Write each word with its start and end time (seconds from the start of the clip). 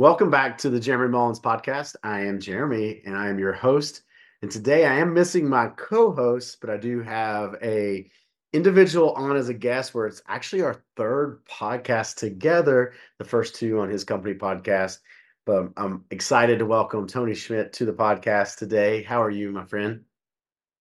Welcome 0.00 0.30
back 0.30 0.56
to 0.56 0.70
the 0.70 0.80
Jeremy 0.80 1.10
Mullins 1.10 1.40
podcast. 1.40 1.94
I 2.02 2.20
am 2.20 2.40
Jeremy 2.40 3.02
and 3.04 3.14
I 3.14 3.28
am 3.28 3.38
your 3.38 3.52
host. 3.52 4.00
And 4.40 4.50
today 4.50 4.86
I 4.86 4.94
am 4.94 5.12
missing 5.12 5.46
my 5.46 5.66
co-host, 5.76 6.56
but 6.62 6.70
I 6.70 6.78
do 6.78 7.02
have 7.02 7.56
a 7.62 8.10
individual 8.54 9.12
on 9.12 9.36
as 9.36 9.50
a 9.50 9.54
guest 9.54 9.94
where 9.94 10.06
it's 10.06 10.22
actually 10.26 10.62
our 10.62 10.82
third 10.96 11.42
podcast 11.44 12.16
together, 12.16 12.94
the 13.18 13.26
first 13.26 13.56
two 13.56 13.78
on 13.78 13.90
his 13.90 14.02
company 14.02 14.32
podcast. 14.32 15.00
But 15.44 15.68
I'm 15.76 16.06
excited 16.10 16.60
to 16.60 16.64
welcome 16.64 17.06
Tony 17.06 17.34
Schmitt 17.34 17.74
to 17.74 17.84
the 17.84 17.92
podcast 17.92 18.56
today. 18.56 19.02
How 19.02 19.22
are 19.22 19.30
you, 19.30 19.52
my 19.52 19.66
friend? 19.66 20.04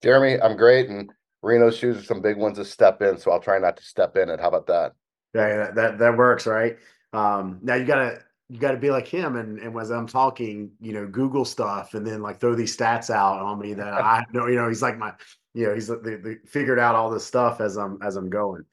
Jeremy, 0.01 0.41
I'm 0.41 0.55
great. 0.55 0.87
And 0.87 1.11
Reno's 1.41 1.75
shoes 1.75 1.97
are 1.97 2.03
some 2.03 2.21
big 2.21 2.37
ones 2.37 2.57
to 2.57 2.63
step 2.63 3.01
in, 3.01 3.17
so 3.17 3.31
I'll 3.31 3.41
try 3.41 3.59
not 3.59 3.75
to 3.75 3.83
step 3.83 4.15
in 4.15 4.29
it. 4.29 4.39
How 4.39 4.47
about 4.47 4.67
that? 4.67 4.93
Yeah, 5.33 5.57
that 5.57 5.75
that, 5.75 5.97
that 5.97 6.17
works, 6.17 6.47
right? 6.47 6.77
Um, 7.11 7.59
now 7.61 7.75
you 7.75 7.83
gotta 7.83 8.23
you 8.49 8.57
got 8.57 8.71
to 8.71 8.77
be 8.77 8.89
like 8.89 9.07
him 9.07 9.35
and 9.35 9.59
and 9.59 9.79
as 9.79 9.91
i'm 9.91 10.07
talking 10.07 10.71
you 10.81 10.91
know 10.91 11.07
google 11.07 11.45
stuff 11.45 11.93
and 11.93 12.05
then 12.05 12.21
like 12.21 12.39
throw 12.39 12.55
these 12.55 12.75
stats 12.75 13.09
out 13.09 13.39
on 13.39 13.59
me 13.59 13.73
that 13.73 13.93
i 14.03 14.23
know 14.33 14.47
you 14.47 14.55
know 14.55 14.67
he's 14.67 14.81
like 14.81 14.97
my 14.97 15.13
you 15.53 15.67
know 15.67 15.73
he's 15.73 15.87
the, 15.87 15.95
the, 15.97 16.37
figured 16.45 16.79
out 16.79 16.95
all 16.95 17.09
this 17.09 17.25
stuff 17.25 17.61
as 17.61 17.77
i'm 17.77 17.99
as 18.01 18.15
i'm 18.15 18.29
going. 18.29 18.63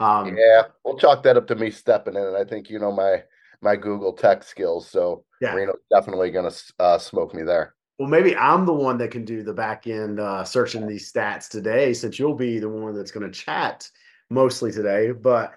Um 0.00 0.36
yeah 0.36 0.62
we'll 0.84 0.96
chalk 0.96 1.22
that 1.24 1.36
up 1.36 1.46
to 1.48 1.56
me 1.56 1.70
stepping 1.70 2.14
in 2.14 2.22
and 2.22 2.36
i 2.36 2.44
think 2.44 2.70
you 2.70 2.78
know 2.78 2.92
my 2.92 3.22
my 3.60 3.76
google 3.76 4.12
tech 4.12 4.42
skills 4.42 4.88
so 4.88 5.24
yeah. 5.40 5.54
Reno's 5.54 5.78
definitely 5.92 6.30
gonna 6.30 6.50
uh, 6.80 6.98
smoke 6.98 7.32
me 7.32 7.44
there. 7.44 7.74
Well 7.98 8.08
maybe 8.08 8.36
i'm 8.36 8.64
the 8.64 8.72
one 8.72 8.98
that 8.98 9.10
can 9.10 9.24
do 9.24 9.42
the 9.42 9.52
back 9.52 9.86
end 9.86 10.20
uh 10.20 10.44
searching 10.44 10.86
these 10.86 11.12
stats 11.12 11.48
today 11.48 11.92
since 11.92 12.18
you'll 12.18 12.34
be 12.34 12.60
the 12.60 12.68
one 12.68 12.94
that's 12.94 13.10
going 13.10 13.26
to 13.26 13.36
chat 13.36 13.88
mostly 14.30 14.70
today 14.70 15.10
but 15.10 15.54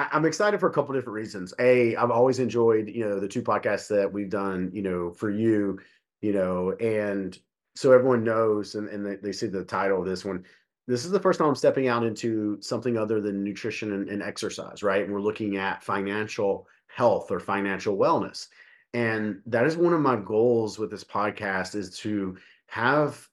I, 0.00 0.16
am 0.16 0.24
excited 0.24 0.60
for 0.60 0.68
a 0.68 0.72
couple 0.72 0.94
different 0.94 1.14
reasons. 1.14 1.52
A, 1.58 1.94
I've 1.96 2.10
always 2.10 2.38
enjoyed, 2.38 2.88
you 2.88 3.06
know, 3.06 3.20
the 3.20 3.28
two 3.28 3.42
podcasts 3.42 3.88
that 3.88 4.10
we've 4.10 4.30
done, 4.30 4.70
you 4.72 4.82
know, 4.82 5.10
for 5.12 5.30
you, 5.30 5.78
you 6.22 6.32
know, 6.32 6.72
and 6.80 7.38
so 7.74 7.92
everyone 7.92 8.24
knows 8.24 8.74
and, 8.74 8.88
and 8.88 9.04
they, 9.04 9.16
they 9.16 9.32
see 9.32 9.46
the 9.46 9.64
title 9.64 10.00
of 10.00 10.06
this 10.06 10.24
one. 10.24 10.44
This 10.86 11.04
is 11.04 11.10
the 11.10 11.20
first 11.20 11.38
time 11.38 11.48
I'm 11.48 11.54
stepping 11.54 11.88
out 11.88 12.04
into 12.04 12.60
something 12.60 12.96
other 12.96 13.20
than 13.20 13.44
nutrition 13.44 13.92
and, 13.92 14.08
and 14.08 14.22
exercise, 14.22 14.82
right? 14.82 15.04
And 15.04 15.12
we're 15.12 15.20
looking 15.20 15.56
at 15.56 15.84
financial 15.84 16.66
health 16.88 17.30
or 17.30 17.38
financial 17.38 17.96
wellness. 17.96 18.48
And 18.94 19.40
that 19.46 19.66
is 19.66 19.76
one 19.76 19.92
of 19.92 20.00
my 20.00 20.16
goals 20.16 20.78
with 20.78 20.90
this 20.90 21.04
podcast 21.04 21.74
is 21.74 21.96
to 21.98 22.36
have 22.66 23.28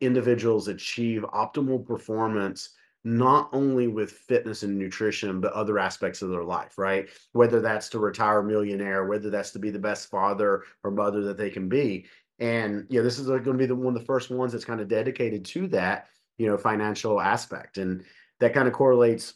individuals 0.00 0.68
achieve 0.68 1.22
optimal 1.32 1.84
performance 1.84 2.70
not 3.04 3.48
only 3.52 3.88
with 3.88 4.10
fitness 4.10 4.62
and 4.62 4.76
nutrition, 4.76 5.40
but 5.40 5.52
other 5.52 5.78
aspects 5.78 6.20
of 6.20 6.30
their 6.30 6.44
life, 6.44 6.76
right? 6.76 7.08
Whether 7.32 7.60
that's 7.60 7.88
to 7.90 7.98
retire 7.98 8.42
millionaire, 8.42 9.06
whether 9.06 9.30
that's 9.30 9.52
to 9.52 9.58
be 9.58 9.70
the 9.70 9.78
best 9.78 10.10
father 10.10 10.64
or 10.82 10.90
mother 10.90 11.22
that 11.22 11.36
they 11.36 11.50
can 11.50 11.68
be. 11.68 12.06
And, 12.38 12.86
you 12.88 12.98
know, 12.98 13.04
this 13.04 13.18
is 13.18 13.26
going 13.26 13.44
to 13.44 13.52
be 13.54 13.66
the 13.66 13.74
one 13.74 13.94
of 13.94 14.00
the 14.00 14.06
first 14.06 14.30
ones 14.30 14.52
that's 14.52 14.64
kind 14.64 14.80
of 14.80 14.88
dedicated 14.88 15.44
to 15.46 15.68
that, 15.68 16.08
you 16.38 16.46
know, 16.46 16.56
financial 16.56 17.20
aspect. 17.20 17.78
And 17.78 18.04
that 18.40 18.54
kind 18.54 18.68
of 18.68 18.74
correlates 18.74 19.34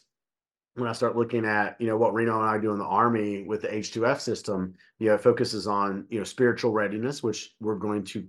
when 0.75 0.89
I 0.89 0.93
start 0.93 1.15
looking 1.15 1.45
at, 1.45 1.79
you 1.79 1.87
know, 1.87 1.97
what 1.97 2.13
Reno 2.13 2.39
and 2.39 2.49
I 2.49 2.57
do 2.57 2.71
in 2.71 2.79
the 2.79 2.85
Army 2.85 3.43
with 3.43 3.61
the 3.61 3.67
H2F 3.67 4.19
system, 4.19 4.73
you 4.99 5.09
know, 5.09 5.17
focuses 5.17 5.67
on, 5.67 6.05
you 6.09 6.17
know, 6.17 6.23
spiritual 6.23 6.71
readiness, 6.71 7.21
which 7.21 7.53
we're 7.59 7.75
going 7.75 8.03
to 8.05 8.27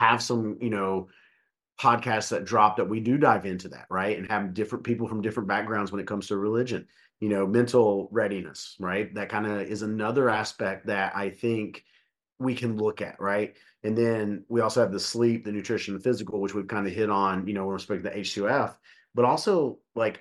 have 0.00 0.22
some, 0.22 0.56
you 0.60 0.70
know, 0.70 1.08
podcasts 1.80 2.30
that 2.30 2.44
drop 2.44 2.76
that 2.76 2.88
we 2.88 3.00
do 3.00 3.18
dive 3.18 3.46
into 3.46 3.68
that, 3.68 3.86
right? 3.90 4.16
And 4.16 4.30
have 4.30 4.54
different 4.54 4.84
people 4.84 5.08
from 5.08 5.22
different 5.22 5.48
backgrounds 5.48 5.90
when 5.90 6.00
it 6.00 6.06
comes 6.06 6.28
to 6.28 6.36
religion, 6.36 6.86
you 7.20 7.28
know, 7.28 7.46
mental 7.46 8.08
readiness, 8.12 8.76
right? 8.78 9.12
That 9.14 9.28
kind 9.28 9.46
of 9.46 9.62
is 9.62 9.82
another 9.82 10.30
aspect 10.30 10.86
that 10.86 11.16
I 11.16 11.30
think 11.30 11.84
we 12.38 12.54
can 12.54 12.76
look 12.76 13.00
at, 13.02 13.20
right? 13.20 13.56
And 13.82 13.96
then 13.96 14.44
we 14.48 14.60
also 14.60 14.80
have 14.80 14.92
the 14.92 15.00
sleep, 15.00 15.44
the 15.44 15.52
nutrition, 15.52 15.94
the 15.94 16.00
physical, 16.00 16.40
which 16.40 16.54
we've 16.54 16.68
kind 16.68 16.86
of 16.86 16.92
hit 16.92 17.10
on, 17.10 17.46
you 17.46 17.54
know, 17.54 17.66
with 17.66 17.74
respect 17.74 18.04
to 18.04 18.10
the 18.10 18.16
H2F, 18.16 18.76
but 19.14 19.24
also 19.24 19.78
like 19.94 20.20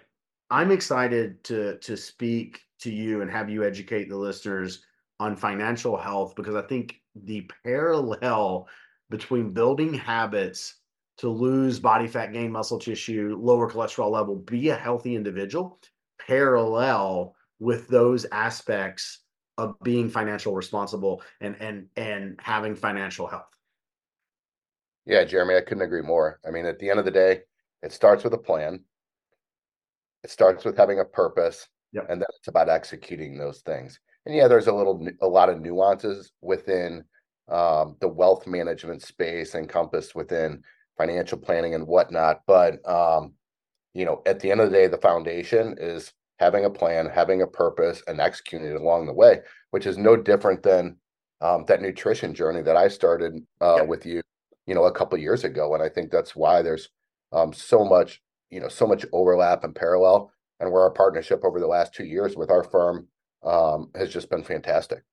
I'm 0.49 0.71
excited 0.71 1.43
to 1.45 1.77
to 1.79 1.97
speak 1.97 2.61
to 2.81 2.91
you 2.91 3.21
and 3.21 3.31
have 3.31 3.49
you 3.49 3.63
educate 3.63 4.09
the 4.09 4.17
listeners 4.17 4.83
on 5.19 5.35
financial 5.35 5.97
health 5.97 6.35
because 6.35 6.55
I 6.55 6.61
think 6.63 6.95
the 7.15 7.49
parallel 7.63 8.67
between 9.09 9.53
building 9.53 9.93
habits 9.93 10.75
to 11.17 11.29
lose 11.29 11.79
body 11.79 12.07
fat, 12.07 12.33
gain 12.33 12.51
muscle 12.51 12.79
tissue, 12.79 13.37
lower 13.39 13.69
cholesterol 13.69 14.11
level, 14.11 14.35
be 14.35 14.69
a 14.69 14.75
healthy 14.75 15.15
individual, 15.15 15.79
parallel 16.19 17.35
with 17.59 17.87
those 17.87 18.25
aspects 18.31 19.19
of 19.57 19.75
being 19.83 20.09
financial 20.09 20.55
responsible 20.55 21.21
and 21.39 21.55
and 21.59 21.87
and 21.95 22.39
having 22.41 22.75
financial 22.75 23.27
health. 23.27 23.45
Yeah, 25.05 25.23
Jeremy, 25.23 25.55
I 25.55 25.61
couldn't 25.61 25.83
agree 25.83 26.01
more. 26.01 26.39
I 26.47 26.51
mean, 26.51 26.65
at 26.65 26.79
the 26.79 26.89
end 26.89 26.99
of 26.99 27.05
the 27.05 27.11
day, 27.11 27.41
it 27.81 27.91
starts 27.91 28.23
with 28.23 28.33
a 28.33 28.37
plan. 28.37 28.79
It 30.23 30.29
starts 30.29 30.63
with 30.63 30.77
having 30.77 30.99
a 30.99 31.05
purpose, 31.05 31.67
yep. 31.91 32.05
and 32.09 32.21
then 32.21 32.27
it's 32.39 32.47
about 32.47 32.69
executing 32.69 33.37
those 33.37 33.59
things. 33.61 33.99
And 34.25 34.33
yeah, 34.33 34.47
there's 34.47 34.67
a 34.67 34.73
little, 34.73 35.05
a 35.21 35.27
lot 35.27 35.49
of 35.49 35.59
nuances 35.59 36.31
within 36.41 37.03
um, 37.49 37.97
the 37.99 38.07
wealth 38.07 38.47
management 38.47 39.01
space 39.01 39.53
encompassed 39.53 40.15
within 40.15 40.63
financial 40.97 41.37
planning 41.37 41.75
and 41.75 41.87
whatnot. 41.87 42.41
But 42.47 42.87
um, 42.87 43.33
you 43.93 44.05
know, 44.05 44.21
at 44.25 44.39
the 44.39 44.51
end 44.51 44.61
of 44.61 44.71
the 44.71 44.77
day, 44.77 44.87
the 44.87 44.97
foundation 44.97 45.75
is 45.79 46.13
having 46.39 46.65
a 46.65 46.69
plan, 46.69 47.07
having 47.07 47.41
a 47.41 47.47
purpose, 47.47 48.01
and 48.07 48.19
executing 48.19 48.67
it 48.67 48.81
along 48.81 49.05
the 49.05 49.13
way, 49.13 49.39
which 49.71 49.85
is 49.85 49.97
no 49.97 50.17
different 50.17 50.63
than 50.63 50.97
um, 51.41 51.65
that 51.67 51.81
nutrition 51.81 52.33
journey 52.33 52.61
that 52.61 52.77
I 52.77 52.87
started 52.87 53.33
uh, 53.61 53.77
yep. 53.77 53.87
with 53.87 54.05
you, 54.05 54.21
you 54.65 54.73
know, 54.73 54.85
a 54.85 54.91
couple 54.91 55.17
years 55.19 55.43
ago. 55.43 55.73
And 55.73 55.83
I 55.83 55.89
think 55.89 56.11
that's 56.11 56.35
why 56.35 56.61
there's 56.61 56.89
um, 57.31 57.53
so 57.53 57.83
much, 57.83 58.21
you 58.49 58.59
know, 58.59 58.67
so 58.67 58.87
much 58.87 59.05
overlap 59.11 59.63
and 59.63 59.75
parallel, 59.75 60.31
and 60.59 60.71
where 60.71 60.83
our 60.83 60.91
partnership 60.91 61.43
over 61.43 61.59
the 61.59 61.67
last 61.67 61.93
two 61.93 62.05
years 62.05 62.35
with 62.35 62.49
our 62.49 62.63
firm 62.63 63.07
um, 63.43 63.91
has 63.95 64.09
just 64.09 64.29
been 64.29 64.43
fantastic. 64.43 65.03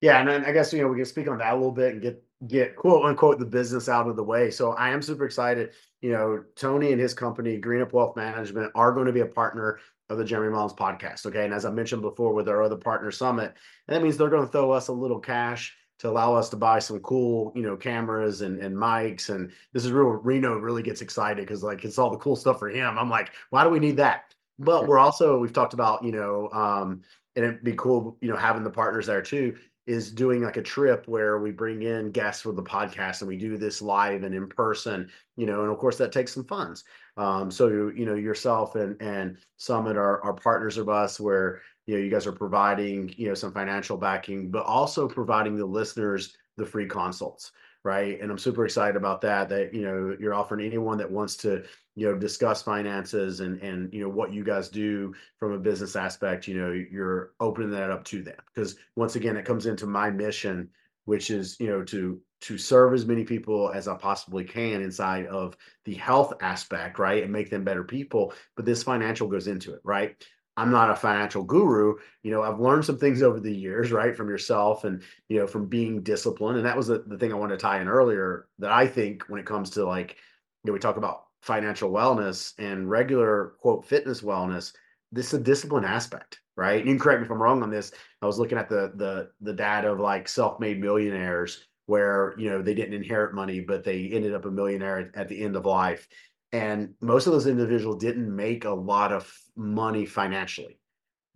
Yeah, 0.00 0.18
and 0.18 0.28
then 0.28 0.44
I 0.44 0.52
guess 0.52 0.72
you 0.72 0.80
know 0.82 0.88
we 0.88 0.96
can 0.96 1.04
speak 1.04 1.28
on 1.28 1.38
that 1.38 1.52
a 1.52 1.56
little 1.56 1.72
bit 1.72 1.92
and 1.92 2.02
get 2.02 2.22
get 2.46 2.76
quote 2.76 3.04
unquote 3.04 3.38
the 3.38 3.44
business 3.44 3.88
out 3.88 4.08
of 4.08 4.16
the 4.16 4.24
way. 4.24 4.50
So 4.50 4.72
I 4.72 4.90
am 4.90 5.02
super 5.02 5.24
excited. 5.24 5.70
You 6.00 6.12
know, 6.12 6.44
Tony 6.56 6.92
and 6.92 7.00
his 7.00 7.14
company, 7.14 7.60
GreenUp 7.60 7.92
Wealth 7.92 8.16
Management, 8.16 8.72
are 8.74 8.92
going 8.92 9.06
to 9.06 9.12
be 9.12 9.20
a 9.20 9.26
partner 9.26 9.78
of 10.08 10.18
the 10.18 10.24
Jeremy 10.24 10.52
Mullins 10.52 10.72
podcast. 10.72 11.26
Okay. 11.26 11.44
And 11.44 11.54
as 11.54 11.64
I 11.64 11.70
mentioned 11.70 12.02
before 12.02 12.32
with 12.32 12.48
our 12.48 12.62
other 12.62 12.76
partner 12.76 13.10
summit, 13.10 13.54
and 13.86 13.96
that 13.96 14.02
means 14.02 14.16
they're 14.16 14.30
going 14.30 14.46
to 14.46 14.52
throw 14.52 14.72
us 14.72 14.88
a 14.88 14.92
little 14.92 15.20
cash 15.20 15.76
to 16.00 16.08
allow 16.08 16.34
us 16.34 16.48
to 16.48 16.56
buy 16.56 16.78
some 16.78 16.98
cool, 17.00 17.52
you 17.54 17.62
know, 17.62 17.76
cameras 17.76 18.40
and, 18.40 18.58
and 18.60 18.74
mics. 18.74 19.28
And 19.28 19.52
this 19.74 19.84
is 19.84 19.92
real 19.92 20.06
Reno 20.06 20.54
really 20.56 20.82
gets 20.82 21.02
excited 21.02 21.46
because 21.46 21.62
like 21.62 21.84
it's 21.84 21.98
all 21.98 22.10
the 22.10 22.16
cool 22.16 22.36
stuff 22.36 22.58
for 22.58 22.70
him. 22.70 22.98
I'm 22.98 23.10
like, 23.10 23.32
why 23.50 23.64
do 23.64 23.70
we 23.70 23.78
need 23.78 23.98
that? 23.98 24.34
But 24.58 24.86
we're 24.86 24.98
also, 24.98 25.38
we've 25.38 25.52
talked 25.52 25.74
about, 25.74 26.02
you 26.02 26.12
know, 26.12 26.48
um, 26.52 27.02
and 27.36 27.44
it'd 27.44 27.64
be 27.64 27.74
cool, 27.74 28.16
you 28.20 28.28
know, 28.28 28.36
having 28.36 28.64
the 28.64 28.70
partners 28.70 29.06
there 29.06 29.22
too 29.22 29.56
is 29.90 30.12
doing 30.12 30.42
like 30.42 30.56
a 30.56 30.62
trip 30.62 31.08
where 31.08 31.40
we 31.40 31.50
bring 31.50 31.82
in 31.82 32.12
guests 32.12 32.42
for 32.42 32.52
the 32.52 32.62
podcast 32.62 33.22
and 33.22 33.28
we 33.28 33.36
do 33.36 33.58
this 33.58 33.82
live 33.82 34.22
and 34.22 34.32
in 34.32 34.46
person, 34.46 35.10
you 35.36 35.46
know, 35.46 35.62
and 35.62 35.72
of 35.72 35.78
course 35.78 35.98
that 35.98 36.12
takes 36.12 36.32
some 36.32 36.44
funds. 36.44 36.84
Um, 37.16 37.50
so 37.50 37.66
you 37.68 38.06
know 38.06 38.14
yourself 38.14 38.76
and 38.76 38.96
and 39.02 39.36
Summit 39.56 39.96
are, 39.96 40.22
are 40.22 40.32
partners 40.32 40.78
of 40.78 40.88
us 40.88 41.18
where 41.18 41.60
you 41.86 41.96
know 41.96 42.00
you 42.00 42.08
guys 42.08 42.24
are 42.28 42.32
providing 42.32 43.12
you 43.16 43.26
know 43.26 43.34
some 43.34 43.52
financial 43.52 43.96
backing, 43.96 44.52
but 44.52 44.64
also 44.64 45.08
providing 45.08 45.56
the 45.56 45.66
listeners 45.66 46.36
the 46.56 46.64
free 46.64 46.86
consults 46.86 47.50
right? 47.84 48.20
And 48.20 48.30
i'm 48.30 48.38
super 48.38 48.64
excited 48.64 48.96
about 48.96 49.20
that 49.22 49.48
that 49.48 49.72
you 49.74 49.82
know 49.82 50.16
you're 50.18 50.34
offering 50.34 50.64
anyone 50.64 50.98
that 50.98 51.10
wants 51.10 51.36
to 51.38 51.64
you 51.94 52.06
know 52.06 52.16
discuss 52.16 52.62
finances 52.62 53.40
and 53.40 53.60
and 53.62 53.92
you 53.92 54.02
know 54.02 54.08
what 54.08 54.32
you 54.32 54.44
guys 54.44 54.68
do 54.68 55.14
from 55.38 55.52
a 55.52 55.58
business 55.58 55.96
aspect 55.96 56.46
you 56.46 56.54
know 56.54 56.72
you're 56.72 57.32
opening 57.40 57.70
that 57.70 57.90
up 57.90 58.04
to 58.04 58.22
them. 58.22 58.36
Because 58.54 58.76
once 58.96 59.16
again 59.16 59.36
it 59.36 59.44
comes 59.44 59.66
into 59.66 59.86
my 59.86 60.10
mission 60.10 60.68
which 61.04 61.30
is 61.30 61.58
you 61.58 61.68
know 61.68 61.82
to 61.84 62.20
to 62.42 62.56
serve 62.56 62.94
as 62.94 63.04
many 63.04 63.24
people 63.24 63.70
as 63.70 63.88
i 63.88 63.94
possibly 63.94 64.44
can 64.44 64.80
inside 64.80 65.26
of 65.26 65.56
the 65.84 65.94
health 65.94 66.32
aspect 66.40 66.98
right? 66.98 67.22
And 67.22 67.32
make 67.32 67.50
them 67.50 67.64
better 67.64 67.84
people 67.84 68.32
but 68.56 68.64
this 68.64 68.82
financial 68.82 69.28
goes 69.28 69.46
into 69.46 69.74
it 69.74 69.80
right 69.84 70.22
I'm 70.60 70.70
not 70.70 70.90
a 70.90 70.94
financial 70.94 71.42
guru. 71.42 71.94
You 72.22 72.32
know, 72.32 72.42
I've 72.42 72.60
learned 72.60 72.84
some 72.84 72.98
things 72.98 73.22
over 73.22 73.40
the 73.40 73.54
years, 73.54 73.92
right, 73.92 74.14
from 74.14 74.28
yourself 74.28 74.84
and, 74.84 75.02
you 75.30 75.38
know, 75.38 75.46
from 75.46 75.66
being 75.66 76.02
disciplined. 76.02 76.58
And 76.58 76.66
that 76.66 76.76
was 76.76 76.86
the, 76.86 77.02
the 77.06 77.16
thing 77.16 77.32
I 77.32 77.36
wanted 77.36 77.58
to 77.58 77.62
tie 77.62 77.80
in 77.80 77.88
earlier 77.88 78.46
that 78.58 78.70
I 78.70 78.86
think 78.86 79.24
when 79.28 79.40
it 79.40 79.46
comes 79.46 79.70
to 79.70 79.86
like, 79.86 80.16
you 80.62 80.68
know, 80.68 80.74
we 80.74 80.78
talk 80.78 80.98
about 80.98 81.24
financial 81.40 81.90
wellness 81.90 82.52
and 82.58 82.90
regular 82.90 83.54
quote 83.60 83.86
fitness 83.86 84.20
wellness, 84.20 84.74
this 85.10 85.28
is 85.28 85.40
a 85.40 85.42
discipline 85.42 85.86
aspect, 85.86 86.40
right? 86.58 86.84
You 86.84 86.92
can 86.92 86.98
correct 86.98 87.20
me 87.20 87.24
if 87.24 87.32
I'm 87.32 87.42
wrong 87.42 87.62
on 87.62 87.70
this. 87.70 87.92
I 88.20 88.26
was 88.26 88.38
looking 88.38 88.58
at 88.58 88.68
the 88.68 88.92
the 88.96 89.30
the 89.40 89.54
data 89.54 89.90
of 89.90 89.98
like 89.98 90.28
self-made 90.28 90.78
millionaires 90.78 91.66
where 91.86 92.34
you 92.38 92.50
know 92.50 92.60
they 92.60 92.74
didn't 92.74 92.94
inherit 92.94 93.34
money, 93.34 93.60
but 93.60 93.82
they 93.82 94.10
ended 94.12 94.34
up 94.34 94.44
a 94.44 94.50
millionaire 94.50 94.98
at, 94.98 95.16
at 95.16 95.28
the 95.28 95.42
end 95.42 95.56
of 95.56 95.64
life. 95.64 96.06
And 96.52 96.94
most 97.00 97.26
of 97.26 97.32
those 97.32 97.46
individuals 97.46 98.02
didn't 98.02 98.34
make 98.34 98.64
a 98.64 98.70
lot 98.70 99.12
of 99.12 99.32
money 99.56 100.04
financially, 100.04 100.78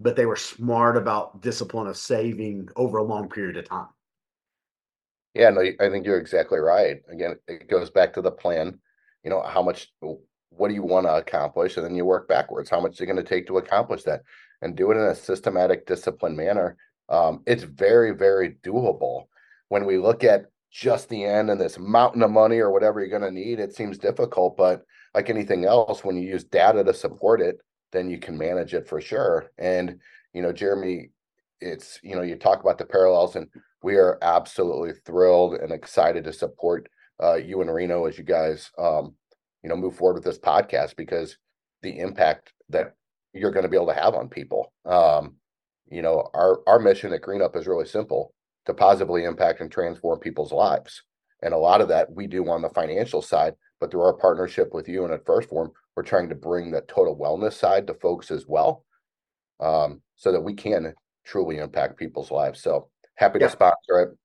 but 0.00 0.16
they 0.16 0.26
were 0.26 0.36
smart 0.36 0.96
about 0.96 1.40
discipline 1.40 1.86
of 1.86 1.96
saving 1.96 2.68
over 2.74 2.98
a 2.98 3.04
long 3.04 3.28
period 3.28 3.56
of 3.56 3.68
time. 3.68 3.88
Yeah, 5.34 5.50
no, 5.50 5.60
I 5.60 5.88
think 5.88 6.06
you're 6.06 6.18
exactly 6.18 6.58
right. 6.58 6.96
Again, 7.10 7.36
it 7.48 7.68
goes 7.68 7.90
back 7.90 8.12
to 8.14 8.22
the 8.22 8.30
plan. 8.30 8.78
You 9.22 9.30
know, 9.30 9.42
how 9.42 9.62
much, 9.62 9.92
what 10.50 10.68
do 10.68 10.74
you 10.74 10.82
want 10.82 11.06
to 11.06 11.16
accomplish? 11.16 11.76
And 11.76 11.84
then 11.84 11.94
you 11.94 12.04
work 12.04 12.28
backwards. 12.28 12.70
How 12.70 12.80
much 12.80 12.94
is 12.94 13.00
it 13.00 13.06
going 13.06 13.16
to 13.16 13.22
take 13.22 13.46
to 13.48 13.58
accomplish 13.58 14.04
that? 14.04 14.22
And 14.62 14.76
do 14.76 14.90
it 14.90 14.96
in 14.96 15.02
a 15.02 15.14
systematic, 15.14 15.86
disciplined 15.86 16.36
manner. 16.36 16.76
Um, 17.08 17.42
it's 17.46 17.64
very, 17.64 18.12
very 18.12 18.56
doable. 18.64 19.24
When 19.68 19.86
we 19.86 19.98
look 19.98 20.24
at 20.24 20.46
just 20.74 21.08
the 21.08 21.24
end 21.24 21.50
and 21.50 21.60
this 21.60 21.78
mountain 21.78 22.22
of 22.24 22.32
money 22.32 22.58
or 22.58 22.72
whatever 22.72 22.98
you're 22.98 23.16
going 23.16 23.22
to 23.22 23.30
need, 23.30 23.60
it 23.60 23.72
seems 23.72 23.96
difficult. 23.96 24.56
But 24.56 24.82
like 25.14 25.30
anything 25.30 25.64
else, 25.64 26.02
when 26.02 26.16
you 26.16 26.28
use 26.28 26.42
data 26.42 26.82
to 26.82 26.92
support 26.92 27.40
it, 27.40 27.60
then 27.92 28.10
you 28.10 28.18
can 28.18 28.36
manage 28.36 28.74
it 28.74 28.88
for 28.88 29.00
sure. 29.00 29.52
And, 29.56 30.00
you 30.32 30.42
know, 30.42 30.52
Jeremy, 30.52 31.10
it's, 31.60 32.00
you 32.02 32.16
know, 32.16 32.22
you 32.22 32.34
talk 32.34 32.60
about 32.60 32.78
the 32.78 32.84
parallels 32.84 33.36
and 33.36 33.46
we 33.84 33.94
are 33.94 34.18
absolutely 34.20 34.94
thrilled 35.06 35.54
and 35.54 35.70
excited 35.70 36.24
to 36.24 36.32
support 36.32 36.88
uh, 37.22 37.34
you 37.34 37.60
and 37.60 37.72
Reno 37.72 38.06
as 38.06 38.18
you 38.18 38.24
guys, 38.24 38.72
um, 38.76 39.14
you 39.62 39.68
know, 39.68 39.76
move 39.76 39.94
forward 39.94 40.14
with 40.14 40.24
this 40.24 40.40
podcast 40.40 40.96
because 40.96 41.38
the 41.82 42.00
impact 42.00 42.52
that 42.70 42.96
you're 43.32 43.52
going 43.52 43.62
to 43.62 43.68
be 43.68 43.76
able 43.76 43.86
to 43.86 43.94
have 43.94 44.14
on 44.14 44.28
people. 44.28 44.72
Um, 44.84 45.36
you 45.88 46.02
know, 46.02 46.28
our 46.34 46.60
our 46.66 46.80
mission 46.80 47.12
at 47.12 47.22
GreenUp 47.22 47.54
is 47.56 47.66
really 47.66 47.86
simple: 47.86 48.34
to 48.66 48.74
positively 48.74 49.24
impact 49.24 49.60
and 49.60 49.70
transform 49.70 50.18
people's 50.18 50.52
lives. 50.52 51.02
And 51.42 51.52
a 51.52 51.58
lot 51.58 51.80
of 51.80 51.88
that 51.88 52.10
we 52.10 52.26
do 52.26 52.48
on 52.48 52.62
the 52.62 52.70
financial 52.70 53.20
side, 53.20 53.54
but 53.80 53.90
through 53.90 54.02
our 54.02 54.14
partnership 54.14 54.72
with 54.72 54.88
you 54.88 55.04
and 55.04 55.12
at 55.12 55.24
1st 55.26 55.48
Phorm, 55.48 55.72
we're 55.94 56.02
trying 56.02 56.28
to 56.30 56.34
bring 56.34 56.70
the 56.70 56.80
total 56.82 57.16
wellness 57.16 57.52
side 57.52 57.86
to 57.86 57.94
folks 57.94 58.30
as 58.30 58.46
well, 58.46 58.84
um, 59.60 60.00
so 60.16 60.32
that 60.32 60.40
we 60.40 60.54
can 60.54 60.94
truly 61.24 61.58
impact 61.58 61.98
people's 61.98 62.30
lives. 62.30 62.62
So 62.62 62.88
happy 63.16 63.38
yeah. 63.40 63.46
to 63.46 63.52
sponsor 63.52 64.00
it. 64.00 64.18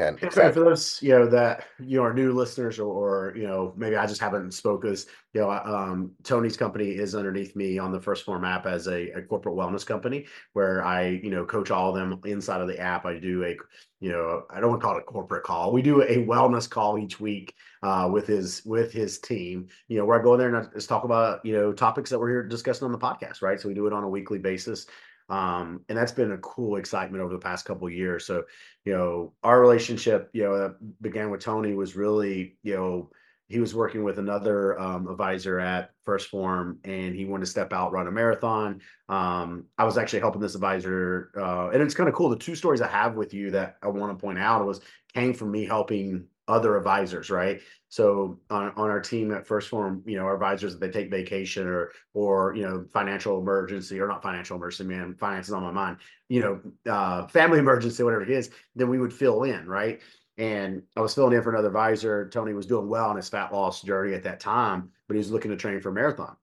And 0.00 0.32
for 0.32 0.50
those 0.52 1.02
you 1.02 1.10
know 1.10 1.26
that 1.26 1.64
you 1.78 1.98
know 1.98 2.04
are 2.04 2.14
new 2.14 2.32
listeners 2.32 2.78
or, 2.78 2.86
or 2.86 3.36
you 3.36 3.46
know 3.46 3.72
maybe 3.76 3.96
I 3.96 4.06
just 4.06 4.20
haven't 4.20 4.52
spoke 4.52 4.84
as 4.84 5.06
you 5.32 5.40
know 5.40 5.50
um, 5.50 6.12
Tony's 6.22 6.56
company 6.56 6.90
is 6.90 7.14
underneath 7.14 7.54
me 7.56 7.78
on 7.78 7.92
the 7.92 8.00
1st 8.00 8.22
Phorm 8.22 8.44
app 8.44 8.66
as 8.66 8.86
a, 8.86 9.10
a, 9.10 9.22
corporate 9.22 9.54
wellness 9.54 9.86
company 9.86 10.26
where 10.52 10.84
I 10.84 11.08
you 11.08 11.30
know 11.30 11.44
coach 11.44 11.70
all 11.70 11.90
of 11.90 11.94
them 11.94 12.20
inside 12.24 12.60
of 12.60 12.68
the 12.68 12.78
app. 12.78 13.06
I 13.06 13.18
do 13.18 13.44
a 13.44 13.56
you 14.00 14.10
know 14.10 14.44
I 14.50 14.60
don't 14.60 14.70
want 14.70 14.80
to 14.80 14.86
call 14.86 14.96
it 14.96 15.00
a 15.00 15.04
corporate 15.04 15.44
call. 15.44 15.72
We 15.72 15.82
do 15.82 16.02
a 16.02 16.24
wellness 16.26 16.68
call 16.68 16.98
each 16.98 17.20
week 17.20 17.54
uh, 17.82 18.08
with 18.12 18.26
his 18.26 18.62
with 18.64 18.92
his 18.92 19.18
team. 19.18 19.68
You 19.88 19.98
know 19.98 20.04
where 20.04 20.18
I 20.18 20.22
go 20.22 20.34
in 20.34 20.40
there 20.40 20.54
and 20.54 20.56
I 20.56 20.72
just 20.72 20.88
talk 20.88 21.04
about 21.04 21.44
you 21.44 21.52
know 21.52 21.72
topics 21.72 22.10
that 22.10 22.18
we're 22.18 22.30
here 22.30 22.42
discussing 22.42 22.86
on 22.86 22.92
the 22.92 22.98
podcast. 22.98 23.42
Right, 23.42 23.60
so 23.60 23.68
we 23.68 23.74
do 23.74 23.86
it 23.86 23.92
on 23.92 24.04
a 24.04 24.08
weekly 24.08 24.38
basis. 24.38 24.86
Um, 25.30 25.80
and 25.88 25.96
that's 25.96 26.12
been 26.12 26.32
a 26.32 26.38
cool 26.38 26.76
excitement 26.76 27.22
over 27.22 27.32
the 27.32 27.38
past 27.38 27.64
couple 27.64 27.88
years. 27.88 28.26
So, 28.26 28.44
you 28.84 28.92
know, 28.92 29.32
our 29.42 29.60
relationship, 29.60 30.28
you 30.32 30.42
know, 30.42 30.58
that 30.58 31.02
began 31.02 31.30
with 31.30 31.40
Tony 31.40 31.74
was 31.74 31.96
really, 31.96 32.56
you 32.62 32.74
know, 32.74 33.10
he 33.46 33.58
was 33.58 33.74
working 33.74 34.04
with 34.04 34.18
another 34.18 34.78
um, 34.78 35.08
advisor 35.08 35.58
at 35.58 35.90
1st 36.06 36.26
Phorm, 36.26 36.78
and 36.84 37.16
he 37.16 37.24
wanted 37.24 37.46
to 37.46 37.50
step 37.50 37.72
out 37.72 37.90
run 37.90 38.06
a 38.06 38.10
marathon 38.12 38.80
um, 39.08 39.64
i 39.76 39.82
was 39.82 39.98
actually 39.98 40.20
helping 40.20 40.40
this 40.40 40.54
advisor 40.54 41.32
uh, 41.36 41.68
and 41.70 41.82
it's 41.82 41.94
kind 41.94 42.08
of 42.08 42.14
cool 42.14 42.28
the 42.28 42.36
two 42.36 42.54
stories 42.54 42.80
i 42.80 42.86
have 42.86 43.16
with 43.16 43.34
you 43.34 43.50
that 43.50 43.76
i 43.82 43.88
want 43.88 44.16
to 44.16 44.22
point 44.22 44.38
out 44.38 44.64
was 44.64 44.80
came 45.12 45.34
from 45.34 45.50
me 45.50 45.64
helping 45.64 46.26
other 46.50 46.76
advisors, 46.76 47.30
right? 47.30 47.60
So 47.90 48.38
on, 48.50 48.68
on 48.76 48.88
our 48.88 49.00
team 49.00 49.32
at 49.32 49.46
1st 49.46 49.68
Phorm, 49.68 50.02
you 50.06 50.16
know, 50.16 50.22
our 50.22 50.34
advisors, 50.34 50.74
if 50.74 50.80
they 50.80 50.90
take 50.90 51.10
vacation 51.10 51.66
or, 51.66 51.90
or, 52.14 52.54
you 52.54 52.62
know, 52.62 52.86
financial 52.92 53.40
emergency 53.40 53.98
or 54.00 54.06
not 54.06 54.22
financial 54.22 54.56
emergency, 54.56 54.84
man, 54.84 55.16
finance 55.16 55.48
is 55.48 55.52
on 55.52 55.64
my 55.64 55.72
mind, 55.72 55.96
you 56.28 56.40
know, 56.40 56.92
uh, 56.92 57.26
family 57.26 57.58
emergency, 57.66 58.02
whatever 58.04 58.22
it 58.22 58.30
is, 58.30 58.50
then 58.76 58.88
we 58.88 59.00
would 59.00 59.12
fill 59.12 59.42
in, 59.42 59.66
right? 59.66 60.00
And 60.38 60.84
I 60.96 61.00
was 61.00 61.14
filling 61.16 61.36
in 61.36 61.42
for 61.42 61.50
another 61.50 61.66
advisor. 61.66 62.28
Tony 62.28 62.52
was 62.54 62.66
doing 62.66 62.88
well 62.88 63.10
on 63.10 63.16
his 63.16 63.28
fat 63.28 63.52
loss 63.52 63.82
journey 63.82 64.14
at 64.14 64.22
that 64.22 64.38
time, 64.38 64.90
but 65.08 65.14
he 65.14 65.18
was 65.18 65.32
looking 65.32 65.50
to 65.50 65.56
train 65.56 65.80
for 65.80 65.88
a 65.88 65.92
marathon. 65.92 66.36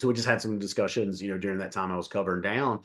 So 0.00 0.08
we 0.08 0.14
just 0.14 0.26
had 0.26 0.40
some 0.40 0.58
discussions, 0.58 1.20
you 1.20 1.30
know, 1.30 1.38
during 1.38 1.58
that 1.58 1.70
time 1.70 1.92
I 1.92 1.96
was 1.96 2.08
covering 2.08 2.40
down 2.40 2.80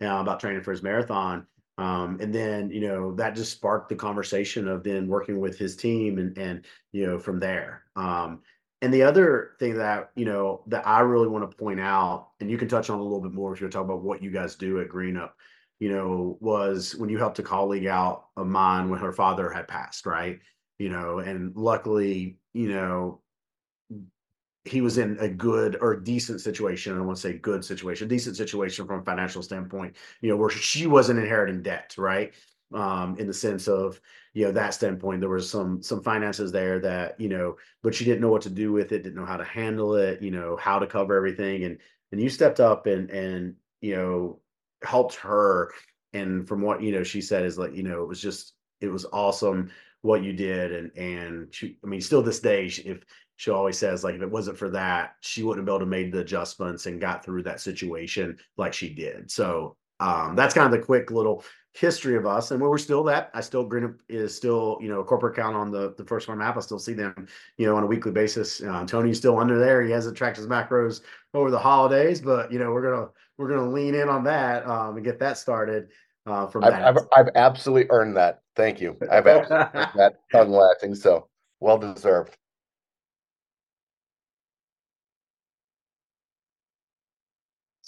uh, 0.00 0.06
about 0.20 0.38
training 0.38 0.62
for 0.62 0.70
his 0.70 0.82
marathon. 0.82 1.44
Um, 1.78 2.18
and 2.20 2.34
then, 2.34 2.70
you 2.70 2.80
know, 2.80 3.14
that 3.14 3.36
just 3.36 3.52
sparked 3.52 3.88
the 3.88 3.94
conversation 3.94 4.66
of 4.66 4.82
then 4.82 5.06
working 5.06 5.38
with 5.38 5.56
his 5.56 5.76
team 5.76 6.18
and, 6.18 6.36
and, 6.36 6.64
you 6.90 7.06
know, 7.06 7.18
from 7.18 7.38
there. 7.38 7.84
Um, 7.94 8.42
and 8.82 8.92
the 8.92 9.04
other 9.04 9.52
thing 9.60 9.78
that, 9.78 10.10
you 10.16 10.24
know, 10.24 10.62
that 10.66 10.86
I 10.86 11.00
really 11.00 11.28
want 11.28 11.48
to 11.48 11.56
point 11.56 11.80
out, 11.80 12.30
and 12.40 12.50
you 12.50 12.58
can 12.58 12.68
touch 12.68 12.90
on 12.90 12.98
a 12.98 13.02
little 13.02 13.20
bit 13.20 13.32
more 13.32 13.52
if 13.52 13.60
you're 13.60 13.70
talking 13.70 13.90
about 13.90 14.02
what 14.02 14.22
you 14.22 14.30
guys 14.30 14.56
do 14.56 14.80
at 14.80 14.88
GreenUp, 14.88 15.30
you 15.78 15.90
know, 15.90 16.36
was 16.40 16.96
when 16.96 17.10
you 17.10 17.18
helped 17.18 17.38
a 17.38 17.44
colleague 17.44 17.86
out 17.86 18.26
of 18.36 18.48
mine 18.48 18.88
when 18.88 18.98
her 18.98 19.12
father 19.12 19.48
had 19.50 19.68
passed, 19.68 20.04
right? 20.04 20.40
You 20.78 20.88
know, 20.88 21.20
and 21.20 21.54
luckily, 21.56 22.38
you 22.54 22.68
know, 22.68 23.20
he 24.68 24.80
was 24.80 24.98
in 24.98 25.16
a 25.20 25.28
good 25.28 25.76
or 25.80 25.96
decent 25.96 26.40
situation. 26.40 26.92
I 26.92 26.96
don't 26.96 27.06
want 27.06 27.16
to 27.16 27.22
say 27.22 27.38
good 27.38 27.64
situation, 27.64 28.08
decent 28.08 28.36
situation 28.36 28.86
from 28.86 29.00
a 29.00 29.04
financial 29.04 29.42
standpoint, 29.42 29.96
you 30.20 30.28
know, 30.28 30.36
where 30.36 30.50
she 30.50 30.86
wasn't 30.86 31.20
inheriting 31.20 31.62
debt, 31.62 31.94
right? 31.98 32.34
Um, 32.74 33.16
in 33.18 33.26
the 33.26 33.34
sense 33.34 33.66
of, 33.66 34.00
you 34.34 34.44
know, 34.44 34.52
that 34.52 34.74
standpoint, 34.74 35.20
there 35.20 35.30
was 35.30 35.50
some 35.50 35.82
some 35.82 36.02
finances 36.02 36.52
there 36.52 36.78
that, 36.80 37.18
you 37.20 37.28
know, 37.28 37.56
but 37.82 37.94
she 37.94 38.04
didn't 38.04 38.20
know 38.20 38.30
what 38.30 38.42
to 38.42 38.50
do 38.50 38.72
with 38.72 38.92
it, 38.92 39.02
didn't 39.02 39.16
know 39.16 39.24
how 39.24 39.38
to 39.38 39.44
handle 39.44 39.94
it, 39.94 40.20
you 40.20 40.30
know, 40.30 40.56
how 40.56 40.78
to 40.78 40.86
cover 40.86 41.16
everything. 41.16 41.64
And 41.64 41.78
and 42.12 42.20
you 42.20 42.28
stepped 42.28 42.60
up 42.60 42.86
and 42.86 43.10
and 43.10 43.54
you 43.80 43.96
know 43.96 44.40
helped 44.82 45.14
her. 45.16 45.72
And 46.12 46.46
from 46.46 46.62
what 46.62 46.82
you 46.82 46.92
know, 46.92 47.02
she 47.02 47.20
said 47.20 47.44
is 47.44 47.58
like, 47.58 47.74
you 47.74 47.82
know, 47.82 48.02
it 48.02 48.08
was 48.08 48.20
just 48.20 48.54
it 48.80 48.88
was 48.88 49.06
awesome 49.12 49.70
what 50.02 50.22
you 50.22 50.32
did 50.32 50.72
and 50.72 50.96
and 50.96 51.52
she 51.52 51.76
i 51.84 51.86
mean 51.86 52.00
still 52.00 52.22
this 52.22 52.38
day 52.38 52.66
if 52.66 53.04
she 53.38 53.52
always 53.52 53.78
says 53.78 54.02
like 54.02 54.16
if 54.16 54.20
it 54.20 54.30
wasn't 54.30 54.58
for 54.58 54.68
that 54.68 55.14
she 55.20 55.44
wouldn't 55.44 55.60
have 55.60 55.66
been 55.66 55.74
able 55.76 55.78
to 55.78 55.86
make 55.86 56.12
the 56.12 56.18
adjustments 56.18 56.86
and 56.86 57.00
got 57.00 57.24
through 57.24 57.42
that 57.42 57.60
situation 57.60 58.36
like 58.56 58.74
she 58.74 58.92
did. 58.92 59.30
So 59.30 59.76
um, 60.00 60.34
that's 60.36 60.54
kind 60.54 60.66
of 60.66 60.72
the 60.72 60.84
quick 60.84 61.10
little 61.10 61.44
history 61.72 62.16
of 62.16 62.26
us 62.26 62.50
and 62.50 62.60
we're 62.60 62.76
still 62.76 63.04
that 63.04 63.30
i 63.34 63.40
still 63.40 63.62
green 63.62 63.94
is 64.08 64.34
still 64.34 64.78
you 64.80 64.88
know 64.88 65.00
a 65.00 65.04
corporate 65.04 65.38
account 65.38 65.54
on 65.54 65.70
the 65.70 65.94
the 65.96 66.02
1st 66.02 66.24
Phorm 66.24 66.42
app 66.42 66.56
i 66.56 66.60
still 66.60 66.78
see 66.78 66.94
them 66.94 67.28
you 67.56 67.66
know 67.66 67.76
on 67.76 67.84
a 67.84 67.86
weekly 67.86 68.10
basis. 68.10 68.60
Uh, 68.60 68.84
tony's 68.84 69.18
still 69.18 69.38
under 69.38 69.58
there. 69.58 69.82
He 69.82 69.92
hasn't 69.92 70.16
tracked 70.16 70.38
his 70.38 70.46
macros 70.46 71.02
over 71.34 71.52
the 71.52 71.58
holidays 71.58 72.20
but 72.20 72.50
you 72.50 72.58
know 72.58 72.72
we're 72.72 72.82
gonna 72.82 73.08
we're 73.36 73.48
gonna 73.48 73.70
lean 73.70 73.94
in 73.94 74.08
on 74.08 74.24
that 74.24 74.66
um, 74.66 74.96
and 74.96 75.04
get 75.04 75.20
that 75.20 75.38
started 75.38 75.88
uh, 76.26 76.48
from 76.48 76.64
I've, 76.64 76.74
I've, 76.74 76.96
I've, 77.16 77.28
absolutely 77.36 77.86
earned 77.90 78.14
that. 78.16 78.42
Thank 78.54 78.82
you. 78.82 78.98
I've 79.10 79.26
earned 79.26 79.48
that. 79.48 80.16
Tongue 80.32 80.50
lashing 80.50 80.94
so 80.94 81.28
well 81.60 81.78
deserved 81.78 82.36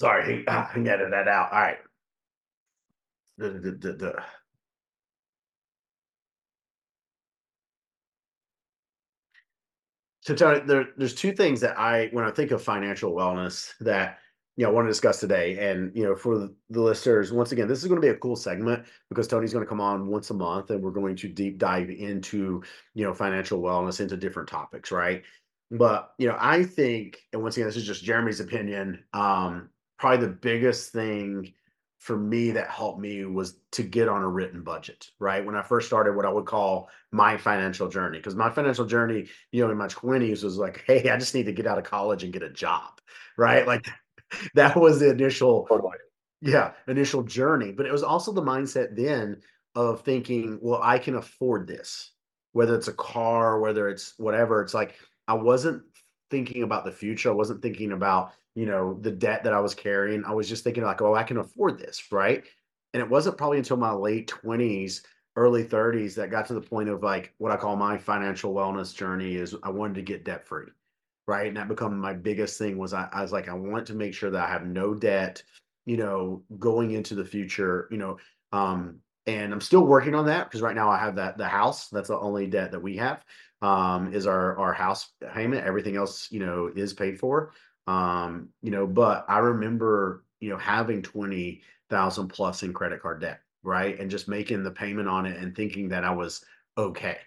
Sorry, 0.00 0.38
he, 0.38 0.46
uh, 0.46 0.64
he 0.68 0.80
edited 0.88 1.12
that 1.12 1.28
out. 1.28 1.52
All 1.52 1.60
right. 1.60 1.76
The, 3.36 3.50
the, 3.50 3.92
the. 3.92 4.14
So 10.22 10.34
Tony, 10.34 10.60
there, 10.60 10.86
there's 10.96 11.14
two 11.14 11.32
things 11.32 11.60
that 11.60 11.78
I, 11.78 12.08
when 12.12 12.24
I 12.24 12.30
think 12.30 12.50
of 12.50 12.62
financial 12.62 13.12
wellness, 13.12 13.74
that 13.80 14.20
you 14.56 14.64
know, 14.64 14.70
I 14.70 14.72
want 14.72 14.86
to 14.86 14.90
discuss 14.90 15.20
today. 15.20 15.70
And 15.70 15.94
you 15.94 16.04
know, 16.04 16.16
for 16.16 16.38
the, 16.38 16.54
the 16.70 16.80
listeners, 16.80 17.30
once 17.30 17.52
again, 17.52 17.68
this 17.68 17.82
is 17.82 17.86
going 17.86 18.00
to 18.00 18.06
be 18.06 18.08
a 18.10 18.16
cool 18.16 18.36
segment 18.36 18.86
because 19.10 19.28
Tony's 19.28 19.52
going 19.52 19.66
to 19.66 19.68
come 19.68 19.82
on 19.82 20.06
once 20.06 20.30
a 20.30 20.34
month, 20.34 20.70
and 20.70 20.82
we're 20.82 20.92
going 20.92 21.16
to 21.16 21.28
deep 21.28 21.58
dive 21.58 21.90
into 21.90 22.62
you 22.94 23.04
know 23.04 23.12
financial 23.12 23.60
wellness 23.60 24.00
into 24.00 24.16
different 24.16 24.48
topics, 24.48 24.90
right? 24.90 25.24
But 25.70 26.14
you 26.16 26.26
know, 26.26 26.38
I 26.40 26.62
think, 26.62 27.18
and 27.34 27.42
once 27.42 27.58
again, 27.58 27.66
this 27.66 27.76
is 27.76 27.86
just 27.86 28.02
Jeremy's 28.02 28.40
opinion. 28.40 29.04
Um, 29.12 29.68
probably 30.00 30.26
the 30.26 30.32
biggest 30.32 30.92
thing 30.92 31.52
for 31.98 32.16
me 32.16 32.52
that 32.52 32.70
helped 32.70 32.98
me 32.98 33.26
was 33.26 33.58
to 33.72 33.82
get 33.82 34.08
on 34.08 34.22
a 34.22 34.28
written 34.28 34.62
budget, 34.62 35.10
right? 35.18 35.44
When 35.44 35.54
I 35.54 35.60
first 35.60 35.86
started 35.86 36.16
what 36.16 36.24
I 36.24 36.32
would 36.32 36.46
call 36.46 36.88
my 37.12 37.36
financial 37.36 37.90
journey, 37.90 38.16
because 38.16 38.34
my 38.34 38.48
financial 38.48 38.86
journey, 38.86 39.28
you 39.52 39.62
know, 39.62 39.70
in 39.70 39.76
my 39.76 39.88
20s 39.88 40.42
was 40.42 40.56
like, 40.56 40.82
hey, 40.86 41.10
I 41.10 41.18
just 41.18 41.34
need 41.34 41.44
to 41.44 41.52
get 41.52 41.66
out 41.66 41.76
of 41.76 41.84
college 41.84 42.24
and 42.24 42.32
get 42.32 42.42
a 42.42 42.48
job, 42.48 42.98
right? 43.36 43.66
Like 43.66 43.86
that 44.54 44.74
was 44.74 44.98
the 44.98 45.10
initial, 45.10 45.68
yeah, 46.40 46.72
initial 46.88 47.22
journey. 47.22 47.70
But 47.70 47.84
it 47.84 47.92
was 47.92 48.02
also 48.02 48.32
the 48.32 48.42
mindset 48.42 48.96
then 48.96 49.42
of 49.74 50.00
thinking, 50.00 50.58
well, 50.62 50.80
I 50.82 50.98
can 50.98 51.16
afford 51.16 51.68
this, 51.68 52.12
whether 52.52 52.74
it's 52.74 52.88
a 52.88 52.94
car, 52.94 53.60
whether 53.60 53.90
it's 53.90 54.14
whatever. 54.16 54.62
It's 54.62 54.74
like 54.74 54.94
I 55.28 55.34
wasn't 55.34 55.82
thinking 56.30 56.62
about 56.62 56.86
the 56.86 56.92
future. 56.92 57.28
I 57.28 57.34
wasn't 57.34 57.60
thinking 57.60 57.92
about 57.92 58.32
you 58.54 58.66
know, 58.66 58.98
the 59.00 59.10
debt 59.10 59.44
that 59.44 59.52
I 59.52 59.60
was 59.60 59.74
carrying. 59.74 60.24
I 60.24 60.32
was 60.32 60.48
just 60.48 60.64
thinking 60.64 60.84
like, 60.84 61.02
oh, 61.02 61.14
I 61.14 61.22
can 61.22 61.38
afford 61.38 61.78
this, 61.78 62.10
right? 62.10 62.44
And 62.92 63.02
it 63.02 63.08
wasn't 63.08 63.38
probably 63.38 63.58
until 63.58 63.76
my 63.76 63.92
late 63.92 64.28
20s, 64.28 65.02
early 65.36 65.64
30s 65.64 66.14
that 66.16 66.30
got 66.30 66.46
to 66.46 66.54
the 66.54 66.60
point 66.60 66.88
of 66.88 67.02
like 67.02 67.32
what 67.38 67.52
I 67.52 67.56
call 67.56 67.76
my 67.76 67.96
financial 67.96 68.52
wellness 68.52 68.94
journey 68.94 69.36
is 69.36 69.54
I 69.62 69.70
wanted 69.70 69.94
to 69.94 70.02
get 70.02 70.24
debt 70.24 70.46
free. 70.46 70.66
Right. 71.26 71.46
And 71.46 71.56
that 71.56 71.68
become 71.68 71.96
my 71.98 72.12
biggest 72.12 72.58
thing 72.58 72.76
was 72.76 72.92
I, 72.92 73.08
I 73.12 73.22
was 73.22 73.30
like, 73.30 73.48
I 73.48 73.54
want 73.54 73.86
to 73.86 73.94
make 73.94 74.14
sure 74.14 74.30
that 74.30 74.48
I 74.48 74.50
have 74.50 74.66
no 74.66 74.94
debt, 74.94 75.42
you 75.86 75.96
know, 75.96 76.42
going 76.58 76.90
into 76.90 77.14
the 77.14 77.24
future, 77.24 77.86
you 77.92 77.98
know, 77.98 78.18
um, 78.52 78.98
and 79.26 79.52
I'm 79.52 79.60
still 79.60 79.86
working 79.86 80.14
on 80.14 80.26
that 80.26 80.48
because 80.48 80.62
right 80.62 80.74
now 80.74 80.88
I 80.90 80.98
have 80.98 81.16
that 81.16 81.38
the 81.38 81.46
house. 81.46 81.88
That's 81.88 82.08
the 82.08 82.18
only 82.18 82.46
debt 82.46 82.72
that 82.72 82.82
we 82.82 82.96
have. 82.96 83.24
Um, 83.62 84.12
is 84.12 84.26
our 84.26 84.58
our 84.58 84.72
house 84.72 85.10
payment. 85.34 85.66
Everything 85.66 85.96
else, 85.96 86.28
you 86.32 86.40
know, 86.40 86.70
is 86.74 86.92
paid 86.94 87.18
for. 87.18 87.52
Um, 87.90 88.50
you 88.62 88.70
know, 88.70 88.86
but 88.86 89.24
I 89.28 89.38
remember, 89.38 90.24
you 90.40 90.50
know, 90.50 90.58
having 90.58 91.02
twenty 91.02 91.62
thousand 91.88 92.28
plus 92.28 92.62
in 92.62 92.72
credit 92.72 93.02
card 93.02 93.20
debt, 93.20 93.40
right, 93.64 93.98
and 93.98 94.10
just 94.10 94.28
making 94.28 94.62
the 94.62 94.70
payment 94.70 95.08
on 95.08 95.26
it 95.26 95.36
and 95.42 95.56
thinking 95.56 95.88
that 95.88 96.04
I 96.04 96.12
was 96.12 96.44
okay. 96.78 97.18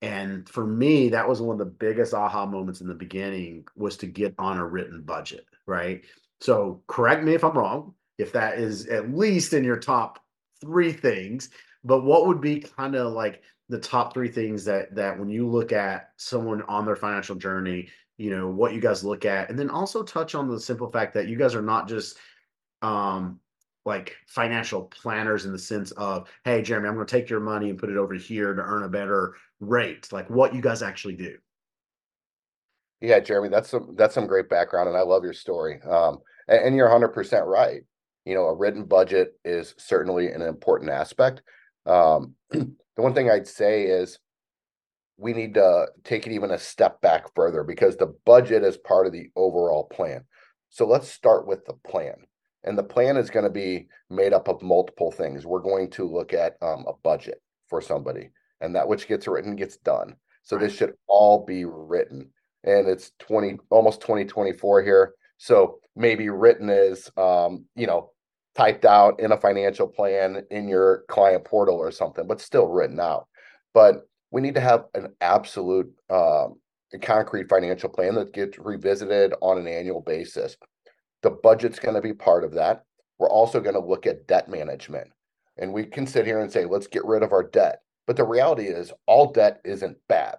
And 0.00 0.48
for 0.48 0.66
me, 0.66 1.10
that 1.10 1.28
was 1.28 1.42
one 1.42 1.54
of 1.54 1.58
the 1.58 1.72
biggest 1.86 2.14
aha 2.14 2.46
moments 2.46 2.80
in 2.80 2.88
the 2.88 2.94
beginning 2.94 3.66
was 3.76 3.96
to 3.98 4.06
get 4.06 4.34
on 4.38 4.56
a 4.58 4.66
written 4.66 5.02
budget, 5.02 5.46
right? 5.66 6.02
So 6.40 6.82
correct 6.86 7.22
me 7.24 7.34
if 7.34 7.44
I'm 7.44 7.56
wrong, 7.56 7.94
if 8.18 8.32
that 8.32 8.58
is 8.58 8.86
at 8.86 9.14
least 9.14 9.52
in 9.52 9.64
your 9.64 9.78
top 9.78 10.18
three 10.62 10.92
things, 10.92 11.50
but 11.84 12.04
what 12.04 12.26
would 12.26 12.40
be 12.40 12.60
kind 12.60 12.94
of 12.94 13.12
like 13.12 13.42
the 13.68 13.78
top 13.78 14.14
three 14.14 14.28
things 14.28 14.64
that 14.64 14.94
that 14.94 15.18
when 15.18 15.28
you 15.28 15.46
look 15.46 15.72
at 15.72 16.10
someone 16.16 16.62
on 16.62 16.86
their 16.86 16.96
financial 16.96 17.36
journey, 17.36 17.88
you 18.18 18.30
know, 18.30 18.48
what 18.48 18.74
you 18.74 18.80
guys 18.80 19.04
look 19.04 19.24
at, 19.24 19.50
and 19.50 19.58
then 19.58 19.70
also 19.70 20.02
touch 20.02 20.34
on 20.34 20.48
the 20.48 20.60
simple 20.60 20.90
fact 20.90 21.14
that 21.14 21.28
you 21.28 21.36
guys 21.36 21.54
are 21.54 21.62
not 21.62 21.88
just 21.88 22.16
um 22.82 23.40
like 23.86 24.16
financial 24.26 24.82
planners 24.82 25.46
in 25.46 25.52
the 25.52 25.58
sense 25.58 25.92
of, 25.92 26.28
hey, 26.44 26.60
Jeremy, 26.60 26.88
I'm 26.88 26.96
going 26.96 27.06
to 27.06 27.10
take 27.10 27.30
your 27.30 27.38
money 27.40 27.70
and 27.70 27.78
put 27.78 27.88
it 27.88 27.96
over 27.96 28.14
here 28.14 28.52
to 28.52 28.60
earn 28.60 28.82
a 28.82 28.88
better 28.88 29.36
rate, 29.60 30.12
like 30.12 30.28
what 30.28 30.52
you 30.52 30.60
guys 30.60 30.82
actually 30.82 31.14
do. 31.14 31.36
Yeah, 33.00 33.20
Jeremy, 33.20 33.48
that's 33.48 33.70
some 33.70 33.94
that's 33.96 34.14
some 34.14 34.26
great 34.26 34.48
background, 34.48 34.88
and 34.88 34.98
I 34.98 35.02
love 35.02 35.22
your 35.22 35.34
story. 35.34 35.80
Um, 35.82 36.18
and, 36.48 36.66
and 36.66 36.76
you're 36.76 36.86
100 36.86 37.08
percent 37.08 37.46
right. 37.46 37.82
You 38.24 38.34
know, 38.34 38.46
a 38.46 38.54
written 38.54 38.84
budget 38.84 39.38
is 39.44 39.74
certainly 39.78 40.32
an 40.32 40.42
important 40.42 40.90
aspect. 40.90 41.42
Um, 41.84 42.34
the 42.50 42.74
one 42.96 43.14
thing 43.14 43.30
I'd 43.30 43.46
say 43.46 43.84
is 43.84 44.18
we 45.16 45.32
need 45.32 45.54
to 45.54 45.86
take 46.04 46.26
it 46.26 46.32
even 46.32 46.50
a 46.50 46.58
step 46.58 47.00
back 47.00 47.34
further 47.34 47.62
because 47.62 47.96
the 47.96 48.14
budget 48.24 48.62
is 48.62 48.76
part 48.76 49.06
of 49.06 49.12
the 49.12 49.30
overall 49.34 49.84
plan. 49.84 50.24
So 50.68 50.86
let's 50.86 51.08
start 51.08 51.46
with 51.46 51.64
the 51.64 51.74
plan. 51.88 52.16
And 52.64 52.76
the 52.76 52.82
plan 52.82 53.16
is 53.16 53.30
going 53.30 53.44
to 53.44 53.50
be 53.50 53.88
made 54.10 54.32
up 54.32 54.48
of 54.48 54.60
multiple 54.60 55.10
things. 55.10 55.46
We're 55.46 55.60
going 55.60 55.88
to 55.90 56.08
look 56.08 56.34
at 56.34 56.56
um, 56.60 56.84
a 56.86 56.92
budget 57.02 57.40
for 57.68 57.80
somebody, 57.80 58.30
and 58.60 58.74
that 58.74 58.88
which 58.88 59.06
gets 59.06 59.28
written 59.28 59.56
gets 59.56 59.76
done. 59.78 60.16
So 60.42 60.58
this 60.58 60.74
should 60.74 60.94
all 61.06 61.44
be 61.44 61.64
written. 61.64 62.30
And 62.64 62.88
it's 62.88 63.12
20 63.20 63.58
almost 63.70 64.00
2024 64.00 64.82
here. 64.82 65.14
So 65.38 65.78
maybe 65.94 66.28
written 66.28 66.68
is 66.68 67.10
um, 67.16 67.64
you 67.76 67.86
know, 67.86 68.10
typed 68.56 68.84
out 68.84 69.20
in 69.20 69.32
a 69.32 69.36
financial 69.36 69.86
plan 69.86 70.42
in 70.50 70.66
your 70.66 71.04
client 71.08 71.44
portal 71.44 71.76
or 71.76 71.90
something, 71.90 72.26
but 72.26 72.40
still 72.40 72.66
written 72.66 72.98
out. 72.98 73.28
But 73.74 74.08
we 74.36 74.42
need 74.42 74.54
to 74.54 74.60
have 74.60 74.84
an 74.92 75.14
absolute 75.22 75.90
um, 76.10 76.60
concrete 77.00 77.48
financial 77.48 77.88
plan 77.88 78.14
that 78.16 78.34
gets 78.34 78.58
revisited 78.58 79.32
on 79.40 79.56
an 79.56 79.66
annual 79.66 80.02
basis. 80.02 80.58
The 81.22 81.30
budget's 81.30 81.78
going 81.78 81.94
to 81.94 82.02
be 82.02 82.12
part 82.12 82.44
of 82.44 82.52
that. 82.52 82.84
We're 83.18 83.30
also 83.30 83.60
going 83.60 83.76
to 83.76 83.80
look 83.80 84.06
at 84.06 84.26
debt 84.26 84.50
management. 84.50 85.08
And 85.56 85.72
we 85.72 85.86
can 85.86 86.06
sit 86.06 86.26
here 86.26 86.40
and 86.40 86.52
say, 86.52 86.66
let's 86.66 86.86
get 86.86 87.06
rid 87.06 87.22
of 87.22 87.32
our 87.32 87.44
debt. 87.44 87.80
But 88.06 88.16
the 88.16 88.26
reality 88.26 88.64
is, 88.66 88.92
all 89.06 89.32
debt 89.32 89.62
isn't 89.64 89.96
bad. 90.06 90.34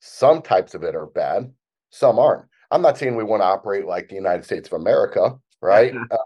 Some 0.00 0.40
types 0.40 0.74
of 0.74 0.82
it 0.82 0.94
are 0.94 1.08
bad, 1.08 1.52
some 1.90 2.18
aren't. 2.18 2.46
I'm 2.70 2.80
not 2.80 2.96
saying 2.96 3.14
we 3.14 3.24
want 3.24 3.42
to 3.42 3.46
operate 3.46 3.84
like 3.84 4.08
the 4.08 4.14
United 4.14 4.46
States 4.46 4.68
of 4.68 4.80
America, 4.80 5.38
right? 5.60 5.92
uh, 6.10 6.16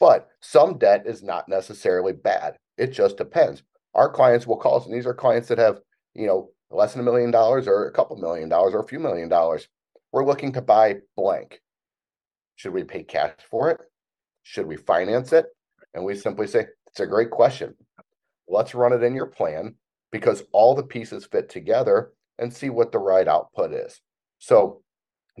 but 0.00 0.30
some 0.40 0.78
debt 0.78 1.04
is 1.06 1.22
not 1.22 1.48
necessarily 1.48 2.12
bad. 2.12 2.56
It 2.76 2.88
just 2.88 3.18
depends. 3.18 3.62
Our 3.94 4.10
clients 4.10 4.48
will 4.48 4.56
call 4.56 4.78
us, 4.78 4.86
and 4.86 4.92
these 4.92 5.06
are 5.06 5.14
clients 5.14 5.46
that 5.46 5.58
have, 5.58 5.78
you 6.20 6.26
know, 6.26 6.50
less 6.70 6.92
than 6.92 7.00
a 7.00 7.04
million 7.04 7.30
dollars 7.30 7.66
or 7.66 7.86
a 7.86 7.92
couple 7.92 8.14
million 8.18 8.50
dollars 8.50 8.74
or 8.74 8.80
a 8.80 8.86
few 8.86 9.00
million 9.00 9.28
dollars. 9.28 9.66
We're 10.12 10.26
looking 10.26 10.52
to 10.52 10.60
buy 10.60 10.96
blank. 11.16 11.62
Should 12.56 12.74
we 12.74 12.84
pay 12.84 13.04
cash 13.04 13.32
for 13.50 13.70
it? 13.70 13.80
Should 14.42 14.66
we 14.66 14.76
finance 14.76 15.32
it? 15.32 15.46
And 15.94 16.04
we 16.04 16.14
simply 16.14 16.46
say, 16.46 16.66
it's 16.88 17.00
a 17.00 17.06
great 17.06 17.30
question. 17.30 17.74
Let's 18.46 18.74
run 18.74 18.92
it 18.92 19.02
in 19.02 19.14
your 19.14 19.28
plan 19.28 19.76
because 20.12 20.42
all 20.52 20.74
the 20.74 20.82
pieces 20.82 21.24
fit 21.24 21.48
together 21.48 22.12
and 22.38 22.52
see 22.52 22.68
what 22.68 22.92
the 22.92 22.98
right 22.98 23.26
output 23.26 23.72
is. 23.72 23.98
So, 24.38 24.82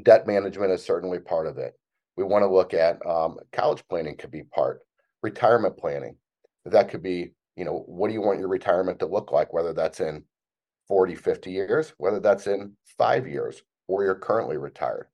debt 0.02 0.26
management 0.26 0.72
is 0.72 0.82
certainly 0.82 1.18
part 1.18 1.46
of 1.46 1.58
it. 1.58 1.74
We 2.16 2.24
want 2.24 2.42
to 2.42 2.52
look 2.52 2.72
at 2.72 3.04
um, 3.06 3.36
college 3.52 3.82
planning, 3.90 4.16
could 4.16 4.30
be 4.30 4.44
part, 4.44 4.80
retirement 5.22 5.76
planning. 5.76 6.16
That 6.64 6.88
could 6.88 7.02
be, 7.02 7.32
you 7.56 7.66
know, 7.66 7.84
what 7.86 8.08
do 8.08 8.14
you 8.14 8.22
want 8.22 8.38
your 8.38 8.48
retirement 8.48 8.98
to 9.00 9.06
look 9.06 9.30
like, 9.30 9.52
whether 9.52 9.74
that's 9.74 10.00
in 10.00 10.24
40, 10.90 11.14
50 11.14 11.52
years, 11.52 11.94
whether 11.98 12.18
that's 12.18 12.48
in 12.48 12.72
five 12.98 13.28
years, 13.28 13.62
or 13.86 14.02
you're 14.02 14.16
currently 14.16 14.56
retired. 14.56 15.06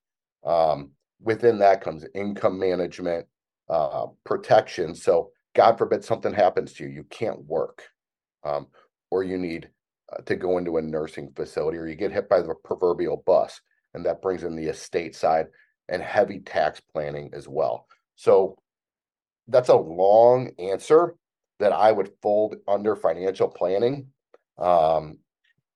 Um, 0.43 0.93
within 1.21 1.59
that 1.59 1.83
comes 1.83 2.07
income 2.15 2.59
management, 2.59 3.27
uh, 3.69 4.07
protection. 4.25 4.95
So, 4.95 5.33
God 5.55 5.77
forbid 5.77 6.03
something 6.03 6.33
happens 6.33 6.73
to 6.75 6.85
you, 6.85 6.91
you 6.91 7.05
can't 7.05 7.45
work, 7.45 7.83
um, 8.43 8.69
or 9.11 9.23
you 9.23 9.37
need 9.37 9.69
uh, 10.11 10.23
to 10.23 10.35
go 10.35 10.57
into 10.57 10.79
a 10.79 10.83
nursing 10.83 11.31
facility, 11.37 11.77
or 11.77 11.87
you 11.87 11.95
get 11.95 12.11
hit 12.11 12.27
by 12.31 12.41
the 12.41 12.55
proverbial 12.65 13.23
bus, 13.27 13.61
and 13.93 14.07
that 14.07 14.23
brings 14.23 14.45
in 14.45 14.57
the 14.57 14.69
estate 14.69 15.15
side 15.15 15.49
and 15.91 16.01
heavy 16.03 16.39
tax 16.39 16.81
planning 16.81 17.29
as 17.35 17.49
well. 17.49 17.87
So, 18.15 18.57
that's 19.49 19.69
a 19.69 19.77
long 19.77 20.53
answer 20.59 21.17
that 21.59 21.73
I 21.73 21.93
would 21.93 22.13
fold 22.23 22.57
under 22.67 22.97
financial 22.97 23.49
planning. 23.49 24.07
Um, 24.57 25.19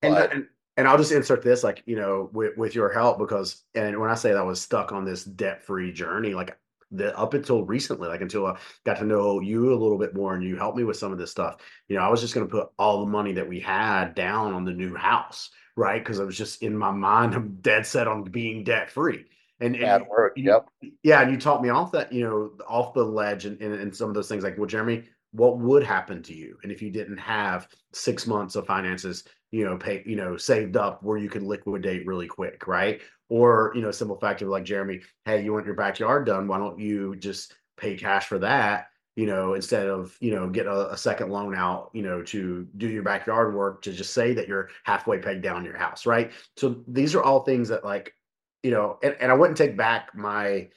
and, 0.02 0.16
and 0.16 0.46
and 0.76 0.88
I'll 0.88 0.98
just 0.98 1.12
insert 1.12 1.42
this, 1.42 1.62
like 1.62 1.82
you 1.86 1.96
know, 1.96 2.30
with 2.32 2.56
with 2.56 2.74
your 2.74 2.90
help, 2.90 3.18
because 3.18 3.64
and 3.74 3.98
when 4.00 4.10
I 4.10 4.14
say 4.14 4.30
that 4.30 4.38
I 4.38 4.42
was 4.42 4.60
stuck 4.60 4.92
on 4.92 5.04
this 5.04 5.24
debt 5.24 5.62
free 5.62 5.92
journey, 5.92 6.32
like 6.34 6.56
the 6.90 7.16
up 7.18 7.34
until 7.34 7.64
recently, 7.64 8.08
like 8.08 8.20
until 8.20 8.46
I 8.46 8.58
got 8.84 8.98
to 8.98 9.04
know 9.04 9.40
you 9.40 9.72
a 9.72 9.76
little 9.76 9.98
bit 9.98 10.14
more 10.14 10.34
and 10.34 10.42
you 10.42 10.56
helped 10.56 10.76
me 10.76 10.84
with 10.84 10.96
some 10.96 11.12
of 11.12 11.18
this 11.18 11.30
stuff, 11.30 11.58
you 11.88 11.96
know, 11.96 12.02
I 12.02 12.08
was 12.08 12.20
just 12.20 12.34
going 12.34 12.46
to 12.46 12.50
put 12.50 12.70
all 12.78 13.00
the 13.00 13.10
money 13.10 13.32
that 13.32 13.48
we 13.48 13.60
had 13.60 14.14
down 14.14 14.52
on 14.52 14.64
the 14.64 14.72
new 14.72 14.94
house, 14.94 15.50
right? 15.76 16.02
Because 16.02 16.18
I 16.18 16.24
was 16.24 16.36
just 16.36 16.62
in 16.62 16.76
my 16.76 16.90
mind, 16.90 17.34
I'm 17.34 17.58
dead 17.60 17.86
set 17.86 18.08
on 18.08 18.24
being 18.24 18.64
debt 18.64 18.90
free. 18.90 19.26
And, 19.60 19.76
and 19.76 20.06
work, 20.06 20.32
yep. 20.36 20.68
Yeah, 21.02 21.20
and 21.20 21.30
you 21.30 21.38
taught 21.38 21.62
me 21.62 21.68
off 21.68 21.92
that, 21.92 22.12
you 22.12 22.24
know, 22.24 22.52
off 22.66 22.94
the 22.94 23.04
ledge 23.04 23.44
and, 23.44 23.60
and, 23.60 23.74
and 23.74 23.94
some 23.94 24.08
of 24.08 24.14
those 24.14 24.26
things 24.26 24.42
like, 24.42 24.56
well, 24.56 24.66
Jeremy, 24.66 25.04
what 25.32 25.58
would 25.58 25.84
happen 25.84 26.22
to 26.24 26.34
you 26.34 26.56
and 26.62 26.72
if 26.72 26.82
you 26.82 26.90
didn't 26.90 27.18
have 27.18 27.68
six 27.92 28.26
months 28.26 28.56
of 28.56 28.66
finances 28.66 29.24
you 29.50 29.64
know 29.64 29.76
pay 29.76 30.02
you 30.06 30.16
know 30.16 30.36
saved 30.36 30.76
up 30.76 31.02
where 31.02 31.18
you 31.18 31.28
can 31.28 31.46
liquidate 31.46 32.06
really 32.06 32.26
quick 32.26 32.66
right? 32.66 33.00
Or 33.28 33.72
you 33.74 33.82
know 33.82 33.90
simple 33.90 34.16
fact 34.16 34.42
of 34.42 34.48
like 34.48 34.64
jeremy 34.64 35.00
hey 35.24 35.44
you 35.44 35.52
want 35.52 35.66
your 35.66 35.74
backyard 35.74 36.26
done 36.26 36.48
why 36.48 36.58
don't 36.58 36.78
you 36.78 37.16
just 37.16 37.54
pay 37.76 37.96
cash 37.96 38.26
for 38.26 38.38
that? 38.40 38.88
You 39.16 39.26
know 39.26 39.54
instead 39.54 39.86
of 39.86 40.16
you 40.20 40.34
know 40.34 40.48
get 40.48 40.66
a, 40.66 40.92
a 40.92 40.96
second 40.96 41.30
loan 41.30 41.54
out 41.54 41.90
you 41.92 42.02
know 42.02 42.22
to 42.24 42.66
do 42.76 42.88
your 42.88 43.02
backyard 43.02 43.54
work 43.54 43.82
to 43.82 43.92
just 43.92 44.14
say 44.14 44.32
that 44.34 44.48
you're 44.48 44.70
halfway 44.84 45.18
pegged 45.18 45.42
down 45.42 45.64
your 45.64 45.76
house 45.76 46.06
right? 46.06 46.32
So 46.56 46.82
these 46.88 47.14
are 47.14 47.22
all 47.22 47.40
things 47.40 47.68
that 47.68 47.84
like 47.84 48.14
you 48.62 48.70
know 48.70 48.98
and, 49.02 49.16
and 49.20 49.30
i 49.30 49.34
wouldn't 49.34 49.56
take 49.56 49.76
back 49.76 50.14
my 50.14 50.68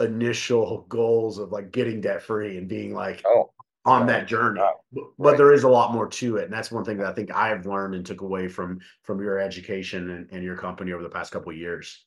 initial 0.00 0.84
goals 0.88 1.38
of 1.38 1.52
like 1.52 1.70
getting 1.70 2.00
debt 2.00 2.22
free 2.22 2.58
and 2.58 2.68
being 2.68 2.92
like 2.92 3.22
oh 3.26 3.50
on 3.84 4.06
that 4.06 4.26
journey. 4.26 4.60
But, 4.92 5.04
right. 5.18 5.36
there 5.36 5.52
is 5.52 5.64
a 5.64 5.68
lot 5.68 5.92
more 5.92 6.08
to 6.08 6.36
it 6.38 6.44
and 6.44 6.52
that's 6.52 6.70
one 6.70 6.84
thing 6.84 6.96
that 6.98 7.06
i 7.06 7.12
think 7.12 7.34
i've 7.34 7.66
learned 7.66 7.94
and 7.94 8.04
took 8.04 8.22
away 8.22 8.48
from 8.48 8.80
from 9.02 9.20
your 9.20 9.38
education 9.38 10.10
and, 10.10 10.28
and 10.30 10.42
your 10.42 10.56
company 10.56 10.92
over 10.92 11.02
the 11.02 11.08
past 11.08 11.32
couple 11.32 11.50
of 11.50 11.58
years. 11.58 12.04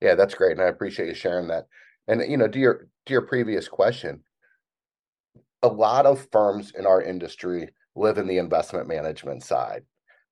Yeah 0.00 0.14
that's 0.14 0.34
great 0.34 0.52
and 0.52 0.62
i 0.62 0.68
appreciate 0.68 1.08
you 1.08 1.14
sharing 1.14 1.48
that. 1.48 1.66
And 2.08 2.22
you 2.30 2.36
know 2.36 2.48
to 2.48 2.58
your 2.58 2.88
to 3.06 3.12
your 3.12 3.22
previous 3.22 3.68
question 3.68 4.22
a 5.62 5.68
lot 5.68 6.06
of 6.06 6.26
firms 6.32 6.72
in 6.76 6.86
our 6.86 7.02
industry 7.02 7.68
live 7.94 8.16
in 8.16 8.26
the 8.26 8.38
investment 8.38 8.88
management 8.88 9.42
side 9.42 9.82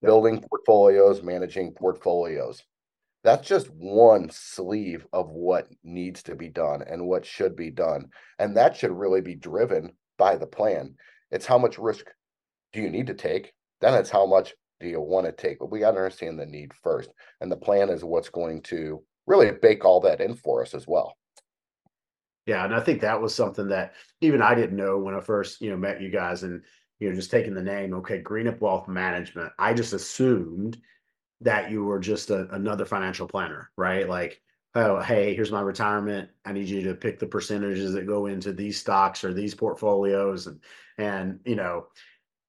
building 0.01 0.43
portfolios 0.49 1.23
managing 1.23 1.73
portfolios. 1.73 2.63
That's 3.25 3.47
just 3.47 3.69
one 3.71 4.31
sleeve 4.31 5.05
of 5.13 5.29
what 5.31 5.69
needs 5.83 6.23
to 6.23 6.37
be 6.37 6.49
done 6.49 6.83
and 6.87 7.07
what 7.07 7.27
should 7.27 7.57
be 7.57 7.71
done 7.71 8.09
and 8.39 8.57
that 8.57 8.77
should 8.77 8.93
really 8.93 9.21
be 9.21 9.35
driven 9.35 9.93
by 10.19 10.37
the 10.37 10.47
plan. 10.47 10.95
It's 11.31 11.47
how 11.47 11.59
much 11.59 11.79
risk 11.79 12.07
do 12.73 12.81
you 12.81 12.91
need 12.91 13.07
to 13.07 13.15
take? 13.15 13.53
Then 13.81 13.95
it's 13.95 14.11
how 14.11 14.27
much 14.27 14.55
do 14.81 14.89
you 14.89 15.01
want 15.01 15.27
to 15.27 15.33
take? 15.33 15.59
But 15.59 15.71
we 15.71 15.81
got 15.81 15.93
to 15.93 15.99
understand 15.99 16.39
the 16.39 16.47
need 16.47 16.73
first. 16.75 17.11
And 17.41 17.51
the 17.51 17.57
plan 17.57 17.89
is 17.89 18.05
what's 18.05 18.29
going 18.29 18.63
to 18.63 19.03
really 19.27 19.51
bake 19.51 19.85
all 19.85 20.01
that 20.01 20.21
in 20.21 20.35
for 20.35 20.63
us 20.63 20.75
as 20.75 20.87
well. 20.87 21.17
Yeah, 22.47 22.65
and 22.65 22.75
I 22.75 22.81
think 22.81 23.03
that 23.03 23.21
was 23.21 23.35
something 23.35 23.69
that 23.69 23.93
even 24.21 24.41
I 24.41 24.55
didn't 24.55 24.77
know 24.77 24.99
when 24.99 25.15
I 25.15 25.21
first, 25.21 25.61
you 25.61 25.71
know, 25.71 25.77
met 25.77 26.01
you 26.01 26.11
guys 26.11 26.43
and 26.43 26.63
you 26.99 27.09
know, 27.09 27.15
just 27.15 27.31
taking 27.31 27.55
the 27.55 27.63
name, 27.63 27.95
okay, 27.95 28.23
GreenUp 28.23 28.61
Wealth 28.61 28.89
Management. 28.89 29.53
I 29.59 29.75
just 29.75 29.93
assumed 29.93 30.79
that 31.43 31.71
you 31.71 31.85
were 31.85 32.01
just 32.01 32.31
a, 32.31 32.49
another 32.55 32.85
financial 32.85 33.29
planner, 33.29 33.71
right? 33.77 34.09
Like 34.09 34.41
oh, 34.75 35.01
hey, 35.01 35.35
here's 35.35 35.53
my 35.53 35.61
retirement. 35.61 36.31
I 36.45 36.53
need 36.53 36.69
you 36.69 36.83
to 36.83 36.95
pick 36.95 37.19
the 37.19 37.27
percentages 37.27 37.93
that 37.93 38.07
go 38.07 38.27
into 38.27 38.53
these 38.53 38.79
stocks 38.79 39.25
or 39.25 39.33
these 39.33 39.55
portfolios. 39.55 40.47
And, 40.47 40.61
and, 40.99 41.41
you 41.45 41.57
know, 41.57 41.87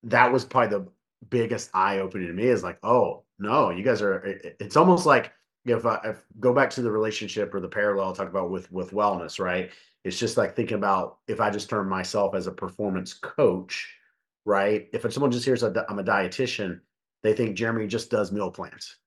that 0.03 0.31
was 0.31 0.45
probably 0.45 0.77
the 0.77 0.87
biggest 1.29 1.69
eye 1.73 1.99
opening 1.99 2.27
to 2.27 2.33
me 2.33 2.45
is 2.45 2.63
like, 2.63 2.79
oh 2.83 3.23
no, 3.37 3.69
you 3.69 3.83
guys 3.83 4.01
are. 4.01 4.21
It's 4.59 4.77
almost 4.77 5.05
like 5.05 5.33
if 5.65 5.85
I 5.85 5.99
if 6.03 6.23
go 6.39 6.53
back 6.53 6.69
to 6.71 6.81
the 6.81 6.91
relationship 6.91 7.53
or 7.53 7.59
the 7.59 7.67
parallel 7.67 8.11
I 8.11 8.13
talk 8.13 8.29
about 8.29 8.49
with 8.49 8.71
with 8.71 8.91
wellness, 8.91 9.39
right? 9.39 9.71
It's 10.03 10.19
just 10.19 10.37
like 10.37 10.55
thinking 10.55 10.77
about 10.77 11.17
if 11.27 11.41
I 11.41 11.49
just 11.49 11.69
term 11.69 11.89
myself 11.89 12.35
as 12.35 12.47
a 12.47 12.51
performance 12.51 13.13
coach, 13.13 13.93
right? 14.45 14.87
If 14.93 15.11
someone 15.13 15.31
just 15.31 15.45
hears 15.45 15.63
I'm 15.63 15.73
a 15.73 16.03
dietitian, 16.03 16.79
they 17.23 17.33
think 17.33 17.57
Jeremy 17.57 17.87
just 17.87 18.09
does 18.09 18.31
meal 18.31 18.51
plans. 18.51 18.97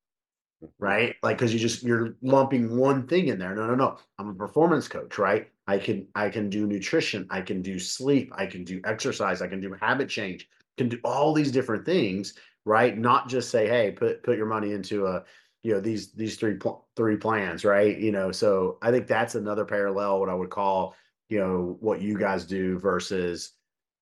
Right? 0.79 1.17
Like 1.23 1.39
because 1.39 1.53
you 1.53 1.59
just 1.59 1.83
you're 1.83 2.17
lumping 2.23 2.77
one 2.77 3.07
thing 3.07 3.29
in 3.29 3.39
there. 3.39 3.55
No, 3.55 3.67
no, 3.67 3.75
no. 3.75 3.99
I'm 4.19 4.29
a 4.29 4.35
performance 4.35 4.89
coach, 4.89 5.19
right? 5.19 5.49
I 5.67 5.79
can 5.79 6.07
I 6.15 6.29
can 6.29 6.51
do 6.51 6.67
nutrition, 6.67 7.27
I 7.31 7.41
can 7.41 7.63
do 7.63 7.79
sleep, 7.79 8.33
I 8.37 8.47
can 8.47 8.65
do 8.65 8.81
exercise, 8.85 9.43
I 9.43 9.49
can 9.49 9.61
do 9.61 9.75
habit 9.81 10.09
change, 10.09 10.49
can 10.77 10.89
do 10.89 10.99
all 11.05 11.33
these 11.33 11.53
different 11.53 11.85
things, 11.85 12.35
right? 12.65 12.97
Not 12.97 13.29
just 13.29 13.51
say, 13.51 13.69
hey, 13.69 13.91
put 13.93 14.23
put 14.23 14.37
your 14.37 14.47
money 14.47 14.73
into 14.73 15.07
a 15.07 15.25
you 15.63 15.73
know 15.73 15.81
these 15.81 16.13
these 16.13 16.37
three 16.37 16.59
three 16.97 17.17
plans, 17.17 17.65
right? 17.65 17.97
You 17.99 18.13
know, 18.13 18.33
so 18.33 18.79
I 18.83 18.91
think 18.91 19.07
that's 19.07 19.35
another 19.35 19.65
parallel. 19.65 20.21
What 20.21 20.29
I 20.29 20.35
would 20.35 20.51
call 20.51 20.95
you 21.29 21.39
know 21.39 21.77
what 21.81 22.03
you 22.03 22.19
guys 22.19 22.45
do 22.45 22.79
versus 22.79 23.53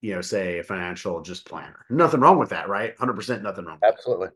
you 0.01 0.13
know 0.13 0.21
say 0.21 0.59
a 0.59 0.63
financial 0.63 1.21
just 1.21 1.45
planner. 1.45 1.85
Nothing 1.89 2.19
wrong 2.21 2.39
with 2.39 2.49
that, 2.49 2.67
right? 2.67 2.97
Hundred 2.97 3.13
percent, 3.13 3.43
nothing 3.43 3.65
wrong. 3.65 3.79
Absolutely. 3.83 4.29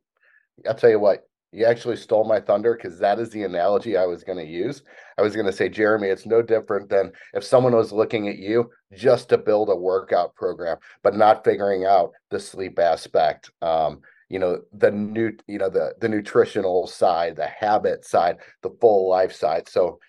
I'll 0.68 0.76
tell 0.76 0.90
you 0.90 1.00
what, 1.00 1.28
you 1.56 1.66
actually 1.66 1.96
stole 1.96 2.26
my 2.26 2.40
thunder 2.40 2.76
because 2.76 3.00
that 3.00 3.18
is 3.18 3.30
the 3.30 3.44
analogy 3.44 3.96
I 3.96 4.06
was 4.06 4.24
going 4.24 4.38
to 4.38 4.46
use. 4.46 4.84
I 5.18 5.22
was 5.22 5.36
going 5.36 5.46
to 5.46 5.54
say, 5.54 5.70
Jeremy, 5.70 6.10
it's 6.10 6.26
no 6.26 6.42
different 6.42 6.90
than 6.90 7.14
if 7.34 7.46
someone 7.46 7.74
was 7.74 7.94
looking 7.94 8.28
at 8.28 8.38
you 8.38 8.70
just 8.94 9.30
to 9.30 9.38
build 9.38 9.70
a 9.70 9.76
workout 9.76 10.36
program, 10.36 10.78
but 11.02 11.16
not 11.16 11.46
figuring 11.46 11.86
out 11.86 12.12
the 12.30 12.40
sleep 12.40 12.78
aspect. 12.78 13.52
Um, 13.62 14.02
you 14.28 14.40
know 14.40 14.60
the 14.74 14.90
new 14.90 15.32
you 15.48 15.60
know 15.60 15.70
the 15.70 15.94
the 16.02 16.10
nutritional 16.10 16.88
side 16.88 17.36
the 17.36 17.46
habit 17.46 18.04
side 18.04 18.38
the 18.64 18.76
full 18.82 19.08
life 19.08 19.32
side 19.32 19.70
so 19.70 20.00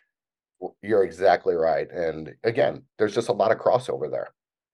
you're 0.82 1.04
exactly 1.04 1.54
right 1.54 1.90
and 1.90 2.32
again 2.42 2.82
there's 2.98 3.14
just 3.14 3.28
a 3.28 3.32
lot 3.32 3.52
of 3.52 3.58
crossover 3.58 4.10
there 4.10 4.28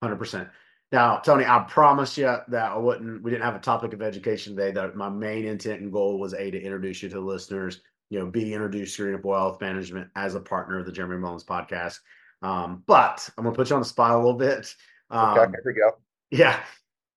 100% 0.04 0.48
now, 0.92 1.16
Tony, 1.16 1.46
I 1.46 1.60
promise 1.60 2.18
you 2.18 2.36
that 2.48 2.72
I 2.72 2.76
wouldn't. 2.76 3.22
We 3.22 3.30
didn't 3.30 3.44
have 3.44 3.54
a 3.54 3.60
topic 3.60 3.94
of 3.94 4.02
education 4.02 4.54
today. 4.54 4.72
That 4.72 4.94
my 4.94 5.08
main 5.08 5.46
intent 5.46 5.80
and 5.80 5.90
goal 5.90 6.18
was 6.18 6.34
a 6.34 6.50
to 6.50 6.60
introduce 6.60 7.02
you 7.02 7.08
to 7.08 7.14
the 7.14 7.20
listeners. 7.20 7.80
You 8.10 8.18
know, 8.18 8.26
b 8.26 8.52
introduce 8.52 8.94
Green 8.94 9.18
Wealth 9.22 9.58
Management 9.62 10.10
as 10.16 10.34
a 10.34 10.40
partner 10.40 10.78
of 10.78 10.84
the 10.84 10.92
Jeremy 10.92 11.16
Mullins 11.16 11.44
podcast. 11.44 12.00
Um, 12.42 12.82
but 12.86 13.26
I'm 13.38 13.44
gonna 13.44 13.56
put 13.56 13.70
you 13.70 13.76
on 13.76 13.80
the 13.80 13.88
spot 13.88 14.10
a 14.10 14.16
little 14.16 14.34
bit. 14.34 14.74
Um, 15.08 15.38
okay, 15.38 15.50
here 15.50 15.62
we 15.64 15.72
go. 15.72 15.92
Yeah, 16.30 16.60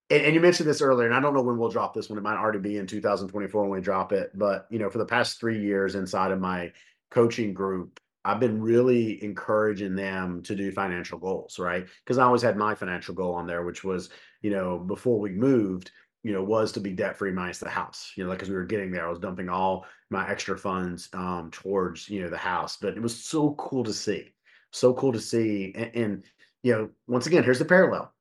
and, 0.09 0.23
and, 0.23 0.33
you 0.35 0.39
mentioned 0.39 0.69
this 0.69 0.81
earlier, 0.81 1.07
and 1.07 1.15
I 1.15 1.19
don't 1.19 1.33
know 1.33 1.41
when 1.41 1.57
we'll 1.57 1.69
drop 1.69 1.93
this 1.93 2.09
one. 2.09 2.17
It 2.17 2.21
might 2.21 2.37
already 2.37 2.59
be 2.59 2.77
in 2.77 2.87
2024 2.87 3.61
when 3.61 3.71
we 3.71 3.81
drop 3.81 4.13
it. 4.13 4.31
But 4.35 4.67
you 4.69 4.79
know, 4.79 4.89
for 4.89 4.99
the 4.99 5.05
past 5.05 5.37
three 5.39 5.61
years 5.61 5.95
inside 5.95 6.31
of 6.31 6.39
my 6.39 6.71
coaching 7.11 7.53
group, 7.53 7.99
I've 8.25 8.39
been 8.39 8.59
really 8.59 9.23
encouraging 9.23 9.95
them 9.95 10.41
to 10.43 10.55
do 10.55 10.71
financial 10.71 11.19
goals, 11.19 11.59
right? 11.59 11.87
Because 12.03 12.17
I 12.17 12.23
always 12.23 12.41
had 12.41 12.57
my 12.57 12.73
financial 12.73 13.13
goal 13.13 13.35
on 13.35 13.45
there, 13.45 13.63
which 13.63 13.83
was, 13.83 14.09
you 14.41 14.49
know, 14.49 14.79
before 14.79 15.19
we 15.19 15.29
moved, 15.29 15.91
you 16.23 16.33
know, 16.33 16.43
was 16.43 16.71
to 16.71 16.79
be 16.79 16.91
debt 16.91 17.15
free 17.15 17.31
minus 17.31 17.59
the 17.59 17.69
house. 17.69 18.11
You 18.15 18.23
know, 18.23 18.31
like 18.31 18.41
as 18.41 18.49
we 18.49 18.55
were 18.55 18.65
getting 18.65 18.91
there, 18.91 19.05
I 19.05 19.11
was 19.11 19.19
dumping 19.19 19.47
all 19.47 19.85
my 20.09 20.27
extra 20.27 20.57
funds 20.57 21.07
um, 21.13 21.51
towards, 21.51 22.09
you 22.09 22.23
know, 22.23 22.29
the 22.31 22.37
house. 22.37 22.77
But 22.77 22.97
it 22.97 23.01
was 23.01 23.15
so 23.15 23.53
cool 23.59 23.83
to 23.83 23.93
see, 23.93 24.33
so 24.71 24.91
cool 24.95 25.13
to 25.13 25.21
see. 25.21 25.71
And, 25.75 25.91
and 25.93 26.23
you 26.63 26.71
know, 26.73 26.89
once 27.07 27.27
again, 27.27 27.43
here's 27.43 27.59
the 27.59 27.65
parallel: 27.65 28.11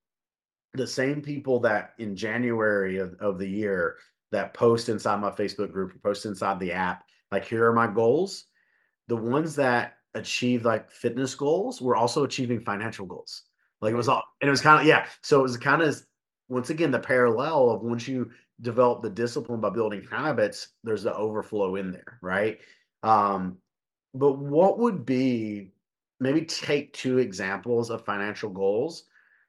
the 0.74 0.86
same 0.86 1.22
people 1.22 1.60
that 1.60 1.94
in 1.98 2.14
January 2.14 2.98
of, 2.98 3.14
of 3.20 3.38
the 3.38 3.48
year 3.48 3.96
that 4.32 4.52
post 4.52 4.90
inside 4.90 5.22
my 5.22 5.30
Facebook 5.30 5.72
group, 5.72 5.94
post 6.02 6.26
inside 6.26 6.60
the 6.60 6.72
app, 6.72 7.04
like 7.32 7.46
here 7.46 7.64
are 7.64 7.72
my 7.72 7.86
goals 7.86 8.44
the 9.08 9.16
ones 9.16 9.56
that 9.56 9.98
achieved 10.14 10.64
like 10.64 10.90
fitness 10.90 11.34
goals 11.34 11.80
were 11.80 11.96
also 11.96 12.24
achieving 12.24 12.60
financial 12.60 13.06
goals. 13.06 13.42
Like 13.80 13.92
it 13.92 13.96
was 13.96 14.08
all, 14.08 14.22
and 14.40 14.48
it 14.48 14.50
was 14.50 14.60
kind 14.60 14.80
of, 14.80 14.86
yeah. 14.86 15.06
So 15.22 15.40
it 15.40 15.42
was 15.42 15.56
kind 15.56 15.82
of, 15.82 16.00
once 16.48 16.70
again, 16.70 16.90
the 16.90 16.98
parallel 16.98 17.70
of 17.70 17.82
once 17.82 18.06
you 18.06 18.30
develop 18.60 19.02
the 19.02 19.10
discipline 19.10 19.60
by 19.60 19.70
building 19.70 20.06
habits, 20.10 20.68
there's 20.84 21.02
the 21.02 21.14
overflow 21.14 21.76
in 21.76 21.90
there, 21.90 22.18
right? 22.22 22.58
Um, 23.02 23.58
but 24.14 24.38
what 24.38 24.78
would 24.78 25.04
be 25.04 25.72
maybe 26.20 26.42
take 26.42 26.92
two 26.92 27.18
examples 27.18 27.90
of 27.90 28.04
financial 28.04 28.48
goals, 28.48 29.04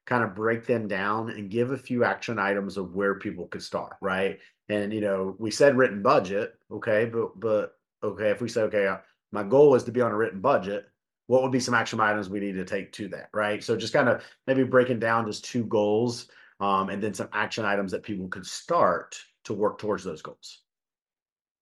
kind 0.06 0.24
of 0.24 0.36
break 0.36 0.66
them 0.66 0.88
down 0.88 1.30
and 1.30 1.50
give 1.50 1.72
a 1.72 1.78
few 1.78 2.04
action 2.04 2.40
items 2.40 2.78
of 2.78 2.96
where 2.96 3.16
people 3.16 3.48
could 3.48 3.64
start, 3.64 3.94
right? 4.02 4.40
And 4.70 4.92
you 4.92 5.02
know, 5.02 5.36
we 5.40 5.52
said 5.52 5.78
written 5.78 6.02
budget, 6.02 6.56
okay, 6.72 7.06
but 7.06 7.40
but 7.40 7.78
okay, 8.04 8.30
if 8.30 8.42
we 8.42 8.50
say 8.50 8.62
okay, 8.64 8.96
my 9.36 9.44
goal 9.44 9.76
is 9.76 9.84
to 9.84 9.92
be 9.92 10.02
on 10.02 10.12
a 10.12 10.16
written 10.16 10.42
budget. 10.42 10.88
What 11.28 11.42
would 11.42 11.52
be 11.52 11.60
some 11.60 11.74
action 11.74 12.00
items 12.00 12.30
we 12.30 12.40
need 12.40 12.54
to 12.54 12.66
take 12.66 12.92
to 12.94 13.08
that 13.10 13.30
right? 13.34 13.64
So 13.64 13.76
just 13.76 13.94
kind 13.94 14.10
of 14.10 14.24
maybe 14.48 14.64
breaking 14.64 15.00
down 15.00 15.26
just 15.26 15.46
two 15.46 15.66
goals 15.66 16.28
um, 16.60 16.90
and 16.90 17.02
then 17.02 17.14
some 17.14 17.30
action 17.34 17.66
items 17.66 17.92
that 17.92 18.04
people 18.04 18.28
could 18.28 18.46
start 18.46 19.18
to 19.46 19.54
work 19.54 19.80
towards 19.80 20.04
those 20.04 20.22
goals. 20.22 20.62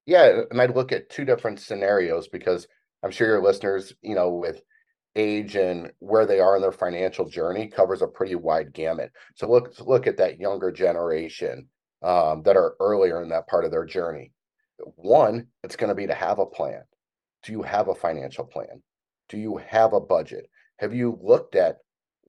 Yeah 0.06 0.42
and 0.52 0.62
i'd 0.62 0.76
look 0.76 0.92
at 0.92 1.10
two 1.10 1.24
different 1.24 1.62
scenarios 1.62 2.28
because 2.28 2.68
i'm 3.04 3.12
sure 3.12 3.26
your 3.26 3.42
listeners 3.42 3.94
you 4.02 4.16
know 4.16 4.32
with 4.32 4.62
age 5.16 5.56
and 5.56 5.92
where 6.00 6.26
they 6.26 6.40
are 6.40 6.56
in 6.56 6.62
their 6.62 6.72
financial 6.72 7.28
journey 7.28 7.68
covers 7.68 8.02
a 8.02 8.08
pretty 8.08 8.36
wide 8.36 8.74
gamut. 8.74 9.12
So 9.36 9.50
look 9.50 9.80
look 9.80 10.08
at 10.08 10.18
that 10.18 10.40
younger 10.40 10.72
generation 10.72 11.68
um, 12.02 12.44
that 12.44 12.58
are 12.58 12.76
earlier 12.80 13.22
in 13.22 13.30
that 13.30 13.48
part 13.48 13.66
of 13.66 13.72
their 13.72 13.86
journey. 13.86 14.32
One 14.96 15.48
it's 15.64 15.76
going 15.76 15.90
to 15.90 15.96
be 15.96 16.08
to 16.08 16.14
have 16.14 16.40
a 16.40 16.46
plan 16.46 16.84
do 17.44 17.52
you 17.52 17.62
have 17.62 17.88
a 17.88 17.96
financial 17.96 18.46
plan? 18.46 18.82
Do 19.30 19.38
you 19.38 19.58
have 19.58 19.94
a 19.94 20.00
budget? 20.00 20.50
Have 20.80 20.94
you 20.94 21.20
looked 21.22 21.56
at 21.56 21.78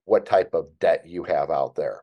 what 0.05 0.27
type 0.27 0.55
of 0.55 0.67
debt 0.81 1.05
you 1.07 1.25
have 1.25 1.51
out 1.51 1.75
there? 1.75 2.03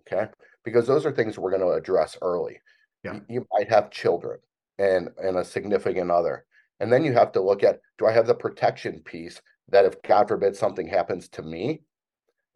Okay. 0.00 0.30
Because 0.64 0.86
those 0.86 1.06
are 1.06 1.12
things 1.12 1.38
we're 1.38 1.50
going 1.50 1.62
to 1.62 1.70
address 1.70 2.16
early. 2.20 2.60
Yeah. 3.04 3.20
You, 3.28 3.46
might 3.52 3.70
have 3.70 3.90
children 3.90 4.40
and, 4.78 5.08
and 5.22 5.38
a 5.38 5.44
significant 5.44 6.10
other. 6.10 6.44
And 6.80 6.92
then 6.92 7.04
you 7.04 7.12
have 7.12 7.32
to 7.32 7.40
look 7.40 7.62
at 7.62 7.80
do 7.98 8.06
I 8.06 8.12
have 8.12 8.26
the 8.26 8.34
protection 8.34 9.00
piece 9.04 9.40
that 9.68 9.84
if 9.84 10.02
God 10.02 10.28
forbid 10.28 10.56
something 10.56 10.86
happens 10.86 11.28
to 11.30 11.42
me, 11.42 11.82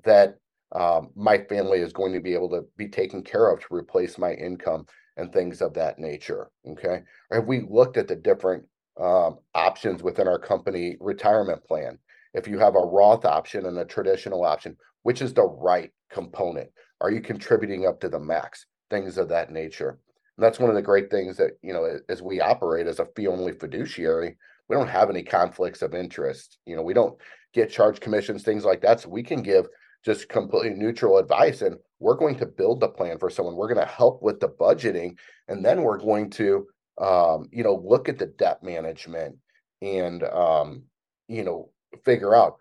that 0.05 0.37
um, 0.73 1.11
my 1.15 1.39
family 1.39 1.79
is 1.79 1.93
going 1.93 2.13
to 2.13 2.21
be 2.21 2.35
able 2.35 2.51
to 2.51 2.65
be 2.77 2.89
taken 2.89 3.23
care 3.23 3.51
of 3.51 3.61
to 3.61 3.75
replace 3.75 4.19
my 4.19 4.33
income 4.33 4.87
and 5.17 5.33
things 5.33 5.63
of 5.63 5.75
that 5.75 5.99
nature. 5.99 6.51
Okay. 6.67 7.03
Or 7.31 7.39
have 7.39 7.47
we 7.47 7.61
looked 7.61 7.97
at 7.97 8.09
the 8.09 8.17
different 8.17 8.65
um, 9.01 9.39
options 9.55 10.03
within 10.03 10.29
our 10.29 10.39
company 10.39 10.97
retirement 11.01 11.65
plan. 11.65 11.99
If 12.33 12.49
you 12.49 12.59
have 12.59 12.75
a 12.75 12.81
Roth 12.81 13.25
option 13.25 13.67
and 13.67 13.79
a 13.79 13.85
traditional 13.85 14.45
option, 14.45 14.77
which 15.03 15.23
is 15.23 15.35
the 15.35 15.45
right 15.45 15.91
component? 16.11 16.71
Are 17.01 17.11
you 17.11 17.21
contributing 17.21 17.87
up 17.87 18.01
to 18.01 18.09
the 18.09 18.19
max? 18.19 18.67
Things 18.91 19.19
of 19.19 19.29
that 19.29 19.51
nature. 19.51 19.99
And 20.37 20.45
that's 20.45 20.59
one 20.59 20.71
of 20.71 20.77
the 20.77 20.83
great 20.83 21.11
things 21.11 21.37
that, 21.37 21.53
you 21.63 21.73
know, 21.73 21.99
as 22.09 22.23
we 22.23 22.41
operate 22.41 22.87
as 22.87 22.99
a 22.99 23.07
fee 23.17 23.27
only 23.27 23.53
fiduciary, 23.53 24.37
we 24.69 24.77
don't 24.77 24.89
have 24.89 25.11
any 25.11 25.23
conflicts 25.23 25.83
of 25.83 25.95
interest. 25.95 26.59
You 26.67 26.77
know, 26.77 26.83
we 26.83 26.95
don't 26.95 27.17
get 27.53 27.71
charged 27.71 28.01
commissions, 28.01 28.43
things 28.43 28.65
like 28.65 28.81
that. 28.83 29.01
So 29.01 29.09
we 29.09 29.23
can 29.23 29.43
give 29.43 29.67
just 30.05 30.29
completely 30.29 30.75
neutral 30.75 31.19
advice 31.19 31.63
and 31.63 31.77
we're 31.99 32.17
going 32.17 32.37
to 32.37 32.47
build 32.47 32.81
the 32.81 32.89
plan 32.89 33.19
for 33.19 33.31
someone. 33.31 33.57
We're 33.57 33.73
going 33.73 33.87
to 33.87 33.93
help 33.93 34.23
with 34.23 34.41
the 34.41 34.49
budgeting 34.49 35.17
and 35.49 35.65
then 35.65 35.83
we're 35.83 35.99
going 35.99 36.31
to 36.31 36.67
um, 36.99 37.49
you 37.53 37.63
know, 37.63 37.83
look 37.85 38.09
at 38.09 38.19
the 38.19 38.27
debt 38.27 38.63
management 38.63 39.37
and, 39.83 40.23
um, 40.25 40.85
you 41.29 41.43
know, 41.43 41.71
figure 42.05 42.35
out, 42.35 42.57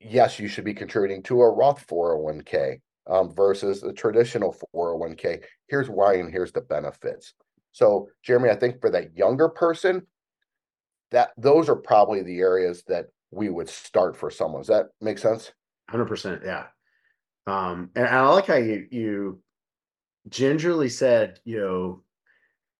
yes, 0.00 0.38
you 0.38 0.48
should 0.48 0.64
be 0.64 0.74
contributing 0.74 1.22
to 1.24 1.40
a 1.40 1.50
Roth 1.50 1.86
401k 1.86 2.80
um, 3.08 3.34
versus 3.34 3.82
a 3.82 3.92
traditional 3.92 4.56
401k. 4.74 5.42
Here's 5.68 5.88
why, 5.88 6.14
and 6.14 6.30
here's 6.30 6.52
the 6.52 6.60
benefits. 6.60 7.34
So, 7.72 8.08
Jeremy, 8.22 8.50
I 8.50 8.56
think 8.56 8.80
for 8.80 8.90
that 8.90 9.16
younger 9.16 9.48
person, 9.48 10.06
that 11.10 11.30
those 11.36 11.68
are 11.68 11.76
probably 11.76 12.22
the 12.22 12.40
areas 12.40 12.82
that 12.88 13.06
we 13.30 13.48
would 13.48 13.68
start 13.68 14.16
for 14.16 14.30
someone. 14.30 14.60
Does 14.60 14.68
that 14.68 14.86
make 15.00 15.18
sense? 15.18 15.52
Hundred 15.88 16.06
percent, 16.06 16.42
yeah. 16.44 16.66
Um, 17.46 17.90
and 17.96 18.06
I 18.06 18.26
like 18.28 18.46
how 18.46 18.54
you 18.54 18.86
you 18.90 19.42
gingerly 20.28 20.88
said, 20.88 21.40
you 21.44 21.58
know, 21.60 22.02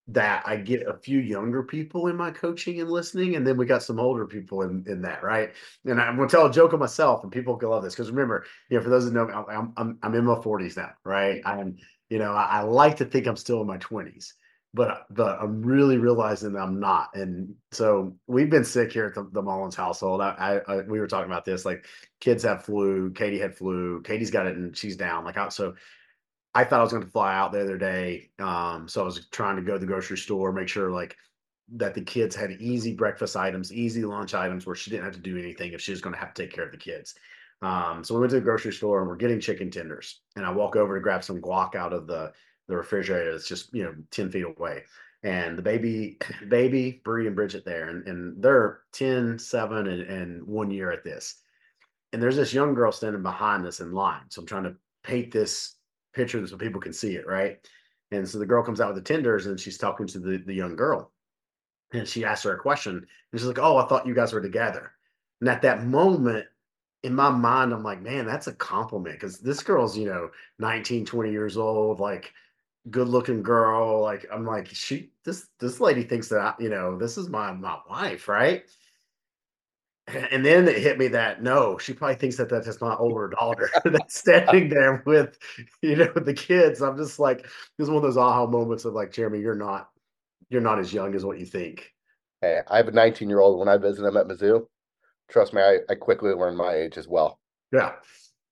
that 0.09 0.43
I 0.47 0.57
get 0.57 0.87
a 0.87 0.95
few 0.95 1.21
younger 1.21 1.63
people 1.63 2.09
in 2.09 2.17
my 2.17 2.31
coaching 2.31 2.81
and 2.81 2.91
listening, 2.91 3.37
and 3.37 3.47
then 3.47 3.57
we 3.57 3.67
got 3.67 3.83
some 3.83 4.01
older 4.01 4.27
people 4.27 4.63
in 4.63 4.85
in 4.87 5.03
that, 5.03 5.23
right? 5.23 5.53
And 5.85 6.01
I'm 6.01 6.17
gonna 6.17 6.29
tell 6.29 6.47
a 6.47 6.53
joke 6.53 6.73
of 6.73 6.81
myself, 6.81 7.23
and 7.23 7.31
people 7.31 7.57
can 7.57 7.69
love 7.69 7.85
this 7.85 7.95
because 7.95 8.11
remember, 8.11 8.45
you 8.69 8.77
know, 8.77 8.83
for 8.83 8.91
those 8.91 9.05
that 9.05 9.13
know, 9.13 9.29
I'm 9.29 9.73
I'm 9.77 9.99
I'm 10.03 10.15
in 10.15 10.25
my 10.25 10.35
40s 10.35 10.77
now, 10.77 10.93
right? 11.05 11.41
I'm, 11.45 11.77
you 12.11 12.19
know, 12.19 12.33
I, 12.33 12.45
I 12.45 12.61
like 12.63 12.97
to 12.97 13.05
think 13.05 13.27
I'm 13.27 13.37
still 13.37 13.61
in 13.61 13.67
my 13.67 13.79
20s, 13.79 14.33
but 14.75 14.91
uh, 14.91 14.99
but 15.11 15.39
I'm 15.41 15.63
really 15.63 15.99
realizing 15.99 16.53
that 16.55 16.63
I'm 16.63 16.81
not. 16.81 17.11
And 17.15 17.55
so 17.71 18.17
we've 18.27 18.51
been 18.51 18.65
sick 18.65 18.93
here 18.93 19.07
at 19.07 19.15
the, 19.15 19.29
the 19.33 19.43
Mullins 19.43 19.77
household. 19.77 20.21
I, 20.21 20.61
I, 20.67 20.73
I, 20.73 20.81
we 20.83 20.99
were 20.99 21.07
talking 21.07 21.31
about 21.31 21.45
this, 21.45 21.65
like 21.65 21.87
kids 22.21 22.43
have 22.43 22.65
flu, 22.65 23.13
Katie 23.13 23.39
had 23.39 23.55
flu, 23.55 24.03
Katie's 24.03 24.31
got 24.33 24.47
it, 24.47 24.57
and 24.57 24.77
she's 24.77 24.97
down. 24.97 25.25
Like, 25.25 25.37
I, 25.37 25.49
so 25.49 25.75
I 26.55 26.65
thought 26.65 26.81
I 26.81 26.83
was 26.83 26.93
going 26.93 27.05
to 27.05 27.11
fly 27.11 27.35
out 27.35 27.53
the 27.53 27.63
other 27.63 27.79
day. 27.79 28.31
Um, 28.39 28.87
so 28.87 29.03
I 29.03 29.05
was 29.05 29.27
trying 29.29 29.57
to 29.57 29.63
go 29.63 29.75
to 29.75 29.79
the 29.79 29.87
grocery 29.87 30.19
store, 30.19 30.53
make 30.53 30.69
sure 30.69 30.91
like 30.91 31.17
that 31.75 31.95
the 31.95 32.03
kids 32.03 32.37
had 32.37 32.51
easy 32.53 32.95
breakfast 32.95 33.37
items, 33.37 33.73
easy 33.73 34.05
lunch 34.05 34.35
items 34.35 34.67
where 34.67 34.77
she 34.77 34.91
didn't 34.91 35.05
have 35.05 35.15
to 35.15 35.21
do 35.21 35.39
anything 35.39 35.73
if 35.73 35.81
she 35.81 35.93
was 35.93 36.03
going 36.03 36.13
to 36.13 36.21
have 36.21 36.35
to 36.35 36.43
take 36.43 36.53
care 36.53 36.65
of 36.65 36.73
the 36.73 36.77
kids. 36.77 37.15
Um, 37.63 38.03
so 38.05 38.15
we 38.15 38.21
went 38.21 38.31
to 38.31 38.37
the 38.37 38.43
grocery 38.43 38.73
store 38.73 39.01
and 39.01 39.09
we're 39.09 39.17
getting 39.17 39.41
chicken 39.41 39.71
tenders. 39.71 40.21
And 40.37 40.45
I 40.45 40.51
walk 40.51 40.77
over 40.77 40.95
to 40.95 41.01
grab 41.01 41.25
some 41.25 41.41
guac 41.41 41.75
out 41.75 41.93
of 41.93 42.07
the, 42.07 42.33
the 42.69 42.77
refrigerator 42.77 43.33
that's 43.33 43.49
just, 43.49 43.73
you 43.73 43.85
know, 43.85 43.95
10 44.11 44.31
feet 44.31 44.45
away. 44.45 44.83
And 45.23 45.57
the 45.57 45.63
baby, 45.63 46.19
baby, 46.49 47.01
Bree 47.05 47.29
and 47.29 47.37
Bridget 47.37 47.65
there, 47.65 47.89
and, 47.89 48.07
and 48.09 48.43
they're 48.43 48.81
10, 48.93 49.39
7, 49.39 49.87
and, 49.87 50.03
and 50.03 50.43
one 50.43 50.71
year 50.71 50.91
at 50.91 51.05
this. 51.05 51.37
And 52.13 52.21
there's 52.21 52.37
this 52.37 52.53
young 52.53 52.75
girl 52.75 52.91
standing 52.91 53.23
behind 53.23 53.65
us 53.65 53.81
in 53.81 53.93
line. 53.93 54.23
So 54.29 54.43
I'm 54.43 54.47
trying 54.47 54.65
to 54.65 54.75
paint 55.05 55.33
this 55.33 55.77
picture 56.13 56.47
so 56.47 56.57
people 56.57 56.81
can 56.81 56.93
see 56.93 57.17
it, 57.17 57.27
right? 57.27 57.59
And 58.11 58.29
so 58.29 58.39
the 58.39 58.47
girl 58.47 58.63
comes 58.63 58.81
out 58.81 58.95
with 58.95 59.03
the 59.03 59.13
tenders 59.15 59.47
and 59.47 59.59
she's 59.59 59.79
talking 59.79 60.07
to 60.09 60.19
the, 60.19 60.39
the 60.39 60.55
young 60.55 60.77
girl. 60.77 61.11
And 61.93 62.07
she 62.07 62.25
asks 62.25 62.45
her 62.45 62.55
a 62.55 62.59
question. 62.59 62.97
And 62.97 63.41
she's 63.41 63.47
like, 63.47 63.59
Oh, 63.59 63.77
I 63.77 63.87
thought 63.87 64.07
you 64.07 64.15
guys 64.15 64.33
were 64.33 64.41
together. 64.41 64.93
And 65.41 65.49
at 65.49 65.63
that 65.63 65.85
moment, 65.85 66.47
in 67.03 67.15
my 67.15 67.31
mind, 67.31 67.73
I'm 67.73 67.83
like, 67.83 68.01
man, 68.01 68.27
that's 68.27 68.47
a 68.47 68.53
compliment 68.53 69.17
because 69.17 69.39
this 69.39 69.63
girl's, 69.63 69.99
you 69.99 70.07
know, 70.07 70.31
19, 70.61 71.05
20 71.05 71.33
years 71.33 71.57
old, 71.57 71.99
like 71.99 72.33
good 72.91 73.09
looking 73.09 73.43
girl. 73.43 74.01
Like, 74.01 74.27
I'm 74.33 74.47
like, 74.47 74.69
she, 74.69 75.11
this, 75.25 75.49
this 75.59 75.81
lady 75.81 76.05
thinks 76.05 76.29
that, 76.29 76.39
I, 76.39 76.55
you 76.61 76.69
know, 76.69 76.97
this 76.97 77.19
is 77.19 77.29
my, 77.29 77.53
my 77.53 77.79
wife, 77.89 78.29
right? 78.29 78.65
And 80.33 80.45
then 80.45 80.67
it 80.67 80.79
hit 80.79 80.99
me 80.99 81.09
that 81.09 81.43
no, 81.43 81.79
she 81.79 81.93
probably 81.93 82.17
thinks 82.17 82.37
that 82.37 82.49
that's 82.49 82.67
just 82.67 82.81
my 82.81 82.95
older 82.97 83.29
daughter 83.29 83.71
that's 83.85 84.19
standing 84.19 84.69
there 84.69 85.03
with, 85.07 85.39
you 85.81 85.97
know, 85.97 86.13
the 86.13 86.35
kids. 86.35 86.83
I'm 86.83 86.97
just 86.97 87.19
like, 87.19 87.43
this 87.43 87.85
is 87.85 87.89
one 87.89 87.99
of 87.99 88.03
those 88.03 88.17
aha 88.17 88.47
moments 88.47 88.85
of 88.85 88.95
like, 88.95 89.13
Jeremy, 89.13 89.41
you're 89.41 89.55
not, 89.55 89.91
you're 90.51 90.61
not 90.61 90.81
as 90.81 90.93
young 90.93 91.15
as 91.15 91.25
what 91.25 91.39
you 91.39 91.47
think. 91.47 91.93
Hey, 92.41 92.61
I 92.69 92.79
have 92.79 92.89
a 92.89 92.93
19 92.93 93.29
year 93.29 93.41
old. 93.41 93.59
When 93.59 93.69
I 93.69 93.77
visit 93.77 94.05
him 94.05 94.17
at 94.17 94.27
Mizzou, 94.27 94.67
trust 95.31 95.55
me, 95.55 95.63
I, 95.63 95.79
I 95.89 95.95
quickly 95.95 96.33
learned 96.33 96.57
my 96.57 96.75
age 96.75 96.99
as 96.99 97.07
well. 97.07 97.39
Yeah. 97.73 97.93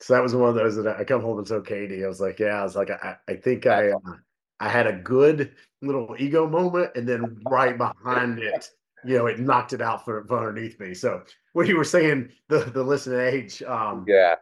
So 0.01 0.15
that 0.15 0.23
was 0.23 0.35
one 0.35 0.49
of 0.49 0.55
those 0.55 0.77
that 0.77 0.87
I 0.87 1.05
come 1.05 1.21
home 1.21 1.39
and 1.39 1.47
tell 1.47 1.61
Katie, 1.61 2.05
I 2.05 2.09
was 2.09 2.21
like, 2.21 2.39
yeah, 2.39 2.61
I 2.61 2.63
was 2.63 2.77
like, 2.77 2.91
I, 2.91 3.17
I 3.29 3.35
think 3.35 3.67
I, 3.67 3.91
uh, 3.91 4.17
I 4.61 4.69
had 4.69 4.87
a 4.87 4.93
good 4.93 5.53
little 5.83 6.15
ego 6.19 6.49
moment, 6.49 6.93
and 6.95 7.09
then 7.09 7.41
right 7.47 7.77
behind 7.77 8.39
it, 8.39 8.71
you 9.05 9.19
know, 9.19 9.27
it 9.27 9.39
knocked 9.39 9.73
it 9.73 9.81
out 9.81 10.05
from, 10.05 10.27
underneath 10.31 10.79
me. 10.81 10.95
So 10.95 11.23
what 11.53 11.67
you 11.67 11.77
were 11.77 11.85
saying, 11.85 12.31
the 12.49 12.59
the 12.59 12.83
listen 12.83 13.19
age, 13.19 13.63
um, 13.63 14.05
yeah. 14.07 14.37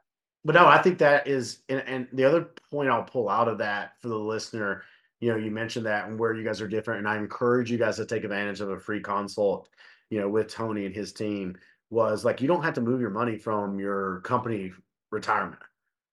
But 0.44 0.54
no, 0.54 0.66
I 0.66 0.80
think 0.80 0.98
that 0.98 1.26
is, 1.26 1.62
and, 1.68 1.82
and 1.86 2.08
the 2.12 2.24
other 2.24 2.48
point 2.70 2.88
I'll 2.88 3.02
pull 3.02 3.28
out 3.28 3.48
of 3.48 3.58
that 3.58 3.92
for 4.00 4.08
the 4.08 4.16
listener, 4.16 4.84
you 5.20 5.30
know, 5.30 5.36
you 5.36 5.50
mentioned 5.50 5.84
that 5.86 6.08
and 6.08 6.18
where 6.18 6.32
you 6.32 6.44
guys 6.44 6.60
are 6.60 6.68
different, 6.68 7.00
and 7.00 7.08
I 7.08 7.16
encourage 7.16 7.70
you 7.70 7.78
guys 7.78 7.96
to 7.96 8.06
take 8.06 8.24
advantage 8.24 8.60
of 8.60 8.70
a 8.70 8.78
free 8.78 9.00
consult, 9.00 9.68
you 10.10 10.20
know, 10.20 10.28
with 10.28 10.48
Tony 10.48 10.86
and 10.86 10.94
his 10.94 11.12
team 11.12 11.56
was 11.90 12.24
like 12.24 12.40
you 12.40 12.48
don't 12.48 12.62
have 12.62 12.74
to 12.74 12.80
move 12.80 13.00
your 13.00 13.10
money 13.10 13.36
from 13.36 13.78
your 13.78 14.20
company 14.20 14.72
retirement, 15.10 15.60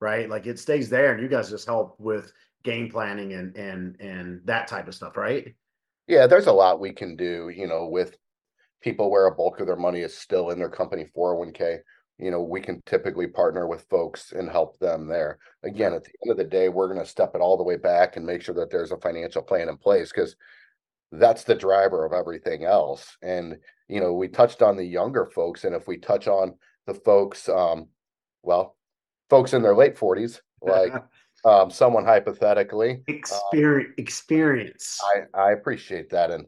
right? 0.02 0.30
Like 0.30 0.48
it 0.48 0.60
stays 0.60 0.90
there, 0.90 1.14
and 1.14 1.22
you 1.22 1.28
guys 1.28 1.50
just 1.50 1.68
help 1.68 1.96
with 2.00 2.32
game 2.64 2.90
planning 2.90 3.34
and 3.34 3.56
and 3.56 3.96
and 4.02 4.42
that 4.46 4.68
type 4.68 4.88
of 4.88 4.96
stuff, 4.96 5.18
right? 5.18 5.54
Yeah, 6.08 6.28
there's 6.28 6.48
a 6.48 6.54
lot 6.54 6.80
we 6.80 6.92
can 6.92 7.16
do, 7.16 7.50
you 7.50 7.68
know, 7.68 7.88
with 7.88 8.18
people 8.86 9.10
where 9.10 9.26
a 9.26 9.36
bulk 9.36 9.60
of 9.60 9.66
their 9.66 9.76
money 9.76 10.02
is 10.02 10.16
still 10.16 10.52
in 10.52 10.60
their 10.60 10.70
company 10.70 11.08
401k. 11.18 11.80
You 12.20 12.30
know, 12.30 12.42
we 12.44 12.62
can 12.62 12.84
typically 12.86 13.28
partner 13.28 13.68
with 13.68 13.88
folks 13.90 14.32
and 14.32 14.48
help 14.48 14.78
them 14.78 15.08
there. 15.08 15.40
Again, 15.64 15.94
at 15.94 16.04
the 16.04 16.12
end 16.24 16.32
of 16.32 16.38
the 16.38 16.44
day, 16.44 16.70
we're 16.70 16.88
going 16.88 17.04
to 17.04 17.10
step 17.10 17.32
it 17.34 17.42
all 17.42 17.58
the 17.58 17.64
way 17.64 17.78
back 17.78 18.16
and 18.16 18.26
make 18.26 18.44
sure 18.44 18.56
that 18.56 18.70
there's 18.70 18.92
a 18.92 18.98
financial 18.98 19.42
plan 19.42 19.70
in 19.70 19.76
place 19.76 20.12
because 20.14 20.36
that's 21.12 21.44
the 21.44 21.56
driver 21.56 22.06
of 22.06 22.14
everything 22.14 22.64
else. 22.64 23.18
And 23.24 23.58
you 23.90 24.00
know, 24.00 24.14
we 24.14 24.28
touched 24.28 24.62
on 24.62 24.78
the 24.78 24.86
younger 24.86 25.26
folks, 25.26 25.64
and 25.64 25.76
if 25.76 25.88
we 25.88 25.98
touch 25.98 26.28
on 26.28 26.54
the 26.86 26.94
folks, 26.94 27.50
um, 27.50 27.88
well, 28.44 28.76
folks 29.30 29.54
in 29.54 29.62
their 29.62 29.76
late 29.76 29.98
forties, 29.98 30.42
like 30.62 30.94
um, 31.44 31.70
someone 31.70 32.06
hypothetically, 32.06 33.02
experience, 33.08 33.90
um, 33.90 33.94
experience. 33.98 35.00
I 35.04 35.40
I 35.40 35.52
appreciate 35.52 36.12
that, 36.12 36.32
and 36.32 36.46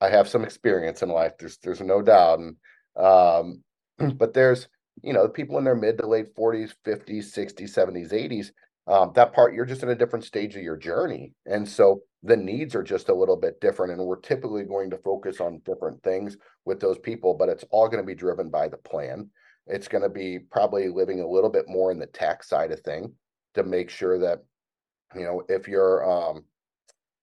I 0.00 0.10
have 0.10 0.28
some 0.28 0.44
experience 0.44 1.02
in 1.02 1.08
life. 1.08 1.32
There's 1.38 1.58
there's 1.58 1.80
no 1.80 2.02
doubt, 2.02 2.38
and 2.38 2.56
um, 2.96 3.62
but 4.16 4.34
there's 4.34 4.68
you 5.02 5.12
know 5.12 5.28
people 5.28 5.58
in 5.58 5.64
their 5.64 5.74
mid 5.74 5.98
to 5.98 6.06
late 6.06 6.34
40s 6.34 6.72
50s 6.84 7.36
60s 7.36 7.70
70s 7.70 8.12
80s 8.12 8.50
um, 8.86 9.12
that 9.14 9.32
part 9.32 9.54
you're 9.54 9.64
just 9.64 9.82
in 9.82 9.90
a 9.90 9.94
different 9.94 10.24
stage 10.24 10.56
of 10.56 10.62
your 10.62 10.76
journey 10.76 11.32
and 11.44 11.68
so 11.68 12.00
the 12.22 12.36
needs 12.36 12.74
are 12.74 12.82
just 12.82 13.08
a 13.08 13.14
little 13.14 13.36
bit 13.36 13.60
different 13.60 13.92
and 13.92 14.00
we're 14.00 14.20
typically 14.20 14.64
going 14.64 14.90
to 14.90 14.98
focus 14.98 15.40
on 15.40 15.60
different 15.64 16.02
things 16.02 16.36
with 16.64 16.80
those 16.80 16.98
people 16.98 17.34
but 17.34 17.48
it's 17.48 17.64
all 17.70 17.88
going 17.88 18.02
to 18.02 18.06
be 18.06 18.14
driven 18.14 18.48
by 18.48 18.68
the 18.68 18.78
plan 18.78 19.28
it's 19.66 19.88
going 19.88 20.02
to 20.02 20.08
be 20.08 20.38
probably 20.38 20.88
living 20.88 21.20
a 21.20 21.28
little 21.28 21.50
bit 21.50 21.68
more 21.68 21.90
in 21.90 21.98
the 21.98 22.06
tax 22.06 22.48
side 22.48 22.72
of 22.72 22.80
thing 22.80 23.12
to 23.54 23.62
make 23.62 23.90
sure 23.90 24.18
that 24.18 24.38
you 25.14 25.22
know 25.22 25.42
if 25.48 25.68
you're 25.68 26.08
um 26.10 26.44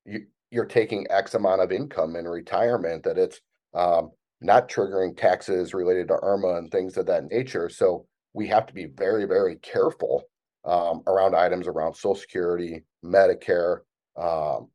you 0.06 0.26
you're 0.54 0.66
taking 0.66 1.06
x 1.10 1.34
amount 1.34 1.62
of 1.62 1.72
income 1.72 2.16
in 2.16 2.26
retirement 2.26 3.04
that 3.04 3.18
it's 3.18 3.42
um 3.74 4.12
not 4.42 4.70
triggering 4.70 5.16
taxes 5.16 5.74
related 5.74 6.08
to 6.08 6.16
IRMAA 6.16 6.58
and 6.58 6.72
things 6.72 6.98
of 6.98 7.06
that 7.06 7.26
nature 7.26 7.70
so 7.70 8.06
we 8.34 8.48
have 8.48 8.66
to 8.66 8.74
be 8.74 8.86
very 8.86 9.26
very 9.26 9.56
careful 9.58 10.24
um, 10.66 11.02
around 11.08 11.36
items 11.36 11.68
around 11.68 11.94
social 11.94 12.16
security 12.16 12.84
medicare 13.04 13.80
um, 14.16 14.70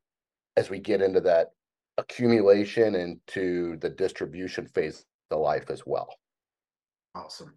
as 0.57 0.69
we 0.69 0.79
get 0.79 1.01
into 1.01 1.21
that 1.21 1.49
accumulation 1.99 2.95
into 2.95 3.77
the 3.79 3.89
distribution 3.89 4.67
phase 4.67 5.05
of 5.31 5.41
life 5.41 5.71
as 5.71 5.83
well. 5.85 6.09
Awesome. 7.15 7.55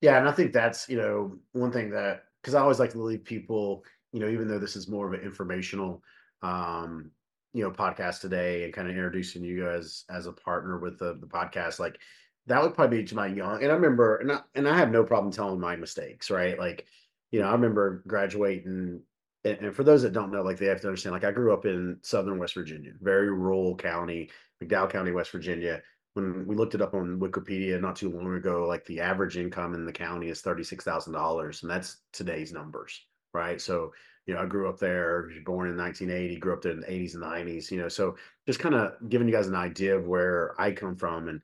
Yeah, 0.00 0.18
and 0.18 0.28
I 0.28 0.32
think 0.32 0.52
that's, 0.52 0.88
you 0.88 0.96
know, 0.96 1.36
one 1.52 1.72
thing 1.72 1.90
that 1.90 2.24
because 2.40 2.54
I 2.54 2.60
always 2.60 2.78
like 2.78 2.92
to 2.92 3.02
leave 3.02 3.24
people, 3.24 3.84
you 4.12 4.20
know, 4.20 4.28
even 4.28 4.48
though 4.48 4.58
this 4.58 4.76
is 4.76 4.88
more 4.88 5.06
of 5.06 5.12
an 5.12 5.26
informational 5.26 6.02
um, 6.42 7.10
you 7.58 7.64
know, 7.64 7.72
podcast 7.72 8.20
today 8.20 8.62
and 8.62 8.72
kind 8.72 8.88
of 8.88 8.94
introducing 8.94 9.42
you 9.42 9.64
guys 9.64 10.04
as 10.08 10.26
a 10.26 10.32
partner 10.32 10.78
with 10.78 10.96
the, 10.96 11.18
the 11.20 11.26
podcast, 11.26 11.80
like 11.80 11.98
that 12.46 12.62
would 12.62 12.72
probably 12.74 12.98
be 12.98 13.04
to 13.04 13.16
my 13.16 13.26
young 13.26 13.62
and 13.62 13.72
I 13.72 13.74
remember 13.74 14.18
and 14.18 14.30
I 14.30 14.40
and 14.54 14.68
I 14.68 14.76
have 14.76 14.92
no 14.92 15.02
problem 15.02 15.32
telling 15.32 15.58
my 15.58 15.74
mistakes, 15.74 16.30
right? 16.30 16.56
Like, 16.56 16.86
you 17.32 17.40
know, 17.40 17.48
I 17.48 17.52
remember 17.52 18.04
graduating 18.06 19.00
and, 19.44 19.58
and 19.58 19.74
for 19.74 19.82
those 19.82 20.02
that 20.02 20.12
don't 20.12 20.30
know, 20.30 20.42
like 20.42 20.56
they 20.58 20.66
have 20.66 20.80
to 20.82 20.86
understand, 20.86 21.14
like 21.14 21.24
I 21.24 21.32
grew 21.32 21.52
up 21.52 21.66
in 21.66 21.98
southern 22.02 22.38
West 22.38 22.54
Virginia, 22.54 22.92
very 23.00 23.30
rural 23.30 23.74
county, 23.74 24.30
McDowell 24.62 24.90
County, 24.90 25.10
West 25.10 25.32
Virginia. 25.32 25.82
When 26.14 26.46
we 26.46 26.54
looked 26.54 26.74
it 26.76 26.82
up 26.82 26.94
on 26.94 27.20
Wikipedia 27.20 27.80
not 27.80 27.96
too 27.96 28.10
long 28.10 28.34
ago, 28.34 28.66
like 28.68 28.84
the 28.86 29.00
average 29.00 29.36
income 29.36 29.74
in 29.74 29.84
the 29.84 29.92
county 29.92 30.28
is 30.28 30.40
thirty-six 30.40 30.84
thousand 30.84 31.12
dollars, 31.12 31.62
and 31.62 31.70
that's 31.70 31.98
today's 32.12 32.52
numbers, 32.52 33.04
right? 33.34 33.60
So, 33.60 33.92
you 34.28 34.34
know, 34.34 34.42
I 34.42 34.46
grew 34.46 34.68
up 34.68 34.78
there, 34.78 35.30
born 35.46 35.70
in 35.70 35.76
1980, 35.78 36.38
grew 36.38 36.52
up 36.52 36.60
there 36.60 36.72
in 36.72 36.80
the 36.80 36.86
80s 36.86 37.14
and 37.14 37.24
90s, 37.24 37.70
you 37.70 37.80
know, 37.80 37.88
so 37.88 38.14
just 38.46 38.60
kind 38.60 38.74
of 38.74 38.92
giving 39.08 39.26
you 39.26 39.32
guys 39.32 39.48
an 39.48 39.54
idea 39.54 39.96
of 39.96 40.06
where 40.06 40.54
I 40.60 40.70
come 40.70 40.96
from. 40.96 41.28
And 41.28 41.40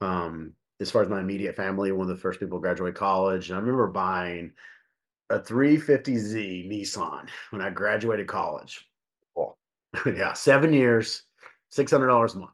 um, 0.00 0.52
as 0.80 0.90
far 0.90 1.02
as 1.02 1.08
my 1.08 1.20
immediate 1.20 1.54
family, 1.54 1.92
one 1.92 2.10
of 2.10 2.16
the 2.16 2.20
first 2.20 2.40
people 2.40 2.58
to 2.58 2.62
graduate 2.62 2.96
college, 2.96 3.48
and 3.48 3.56
I 3.56 3.60
remember 3.60 3.86
buying 3.86 4.50
a 5.30 5.38
350Z 5.38 6.68
Nissan 6.68 7.28
when 7.50 7.62
I 7.62 7.70
graduated 7.70 8.26
college. 8.26 8.84
Cool. 9.36 9.56
yeah, 10.06 10.32
seven 10.32 10.72
years, 10.72 11.22
six 11.70 11.92
hundred 11.92 12.08
dollars 12.08 12.34
a 12.34 12.38
month. 12.38 12.50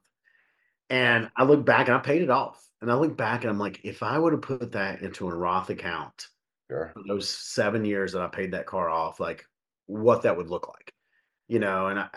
And 0.90 1.30
I 1.36 1.44
look 1.44 1.64
back 1.64 1.88
and 1.88 1.96
I 1.96 2.00
paid 2.00 2.20
it 2.20 2.30
off. 2.30 2.62
And 2.82 2.92
I 2.92 2.94
look 2.94 3.16
back 3.16 3.44
and 3.44 3.50
I'm 3.50 3.58
like, 3.58 3.80
if 3.82 4.02
I 4.02 4.18
would 4.18 4.32
have 4.34 4.42
put 4.42 4.72
that 4.72 5.00
into 5.00 5.28
a 5.28 5.34
Roth 5.34 5.70
account, 5.70 6.28
sure. 6.70 6.92
those 7.08 7.28
seven 7.28 7.84
years 7.84 8.12
that 8.12 8.22
I 8.22 8.28
paid 8.28 8.52
that 8.52 8.66
car 8.66 8.88
off, 8.90 9.20
like 9.20 9.46
what 9.90 10.22
that 10.22 10.36
would 10.36 10.48
look 10.48 10.68
like, 10.68 10.92
you 11.48 11.58
know. 11.58 11.88
And 11.88 11.98
I 11.98 12.08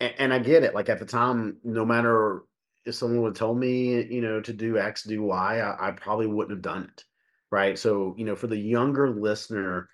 and 0.00 0.32
I 0.32 0.38
get 0.38 0.62
it. 0.62 0.74
Like 0.74 0.88
at 0.88 0.98
the 0.98 1.06
time, 1.06 1.58
no 1.64 1.84
matter 1.84 2.42
if 2.84 2.94
someone 2.94 3.22
would 3.22 3.34
tell 3.34 3.54
me, 3.54 4.04
you 4.04 4.20
know, 4.20 4.40
to 4.40 4.52
do 4.52 4.78
X, 4.78 5.04
do 5.04 5.22
Y, 5.22 5.60
I, 5.60 5.88
I 5.88 5.90
probably 5.92 6.26
wouldn't 6.26 6.56
have 6.56 6.62
done 6.62 6.84
it, 6.84 7.04
right? 7.50 7.78
So 7.78 8.14
you 8.18 8.24
know, 8.24 8.36
for 8.36 8.46
the 8.46 8.58
younger 8.58 9.10
listener 9.10 9.88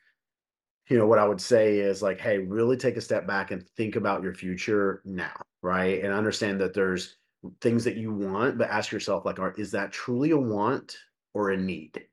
you 0.89 0.99
know 0.99 1.07
what 1.07 1.19
i 1.19 1.27
would 1.27 1.41
say 1.41 1.79
is 1.79 2.03
like 2.03 2.21
hey 2.21 2.39
really 2.39 2.77
take 2.77 2.97
a 2.97 3.01
step 3.01 3.27
back 3.27 3.51
and 3.51 3.67
think 3.71 3.97
about 3.97 4.23
your 4.23 4.35
future 4.35 5.01
now 5.05 5.33
right 5.63 6.03
and 6.03 6.13
understand 6.13 6.61
that 6.61 6.75
there's 6.75 7.17
things 7.61 7.85
that 7.85 7.97
you 7.97 8.13
want 8.13 8.59
but 8.59 8.69
ask 8.71 8.93
yourself 8.93 9.25
like 9.25 9.39
are, 9.39 9.53
is 9.53 9.71
that 9.71 9.93
truly 9.93 10.31
a 10.31 10.37
want 10.37 10.97
or 11.33 11.51
a 11.51 11.57
need 11.57 12.05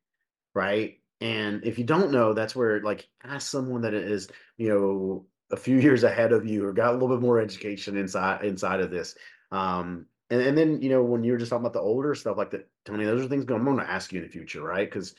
right 0.54 1.01
and 1.22 1.64
if 1.64 1.78
you 1.78 1.86
don't 1.86 2.12
know 2.12 2.34
that's 2.34 2.56
where 2.56 2.82
like 2.82 3.08
ask 3.24 3.50
someone 3.50 3.82
that 3.82 3.94
is 3.94 4.28
you 4.58 4.70
know 4.70 5.26
a 5.52 5.58
few 5.58 5.78
years 5.80 6.04
ahead 6.04 6.34
of 6.34 6.46
you 6.46 6.66
or 6.66 6.74
got 6.74 6.90
a 6.90 6.94
little 6.94 7.10
bit 7.10 7.22
more 7.22 7.40
education 7.40 7.98
inside 7.98 8.44
inside 8.44 8.82
of 8.82 8.92
this 8.92 9.16
um 9.52 10.06
and, 10.30 10.42
and 10.42 10.58
then 10.58 10.82
you 10.82 10.90
know 10.90 11.04
when 11.04 11.24
you 11.24 11.32
were 11.32 11.38
just 11.38 11.50
talking 11.50 11.64
about 11.66 11.74
the 11.74 11.80
older 11.80 12.14
stuff 12.16 12.38
like 12.38 12.52
that 12.52 12.70
tony 12.86 13.06
those 13.06 13.24
are 13.24 13.30
things 13.30 13.46
going 13.46 13.60
i'm 13.62 13.66
going 13.66 13.78
to 13.78 13.90
ask 13.90 14.12
you 14.12 14.20
in 14.20 14.26
the 14.26 14.32
future 14.32 14.62
right 14.62 14.90
because 14.90 15.16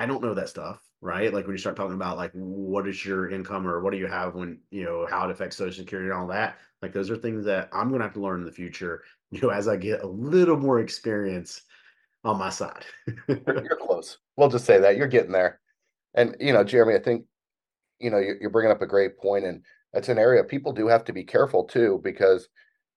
I 0.00 0.06
don't 0.06 0.22
know 0.22 0.32
that 0.32 0.48
stuff, 0.48 0.80
right? 1.02 1.30
Like 1.32 1.46
when 1.46 1.54
you 1.54 1.58
start 1.58 1.76
talking 1.76 1.94
about 1.94 2.16
like 2.16 2.30
what 2.32 2.88
is 2.88 3.04
your 3.04 3.28
income 3.28 3.66
or 3.66 3.80
what 3.80 3.92
do 3.92 3.98
you 3.98 4.06
have 4.06 4.34
when 4.34 4.58
you 4.70 4.82
know 4.82 5.06
how 5.10 5.28
it 5.28 5.30
affects 5.30 5.58
Social 5.58 5.84
Security 5.84 6.08
and 6.08 6.18
all 6.18 6.26
that. 6.28 6.56
Like 6.80 6.94
those 6.94 7.10
are 7.10 7.16
things 7.16 7.44
that 7.44 7.68
I'm 7.70 7.90
gonna 7.90 8.04
have 8.04 8.14
to 8.14 8.20
learn 8.20 8.40
in 8.40 8.46
the 8.46 8.52
future, 8.52 9.02
you 9.30 9.42
know, 9.42 9.50
as 9.50 9.68
I 9.68 9.76
get 9.76 10.02
a 10.02 10.06
little 10.06 10.56
more 10.56 10.80
experience 10.80 11.60
on 12.24 12.38
my 12.38 12.50
side. 12.50 12.84
you're 13.28 13.78
close. 13.80 14.18
We'll 14.36 14.48
just 14.48 14.64
say 14.64 14.78
that 14.78 14.96
you're 14.96 15.06
getting 15.06 15.32
there. 15.32 15.60
And 16.14 16.36
you 16.40 16.52
know, 16.52 16.64
Jeremy, 16.64 16.94
I 16.94 16.98
think 16.98 17.24
you 17.98 18.10
know 18.10 18.18
you're 18.18 18.50
bringing 18.50 18.72
up 18.72 18.82
a 18.82 18.86
great 18.86 19.18
point, 19.18 19.44
and 19.44 19.62
that's 19.92 20.08
an 20.08 20.18
area 20.18 20.44
people 20.44 20.72
do 20.72 20.88
have 20.88 21.04
to 21.04 21.12
be 21.12 21.24
careful 21.24 21.64
too, 21.64 22.00
because 22.02 22.48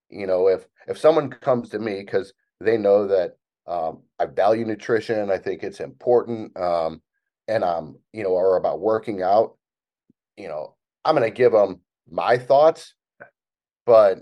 you 0.10 0.28
know 0.28 0.48
if 0.48 0.66
if 0.88 0.98
someone 0.98 1.30
comes 1.30 1.70
to 1.70 1.80
me 1.80 2.00
because 2.00 2.34
they 2.60 2.78
know 2.78 3.08
that 3.08 3.34
um, 3.68 4.02
I 4.20 4.26
value 4.26 4.66
nutrition, 4.66 5.32
I 5.32 5.38
think 5.38 5.64
it's 5.64 5.80
important, 5.80 6.58
um, 6.58 7.02
and 7.48 7.64
um, 7.64 7.98
you 8.12 8.24
know, 8.24 8.30
or 8.30 8.58
about 8.58 8.80
working 8.82 9.22
out, 9.22 9.58
you 10.38 10.48
know, 10.48 10.76
I'm 11.06 11.16
going 11.16 11.30
to 11.30 11.36
give 11.36 11.52
them 11.52 11.82
my 12.10 12.38
thoughts, 12.38 12.94
but 13.86 14.20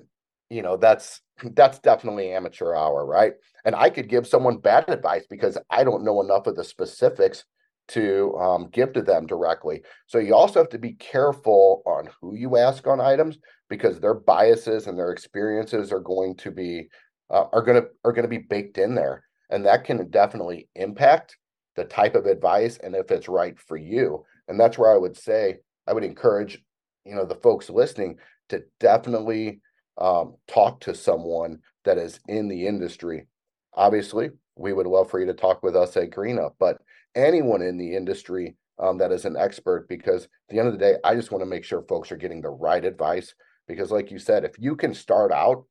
you 0.52 0.62
know, 0.62 0.76
that's 0.76 1.22
that's 1.56 1.80
definitely 1.80 2.34
amateur 2.34 2.76
hour, 2.76 3.06
right? 3.06 3.34
And 3.64 3.74
I 3.74 3.90
could 3.90 4.10
give 4.10 4.28
someone 4.28 4.58
bad 4.58 4.90
advice 4.90 5.26
because 5.30 5.58
I 5.70 5.86
don't 5.86 6.04
know 6.04 6.22
enough 6.22 6.46
of 6.46 6.58
the 6.58 6.64
specifics 6.64 7.46
to 7.90 8.38
um, 8.38 8.70
give 8.72 8.92
to 8.94 9.02
them 9.02 9.26
directly. 9.26 9.82
So 10.08 10.20
you 10.20 10.36
also 10.36 10.60
have 10.60 10.70
to 10.70 10.78
be 10.78 10.94
careful 10.94 11.82
on 11.86 12.10
who 12.20 12.36
you 12.36 12.58
ask 12.58 12.86
on 12.86 13.00
items 13.00 13.38
because 13.70 14.00
their 14.00 14.14
biases 14.14 14.88
and 14.88 15.00
their 15.00 15.12
experiences 15.12 15.92
are 15.92 16.02
going 16.02 16.36
to 16.38 16.52
be 16.52 16.90
uh, 17.30 17.46
are 17.54 17.64
going 17.64 17.82
to 17.82 17.88
are 18.04 18.12
going 18.12 18.30
to 18.30 18.30
be 18.30 18.46
baked 18.50 18.78
in 18.78 18.94
there, 18.94 19.24
and 19.50 19.66
that 19.66 19.86
can 19.86 20.10
definitely 20.10 20.68
impact 20.76 21.38
the 21.78 21.86
type 21.86 22.16
of 22.16 22.26
advice 22.26 22.78
and 22.84 22.94
if 22.94 23.10
it's 23.10 23.30
right 23.30 23.58
for 23.58 23.78
you. 23.78 24.26
And 24.50 24.60
that's 24.60 24.78
where 24.78 24.94
I 24.94 24.98
would 24.98 25.16
say 25.16 25.60
I 25.88 25.94
would 25.94 26.04
encourage 26.04 26.62
you 27.06 27.16
know 27.16 27.26
the 27.26 27.36
folks 27.36 27.70
listening 27.70 28.18
to 28.50 28.64
definitely 28.82 29.62
um, 30.02 30.36
talk 30.48 30.82
to 30.82 30.96
someone 30.96 31.60
that 31.86 31.98
is 31.98 32.20
in 32.28 32.48
the 32.48 32.68
industry. 32.68 33.28
Obviously, 33.74 34.32
we 34.56 34.74
would 34.74 34.88
love 34.88 35.10
for 35.10 35.20
you 35.20 35.28
to 35.28 35.34
talk 35.34 35.64
with 35.64 35.76
us 35.76 35.96
at 35.96 36.10
GreenUp, 36.10 36.56
but 36.60 36.80
anyone 37.16 37.62
in 37.62 37.78
the 37.78 37.96
industry 37.96 38.56
um, 38.80 38.98
that 38.98 39.12
is 39.12 39.26
an 39.26 39.38
expert, 39.38 39.88
because 39.88 40.24
at 40.24 40.30
the 40.50 40.60
end 40.60 40.68
of 40.68 40.74
the 40.74 40.80
day, 40.80 40.96
I 41.04 41.16
just 41.16 41.32
want 41.32 41.44
to 41.44 41.50
make 41.50 41.64
sure 41.64 41.84
folks 41.84 42.12
are 42.12 42.18
getting 42.18 42.42
the 42.42 42.50
right 42.50 42.84
advice. 42.84 43.34
Because, 43.68 43.92
like 43.92 44.12
you 44.12 44.20
said, 44.20 44.44
if 44.44 44.58
you 44.58 44.76
can 44.76 44.94
start 44.94 45.32
out 45.32 45.66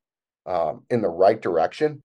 um, 0.45 0.83
in 0.89 1.01
the 1.01 1.09
right 1.09 1.39
direction, 1.39 2.01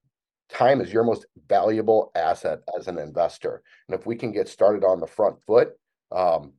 time 0.51 0.81
is 0.81 0.93
your 0.93 1.05
most 1.05 1.27
valuable 1.49 2.11
asset 2.15 2.59
as 2.79 2.89
an 2.89 2.99
investor. 2.99 3.62
And 3.89 3.99
if 3.99 4.05
we 4.05 4.17
can 4.17 4.33
get 4.33 4.49
started 4.49 4.85
on 4.85 5.01
the 5.01 5.07
front 5.07 5.37
foot, 5.47 5.71
um, 6.11 6.53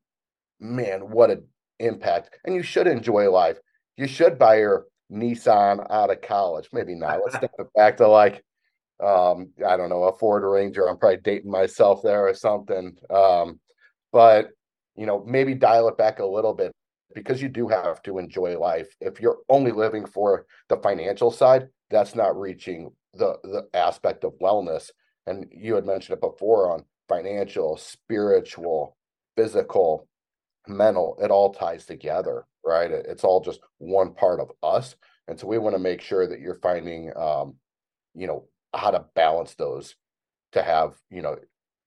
man, 0.59 1.01
what 1.01 1.29
an 1.29 1.43
impact. 1.79 2.39
And 2.45 2.55
you 2.55 2.63
should 2.63 2.87
enjoy 2.87 3.29
life. 3.29 3.59
You 3.97 4.07
should 4.07 4.39
buy 4.39 4.59
your 4.59 4.85
Nissan 5.11 5.85
out 5.89 6.11
of 6.11 6.21
college. 6.21 6.69
Maybe 6.73 6.95
not. 6.95 7.19
Let's 7.23 7.35
step 7.37 7.51
it 7.59 7.67
back 7.75 7.97
to 7.97 8.07
like, 8.07 8.43
um, 9.03 9.51
I 9.65 9.77
don't 9.77 9.89
know, 9.89 10.03
a 10.03 10.17
Ford 10.17 10.43
Ranger. 10.43 10.87
I'm 10.87 10.97
probably 10.97 11.19
dating 11.23 11.51
myself 11.51 12.01
there 12.03 12.27
or 12.27 12.33
something. 12.33 12.95
Um, 13.09 13.59
but 14.11 14.49
you 14.95 15.05
know, 15.05 15.23
maybe 15.25 15.53
dial 15.53 15.87
it 15.87 15.97
back 15.97 16.19
a 16.19 16.25
little 16.25 16.53
bit 16.53 16.71
because 17.13 17.41
you 17.41 17.49
do 17.49 17.67
have 17.67 18.01
to 18.03 18.17
enjoy 18.17 18.57
life. 18.57 18.87
If 18.99 19.21
you're 19.21 19.37
only 19.47 19.71
living 19.71 20.05
for 20.05 20.45
the 20.69 20.77
financial 20.77 21.31
side, 21.31 21.67
that's 21.89 22.15
not 22.15 22.39
reaching 22.39 22.91
the 23.13 23.37
the 23.43 23.67
aspect 23.73 24.23
of 24.23 24.33
wellness. 24.41 24.89
And 25.25 25.45
you 25.51 25.75
had 25.75 25.85
mentioned 25.85 26.17
it 26.17 26.21
before 26.21 26.71
on 26.71 26.85
financial, 27.07 27.77
spiritual, 27.77 28.97
physical, 29.35 30.07
mental. 30.69 31.17
It 31.21 31.31
all 31.31 31.53
ties 31.53 31.85
together 31.85 32.45
right? 32.67 32.91
It's 32.91 33.23
all 33.23 33.39
just 33.39 33.61
one 33.77 34.13
part 34.13 34.39
of 34.39 34.51
us. 34.61 34.95
And 35.27 35.39
so 35.39 35.47
we 35.47 35.57
want 35.57 35.75
to 35.75 35.79
make 35.79 36.01
sure 36.01 36.27
that 36.27 36.41
you're 36.41 36.59
finding, 36.61 37.11
um, 37.15 37.55
you 38.13 38.27
know, 38.27 38.45
how 38.73 38.91
to 38.91 39.05
balance 39.15 39.55
those 39.55 39.95
to 40.51 40.61
have, 40.61 40.95
you 41.09 41.21
know, 41.21 41.37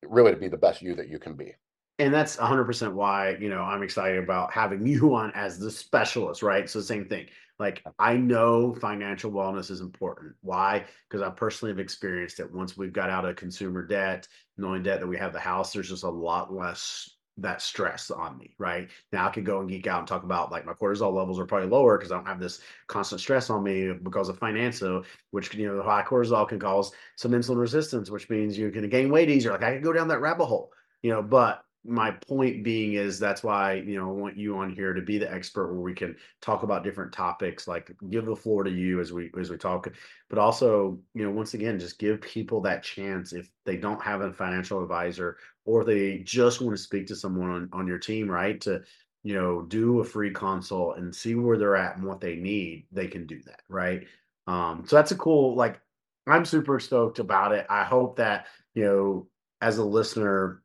really 0.03 0.33
to 0.33 0.38
be 0.38 0.49
the 0.49 0.57
best 0.57 0.83
you 0.83 0.95
that 0.97 1.09
you 1.09 1.19
can 1.19 1.35
be. 1.35 1.55
And 1.99 2.14
that's 2.14 2.38
100% 2.38 2.95
why, 2.95 3.37
you 3.38 3.51
know, 3.51 3.61
I'm 3.61 3.83
excited 3.83 4.23
about 4.23 4.53
having 4.53 4.87
you 4.87 5.14
on 5.14 5.33
as 5.35 5.59
the 5.59 5.71
specialist, 5.71 6.43
right? 6.43 6.69
So, 6.69 6.81
same 6.81 7.07
thing. 7.07 7.27
Like, 7.59 7.83
I 7.99 8.16
know 8.16 8.75
financial 8.75 9.31
wellness 9.31 9.71
is 9.71 9.83
important. 9.83 10.33
Why? 10.40 10.87
Because 11.09 11.21
I 11.21 11.29
personally 11.29 11.73
have 11.73 11.79
experienced 11.79 12.40
it. 12.40 12.51
Once 12.51 12.75
we've 12.75 12.93
got 12.93 13.11
out 13.11 13.27
of 13.27 13.37
consumer 13.37 13.87
debt, 13.87 14.27
knowing 14.57 14.83
debt 14.83 15.01
that 15.01 15.07
we 15.07 15.19
have 15.19 15.35
the 15.35 15.40
house, 15.40 15.75
there's 15.75 15.90
just 15.90 16.05
a 16.05 16.09
lot 16.09 16.55
less 16.55 17.11
that 17.38 17.62
stress 17.62 18.11
on 18.11 18.37
me, 18.38 18.55
right? 18.59 18.88
Now 19.12 19.29
I 19.29 19.31
could 19.31 19.45
go 19.45 19.61
and 19.61 19.69
geek 19.69 19.87
out 19.87 20.01
and 20.01 20.09
talk 20.09 20.25
about 20.25 20.51
like 20.51 20.66
my 20.66 20.73
cortisol 20.73 21.12
levels 21.12 21.38
are 21.38 21.47
probably 21.47 21.69
lower 21.69 21.97
because 21.97 22.12
I 22.12 22.16
don't 22.16 22.27
have 22.27 22.40
this 22.40 22.61
constant 22.87 23.21
stress 23.21 23.51
on 23.51 23.62
me 23.62 23.93
because 23.93 24.29
of 24.29 24.38
financial, 24.38 25.05
which 25.31 25.55
you 25.55 25.66
know 25.66 25.77
the 25.77 25.83
high 25.83 26.03
cortisol 26.03 26.49
can 26.49 26.59
cause 26.59 26.93
some 27.16 27.33
insulin 27.33 27.59
resistance, 27.59 28.11
which 28.11 28.29
means 28.29 28.59
you're 28.59 28.71
to 28.71 28.88
gain 28.88 29.11
weight 29.11 29.31
easier. 29.31 29.53
Like 29.53 29.62
I 29.62 29.75
could 29.75 29.83
go 29.83 29.93
down 29.93 30.09
that 30.09 30.21
rabbit 30.21 30.47
hole, 30.47 30.73
you 31.03 31.11
know. 31.11 31.23
But 31.23 31.64
my 31.85 32.11
point 32.11 32.62
being 32.62 32.95
is 32.95 33.19
that's 33.19 33.43
why 33.43 33.75
you 33.75 33.97
know 33.99 34.09
I 34.09 34.12
want 34.12 34.37
you 34.37 34.57
on 34.59 34.71
here 34.71 34.93
to 34.93 35.01
be 35.01 35.19
the 35.19 35.33
expert 35.33 35.73
where 35.73 35.81
we 35.81 35.95
can 35.95 36.14
talk 36.43 36.62
about 36.62 36.85
different 36.85 37.12
topics, 37.12 37.66
like 37.66 37.90
give 38.11 38.27
the 38.27 38.37
floor 38.37 38.64
to 38.64 38.71
you 38.71 39.01
as 39.01 39.12
we 39.12 39.31
as 39.38 39.51
we 39.51 39.57
talk, 39.57 39.90
but 40.29 40.38
also 40.38 40.99
you 41.14 41.25
know 41.25 41.31
once 41.31 41.55
again 41.55 41.79
just 41.79 41.99
give 41.99 42.21
people 42.21 42.61
that 42.62 42.83
chance 42.83 43.33
if 43.33 43.49
they 43.64 43.77
don't 43.77 44.03
have 44.03 44.21
a 44.21 44.33
financial 44.33 44.83
advisor 44.83 45.38
or 45.64 45.85
they 45.85 46.19
just 46.19 46.61
want 46.61 46.77
to 46.77 46.83
speak 46.83 47.07
to 47.07 47.16
someone 47.16 47.51
on, 47.51 47.69
on 47.73 47.87
your 47.87 47.99
team, 47.99 48.31
right? 48.31 48.61
To 48.62 48.83
you 49.23 49.35
know 49.35 49.62
do 49.62 50.01
a 50.01 50.05
free 50.05 50.33
consult 50.33 50.99
and 50.99 51.14
see 51.14 51.35
where 51.35 51.57
they're 51.57 51.77
at 51.77 51.97
and 51.97 52.05
what 52.05 52.21
they 52.21 52.37
need, 52.37 52.87
they 52.93 53.07
can 53.07 53.27
do 53.27 53.40
that, 53.47 53.62
right? 53.69 54.07
Um, 54.47 54.85
so 54.87 54.97
that's 54.97 55.12
a 55.12 55.16
cool 55.16 55.57
like 55.57 55.81
I'm 56.27 56.45
super 56.45 56.79
stoked 56.79 57.21
about 57.21 57.53
it. 57.53 57.66
I 57.71 57.85
hope 57.85 58.16
that 58.16 58.47
you 58.75 58.85
know 58.85 59.29
as 59.62 59.79
a 59.79 59.85
listener 59.85 60.62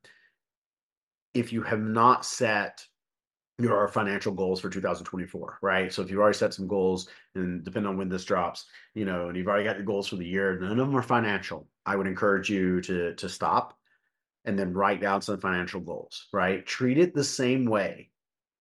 if 1.35 1.53
you 1.53 1.61
have 1.61 1.81
not 1.81 2.25
set 2.25 2.83
your 3.57 3.87
financial 3.87 4.33
goals 4.33 4.59
for 4.59 4.69
2024, 4.69 5.59
right? 5.61 5.93
So 5.93 6.01
if 6.01 6.09
you've 6.09 6.19
already 6.19 6.37
set 6.37 6.53
some 6.53 6.67
goals, 6.67 7.07
and 7.35 7.63
depending 7.63 7.89
on 7.89 7.97
when 7.97 8.09
this 8.09 8.25
drops, 8.25 8.65
you 8.93 9.05
know, 9.05 9.27
and 9.27 9.37
you've 9.37 9.47
already 9.47 9.63
got 9.63 9.77
your 9.77 9.85
goals 9.85 10.07
for 10.07 10.17
the 10.17 10.25
year, 10.25 10.59
none 10.59 10.71
of 10.71 10.77
them 10.77 10.95
are 10.95 11.01
financial. 11.01 11.67
I 11.85 11.95
would 11.95 12.07
encourage 12.07 12.49
you 12.49 12.81
to 12.81 13.13
to 13.15 13.29
stop 13.29 13.77
and 14.45 14.57
then 14.59 14.73
write 14.73 15.01
down 15.01 15.21
some 15.21 15.39
financial 15.39 15.79
goals, 15.79 16.27
right? 16.33 16.65
Treat 16.65 16.97
it 16.97 17.13
the 17.13 17.23
same 17.23 17.65
way 17.65 18.09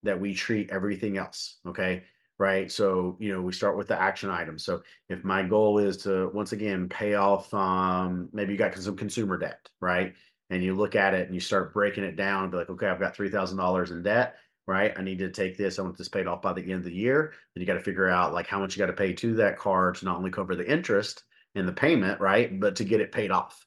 that 0.03 0.21
we 0.21 0.35
treat 0.35 0.71
everything 0.71 1.19
else, 1.19 1.59
okay? 1.67 2.05
Right. 2.37 2.71
So, 2.71 3.17
you 3.21 3.33
know, 3.33 3.41
we 3.41 3.53
start 3.53 3.77
with 3.77 3.87
the 3.87 4.01
action 4.01 4.29
items. 4.29 4.65
So, 4.65 4.83
if 5.09 5.23
my 5.23 5.45
goal 5.45 5.79
is 5.79 5.99
to 5.99 6.31
once 6.35 6.51
again 6.51 6.89
pay 6.89 7.15
off, 7.15 7.53
um, 7.55 8.29
maybe 8.33 8.53
you 8.53 8.59
got 8.59 8.77
some 8.77 8.97
consumer 8.97 9.39
debt, 9.39 9.69
right? 9.81 10.15
And 10.51 10.63
you 10.63 10.75
look 10.75 10.95
at 10.95 11.15
it 11.15 11.27
and 11.27 11.35
you 11.35 11.41
start 11.41 11.73
breaking 11.73 12.05
it 12.05 12.17
down 12.17 12.45
and 12.45 12.53
be 12.53 12.59
like, 12.59 12.71
okay, 12.71 12.87
I've 12.87 13.01
got 13.01 13.17
$3,000 13.17 13.91
in 13.91 14.03
debt, 14.03 14.37
right? 14.67 14.93
I 14.97 15.03
need 15.03 15.19
to 15.21 15.31
take 15.31 15.57
this. 15.57 15.79
I 15.79 15.83
want 15.83 15.97
this 15.97 16.09
paid 16.09 16.27
off 16.27 16.43
by 16.43 16.53
the 16.53 16.63
end 16.63 16.73
of 16.73 16.85
the 16.85 16.95
year. 16.95 17.33
Then 17.55 17.61
you 17.61 17.67
got 17.67 17.75
to 17.75 17.81
figure 17.81 18.09
out 18.09 18.35
like 18.35 18.47
how 18.47 18.59
much 18.59 18.77
you 18.77 18.81
got 18.81 18.87
to 18.87 18.93
pay 18.93 19.13
to 19.15 19.35
that 19.37 19.59
car 19.59 19.93
to 19.93 20.05
not 20.05 20.17
only 20.17 20.31
cover 20.31 20.55
the 20.55 20.71
interest 20.71 21.23
and 21.55 21.67
the 21.67 21.73
payment, 21.73 22.21
right? 22.21 22.59
But 22.61 22.77
to 22.77 22.85
get 22.85 23.01
it 23.01 23.13
paid 23.13 23.31
off, 23.31 23.67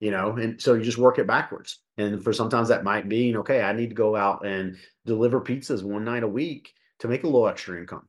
you 0.00 0.10
know? 0.10 0.32
And 0.32 0.60
so 0.60 0.74
you 0.74 0.84
just 0.84 0.98
work 0.98 1.18
it 1.18 1.26
backwards. 1.26 1.80
And 1.98 2.22
for 2.22 2.32
sometimes 2.32 2.68
that 2.68 2.84
might 2.84 3.08
be, 3.08 3.36
okay, 3.36 3.62
I 3.62 3.72
need 3.72 3.88
to 3.88 3.94
go 3.94 4.14
out 4.14 4.46
and 4.46 4.76
deliver 5.04 5.40
pizzas 5.40 5.82
one 5.82 6.04
night 6.04 6.22
a 6.22 6.28
week 6.28 6.72
to 7.00 7.08
make 7.08 7.24
a 7.24 7.26
little 7.26 7.48
extra 7.48 7.78
income. 7.78 8.06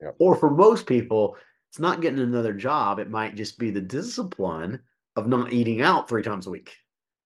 Yep. 0.00 0.16
Or 0.18 0.36
for 0.36 0.50
most 0.50 0.86
people, 0.86 1.36
it's 1.70 1.78
not 1.78 2.00
getting 2.00 2.20
another 2.20 2.52
job. 2.54 2.98
It 2.98 3.10
might 3.10 3.34
just 3.34 3.58
be 3.58 3.70
the 3.70 3.80
discipline 3.80 4.80
of 5.16 5.28
not 5.28 5.52
eating 5.52 5.82
out 5.82 6.08
three 6.08 6.22
times 6.22 6.46
a 6.46 6.50
week 6.50 6.72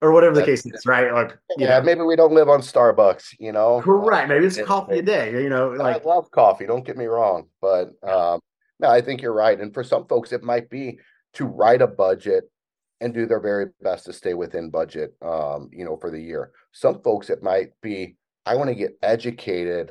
or 0.04 0.12
whatever 0.12 0.34
the 0.34 0.44
case 0.44 0.66
is, 0.66 0.84
right? 0.84 1.12
Like, 1.14 1.38
yeah, 1.56 1.78
know. 1.78 1.84
maybe 1.84 2.02
we 2.02 2.14
don't 2.14 2.34
live 2.34 2.50
on 2.50 2.60
Starbucks, 2.60 3.36
you 3.38 3.52
know. 3.52 3.80
Correct. 3.80 4.28
Maybe 4.28 4.44
it's 4.44 4.60
coffee 4.60 4.98
a 4.98 5.02
day, 5.02 5.42
you 5.42 5.48
know. 5.48 5.70
Like, 5.70 6.04
I 6.04 6.08
love 6.08 6.30
coffee. 6.30 6.66
Don't 6.66 6.84
get 6.84 6.98
me 6.98 7.06
wrong, 7.06 7.48
but 7.62 7.92
um, 8.06 8.40
no, 8.80 8.90
I 8.90 9.00
think 9.00 9.22
you're 9.22 9.32
right. 9.32 9.58
And 9.58 9.72
for 9.72 9.82
some 9.82 10.06
folks, 10.06 10.32
it 10.32 10.42
might 10.42 10.68
be 10.68 10.98
to 11.34 11.46
write 11.46 11.80
a 11.80 11.86
budget 11.86 12.44
and 13.00 13.14
do 13.14 13.24
their 13.24 13.40
very 13.40 13.68
best 13.80 14.04
to 14.04 14.12
stay 14.12 14.34
within 14.34 14.68
budget, 14.68 15.14
um, 15.22 15.70
you 15.72 15.86
know, 15.86 15.96
for 15.96 16.10
the 16.10 16.20
year. 16.20 16.50
Some 16.72 17.00
folks, 17.00 17.30
it 17.30 17.42
might 17.42 17.70
be 17.80 18.16
I 18.44 18.56
want 18.56 18.68
to 18.68 18.74
get 18.74 18.98
educated 19.02 19.90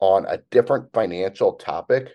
on 0.00 0.26
a 0.26 0.38
different 0.50 0.92
financial 0.92 1.52
topic 1.52 2.08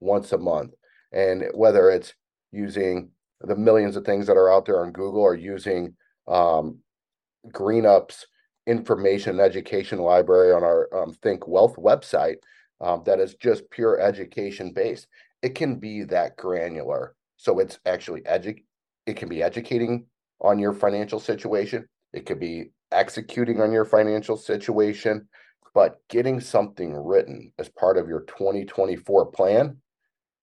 once 0.00 0.32
a 0.32 0.38
month, 0.38 0.72
and 1.12 1.44
whether 1.52 1.90
it's 1.90 2.14
using 2.52 3.10
the 3.42 3.54
millions 3.54 3.96
of 3.96 4.06
things 4.06 4.26
that 4.26 4.38
are 4.38 4.50
out 4.50 4.64
there 4.64 4.80
on 4.80 4.92
Google 4.92 5.20
or 5.20 5.34
using 5.34 5.94
um, 6.26 6.78
GreenUp's 7.52 8.26
information 8.66 9.40
education 9.40 9.98
library 9.98 10.52
on 10.52 10.64
our 10.64 10.88
um, 10.94 11.12
Think 11.12 11.46
Wealth 11.46 11.76
website 11.76 12.36
um, 12.80 13.02
that 13.06 13.20
is 13.20 13.34
just 13.34 13.70
pure 13.70 14.00
education 14.00 14.72
based. 14.72 15.06
It 15.42 15.54
can 15.54 15.76
be 15.76 16.04
that 16.04 16.36
granular. 16.36 17.14
So 17.36 17.58
it's 17.58 17.78
actually 17.86 18.22
edu- 18.22 18.64
it 19.06 19.16
can 19.16 19.28
be 19.28 19.42
educating 19.42 20.06
on 20.40 20.58
your 20.58 20.72
financial 20.72 21.20
situation. 21.20 21.86
It 22.12 22.26
could 22.26 22.40
be 22.40 22.70
executing 22.92 23.60
on 23.60 23.72
your 23.72 23.84
financial 23.84 24.36
situation, 24.36 25.28
but 25.74 26.00
getting 26.08 26.40
something 26.40 26.94
written 26.94 27.52
as 27.58 27.68
part 27.68 27.98
of 27.98 28.08
your 28.08 28.22
2024 28.22 29.26
plan 29.26 29.76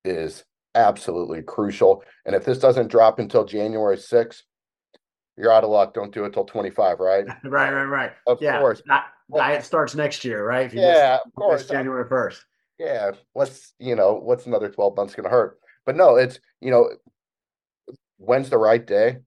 is 0.05 0.43
absolutely 0.75 1.41
crucial. 1.41 2.03
And 2.25 2.35
if 2.35 2.45
this 2.45 2.59
doesn't 2.59 2.89
drop 2.89 3.19
until 3.19 3.45
January 3.45 3.97
6th, 3.97 4.41
you're 5.37 5.51
out 5.51 5.63
of 5.63 5.69
luck. 5.69 5.93
Don't 5.93 6.13
do 6.13 6.25
it 6.25 6.33
till 6.33 6.45
25, 6.45 6.99
right? 6.99 7.25
right, 7.43 7.73
right, 7.73 7.83
right. 7.83 8.11
Of 8.27 8.41
yeah. 8.41 8.59
course. 8.59 8.81
Not, 8.85 9.05
diet 9.33 9.63
starts 9.63 9.95
next 9.95 10.23
year, 10.23 10.45
right? 10.45 10.65
If 10.65 10.73
you 10.73 10.81
yeah, 10.81 11.19
miss, 11.25 11.25
of 11.25 11.33
course. 11.35 11.67
January 11.67 12.05
1st. 12.05 12.39
Yeah. 12.79 13.11
Let's, 13.35 13.73
you 13.79 13.95
know, 13.95 14.13
what's 14.15 14.45
another 14.45 14.69
12 14.69 14.95
months 14.95 15.15
going 15.15 15.23
to 15.23 15.29
hurt? 15.29 15.59
But 15.85 15.95
no, 15.95 16.15
it's, 16.15 16.39
you 16.61 16.71
know, 16.71 16.89
when's 18.17 18.49
the 18.49 18.57
right 18.57 18.85
day? 18.85 19.17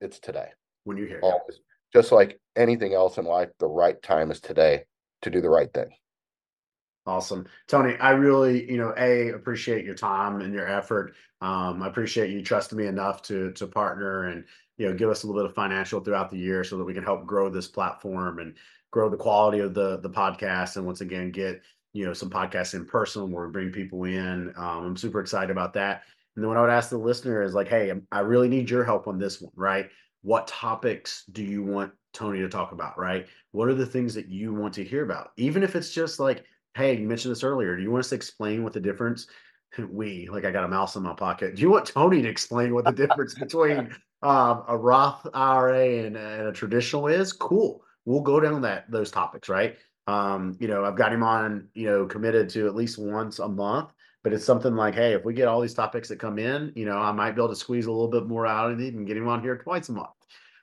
It's 0.00 0.18
today. 0.18 0.48
When 0.84 0.96
you're 0.96 1.08
here. 1.08 1.20
Always. 1.22 1.60
Just 1.92 2.12
like 2.12 2.38
anything 2.54 2.94
else 2.94 3.18
in 3.18 3.24
life, 3.24 3.48
the 3.58 3.66
right 3.66 4.00
time 4.02 4.30
is 4.30 4.40
today 4.40 4.84
to 5.22 5.30
do 5.30 5.40
the 5.40 5.50
right 5.50 5.72
thing. 5.72 5.88
Awesome. 7.06 7.46
Tony, 7.68 7.96
I 7.96 8.10
really, 8.10 8.68
you 8.70 8.78
know, 8.78 8.92
A, 8.96 9.28
appreciate 9.28 9.84
your 9.84 9.94
time 9.94 10.40
and 10.40 10.52
your 10.52 10.66
effort. 10.66 11.14
Um, 11.40 11.82
I 11.82 11.86
appreciate 11.86 12.30
you 12.30 12.42
trusting 12.42 12.76
me 12.76 12.86
enough 12.86 13.22
to 13.22 13.52
to 13.52 13.66
partner 13.66 14.24
and 14.24 14.44
you 14.78 14.86
know 14.86 14.94
give 14.94 15.10
us 15.10 15.22
a 15.22 15.26
little 15.26 15.42
bit 15.42 15.48
of 15.48 15.54
financial 15.54 16.00
throughout 16.00 16.30
the 16.30 16.38
year 16.38 16.64
so 16.64 16.76
that 16.76 16.84
we 16.84 16.94
can 16.94 17.04
help 17.04 17.26
grow 17.26 17.48
this 17.48 17.68
platform 17.68 18.38
and 18.38 18.54
grow 18.90 19.08
the 19.08 19.16
quality 19.16 19.58
of 19.58 19.74
the 19.74 19.98
the 19.98 20.10
podcast 20.10 20.76
and 20.76 20.86
once 20.86 21.00
again 21.00 21.30
get 21.30 21.62
you 21.96 22.04
know 22.04 22.12
some 22.12 22.30
podcasts 22.30 22.74
in 22.74 22.84
person 22.84 23.30
where 23.30 23.46
we 23.46 23.52
bring 23.52 23.70
people 23.70 24.04
in. 24.04 24.52
Um, 24.56 24.84
I'm 24.84 24.96
super 24.96 25.20
excited 25.20 25.50
about 25.50 25.72
that. 25.74 26.02
And 26.34 26.44
then 26.44 26.48
what 26.48 26.58
I 26.58 26.60
would 26.60 26.70
ask 26.70 26.90
the 26.90 26.98
listener 26.98 27.42
is 27.42 27.54
like, 27.54 27.68
hey, 27.68 27.90
I 28.12 28.20
really 28.20 28.48
need 28.48 28.68
your 28.68 28.84
help 28.84 29.08
on 29.08 29.18
this 29.18 29.40
one, 29.40 29.52
right? 29.56 29.88
What 30.20 30.46
topics 30.46 31.24
do 31.32 31.42
you 31.42 31.62
want 31.62 31.92
Tony 32.12 32.40
to 32.40 32.48
talk 32.48 32.72
about, 32.72 32.98
right? 32.98 33.26
What 33.52 33.68
are 33.68 33.74
the 33.74 33.86
things 33.86 34.12
that 34.14 34.28
you 34.28 34.52
want 34.52 34.74
to 34.74 34.84
hear 34.84 35.02
about? 35.02 35.30
Even 35.38 35.62
if 35.62 35.74
it's 35.74 35.90
just 35.90 36.20
like, 36.20 36.44
hey, 36.74 36.98
you 36.98 37.08
mentioned 37.08 37.32
this 37.32 37.42
earlier. 37.42 37.74
Do 37.74 37.82
you 37.82 37.90
want 37.90 38.04
us 38.04 38.10
to 38.10 38.16
explain 38.16 38.62
what 38.62 38.72
the 38.72 38.80
difference? 38.80 39.26
We 39.90 40.26
like 40.32 40.46
I 40.46 40.52
got 40.52 40.64
a 40.64 40.68
mouse 40.68 40.96
in 40.96 41.02
my 41.02 41.12
pocket. 41.12 41.56
Do 41.56 41.60
you 41.60 41.68
want 41.68 41.84
Tony 41.84 42.22
to 42.22 42.28
explain 42.28 42.72
what 42.72 42.86
the 42.86 42.92
difference 43.06 43.34
between 43.34 43.94
um, 44.26 44.64
a 44.68 44.76
Roth 44.76 45.26
IRA 45.32 46.04
and, 46.04 46.16
and, 46.16 46.48
a 46.48 46.52
traditional 46.52 47.06
is? 47.06 47.32
Cool. 47.32 47.82
We'll 48.04 48.20
go 48.20 48.40
down 48.40 48.62
that 48.62 48.90
those 48.90 49.10
topics, 49.10 49.48
right? 49.48 49.76
Um, 50.06 50.56
you 50.60 50.68
know, 50.68 50.84
I've 50.84 50.96
got 50.96 51.12
him 51.12 51.22
on, 51.22 51.68
you 51.74 51.86
know, 51.86 52.06
committed 52.06 52.48
to 52.50 52.66
at 52.66 52.74
least 52.74 52.98
once 52.98 53.38
a 53.38 53.48
month 53.48 53.90
but 54.26 54.32
it's 54.32 54.44
something 54.44 54.74
like, 54.74 54.96
hey, 54.96 55.12
if 55.12 55.24
we 55.24 55.32
get 55.32 55.46
all 55.46 55.60
these 55.60 55.72
topics 55.72 56.08
that 56.08 56.18
come 56.18 56.36
in, 56.36 56.72
you 56.74 56.84
know, 56.84 56.98
I 56.98 57.12
might 57.12 57.36
be 57.36 57.40
able 57.40 57.50
to 57.50 57.54
squeeze 57.54 57.86
a 57.86 57.92
little 57.92 58.08
bit 58.08 58.26
more 58.26 58.44
out 58.44 58.72
of 58.72 58.80
it 58.80 58.92
and 58.92 59.06
get 59.06 59.16
him 59.16 59.28
on 59.28 59.40
here 59.40 59.56
twice 59.56 59.88
a 59.88 59.92
month, 59.92 60.08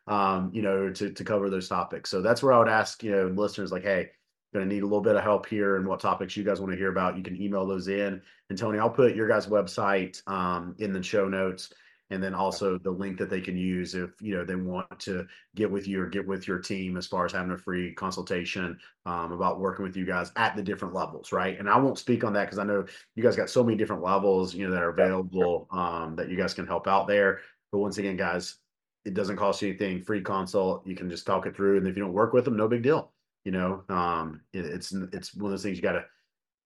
um, 0.05 0.51
you 0.53 0.61
know, 0.61 0.89
to 0.89 1.13
to 1.13 1.23
cover 1.23 1.49
those 1.49 1.69
topics. 1.69 2.09
So 2.09 2.21
that's 2.21 2.43
where 2.43 2.51
I 2.51 2.59
would 2.59 2.67
ask, 2.67 3.01
you 3.03 3.11
know, 3.11 3.27
listeners 3.27 3.71
like, 3.71 3.83
hey, 3.83 4.09
going 4.53 4.67
to 4.67 4.75
need 4.75 4.83
a 4.83 4.85
little 4.85 4.99
bit 4.99 5.15
of 5.15 5.23
help 5.23 5.45
here 5.45 5.77
and 5.77 5.87
what 5.87 6.01
topics 6.01 6.35
you 6.35 6.43
guys 6.43 6.59
want 6.59 6.73
to 6.73 6.77
hear 6.77 6.89
about. 6.89 7.15
You 7.15 7.23
can 7.23 7.41
email 7.41 7.65
those 7.65 7.87
in. 7.87 8.21
And 8.49 8.59
Tony, 8.59 8.79
I'll 8.79 8.89
put 8.89 9.15
your 9.15 9.29
guys' 9.29 9.47
website 9.47 10.21
um, 10.27 10.75
in 10.79 10.91
the 10.91 11.01
show 11.01 11.29
notes 11.29 11.71
and 12.13 12.23
then 12.23 12.33
also 12.33 12.77
the 12.77 12.91
link 12.91 13.17
that 13.17 13.29
they 13.29 13.41
can 13.41 13.57
use 13.57 13.95
if 13.95 14.11
you 14.21 14.35
know 14.35 14.45
they 14.45 14.55
want 14.55 14.99
to 14.99 15.25
get 15.55 15.69
with 15.69 15.87
you 15.87 16.01
or 16.01 16.07
get 16.07 16.25
with 16.25 16.47
your 16.47 16.59
team 16.59 16.95
as 16.95 17.07
far 17.07 17.25
as 17.25 17.31
having 17.31 17.51
a 17.51 17.57
free 17.57 17.93
consultation 17.93 18.77
um, 19.05 19.31
about 19.31 19.59
working 19.59 19.83
with 19.83 19.97
you 19.97 20.05
guys 20.05 20.31
at 20.35 20.55
the 20.55 20.61
different 20.61 20.93
levels 20.93 21.31
right? 21.31 21.59
And 21.59 21.69
i 21.69 21.77
won't 21.77 21.97
speak 21.97 22.23
on 22.23 22.33
that 22.33 22.45
because 22.45 22.59
i 22.59 22.63
know 22.63 22.85
you 23.15 23.23
guys 23.23 23.35
got 23.35 23.49
so 23.49 23.63
many 23.63 23.75
different 23.75 24.03
levels 24.03 24.53
you 24.53 24.65
know 24.65 24.73
that 24.73 24.83
are 24.83 24.91
available 24.91 25.67
um, 25.71 26.15
that 26.15 26.29
you 26.29 26.37
guys 26.37 26.53
can 26.53 26.67
help 26.67 26.87
out 26.87 27.07
there. 27.07 27.41
But 27.71 27.79
once 27.79 27.97
again 27.97 28.17
guys 28.17 28.57
it 29.05 29.15
doesn't 29.15 29.35
cost 29.35 29.61
you 29.61 29.69
anything. 29.69 30.01
Free 30.01 30.21
consult 30.21 30.87
you 30.87 30.95
can 30.95 31.09
just 31.09 31.25
talk 31.25 31.45
it 31.45 31.55
through 31.55 31.77
and 31.77 31.87
if 31.87 31.97
you 31.97 32.03
don't 32.03 32.13
work 32.13 32.33
with 32.33 32.45
them 32.45 32.55
no 32.55 32.67
big 32.67 32.83
deal 32.83 33.11
you 33.43 33.51
know? 33.51 33.83
Um, 33.89 34.41
it, 34.53 34.65
it's 34.65 34.93
it's 35.11 35.35
one 35.35 35.47
of 35.47 35.51
those 35.51 35.63
things 35.63 35.77
you 35.77 35.83
got 35.83 35.93
to 35.93 36.05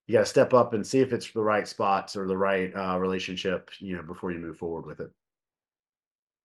you 0.08 0.14
got 0.14 0.20
to 0.20 0.26
step 0.26 0.54
up 0.54 0.72
and 0.72 0.86
see 0.86 1.00
if 1.00 1.12
it's 1.12 1.30
the 1.32 1.42
right 1.42 1.68
spots 1.68 2.16
or 2.16 2.26
the 2.26 2.36
right 2.36 2.74
uh, 2.74 2.98
relationship, 2.98 3.70
you 3.78 3.94
know, 3.94 4.02
before 4.02 4.32
you 4.32 4.38
move 4.38 4.56
forward 4.56 4.86
with 4.86 5.00
it. 5.00 5.10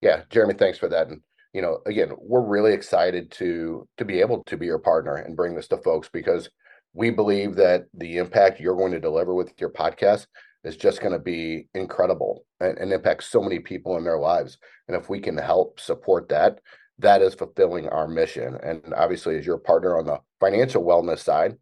Yeah, 0.04 0.24
Jeremy, 0.30 0.56
thanks 0.56 0.78
for 0.78 0.90
that. 0.90 1.08
And 1.08 1.22
you 1.54 1.62
know, 1.62 1.80
again, 1.86 2.12
we're 2.18 2.46
really 2.46 2.74
excited 2.74 3.32
to 3.32 3.88
to 3.98 4.04
be 4.04 4.20
able 4.20 4.44
to 4.44 4.58
be 4.58 4.66
your 4.66 4.80
partner 4.80 5.16
and 5.16 5.38
bring 5.38 5.56
this 5.56 5.70
to 5.70 5.78
folks 5.78 6.10
because 6.12 6.50
we 6.94 7.10
believe 7.10 7.56
that 7.56 7.86
the 7.94 8.18
impact 8.18 8.60
you're 8.60 8.76
going 8.76 8.92
to 8.92 9.00
deliver 9.00 9.34
with 9.34 9.54
your 9.62 9.70
podcast 9.70 10.28
is 10.66 10.76
just 10.76 11.00
going 11.00 11.14
to 11.14 11.20
be 11.20 11.68
incredible 11.74 12.46
and, 12.60 12.78
and 12.80 12.92
impact 12.92 13.24
so 13.24 13.42
many 13.42 13.60
people 13.60 13.96
in 13.96 14.04
their 14.04 14.20
lives. 14.20 14.58
And 14.90 14.98
if 14.98 15.10
we 15.10 15.22
can 15.22 15.38
help 15.38 15.80
support 15.80 16.28
that, 16.30 16.60
that 17.00 17.22
is 17.22 17.34
fulfilling 17.34 17.88
our 17.88 18.08
mission. 18.08 18.58
And 18.62 18.94
obviously, 18.94 19.38
as 19.38 19.46
your 19.46 19.58
partner 19.58 19.98
on 19.98 20.06
the 20.06 20.20
financial 20.42 20.84
wellness 20.84 21.20
side, 21.20 21.56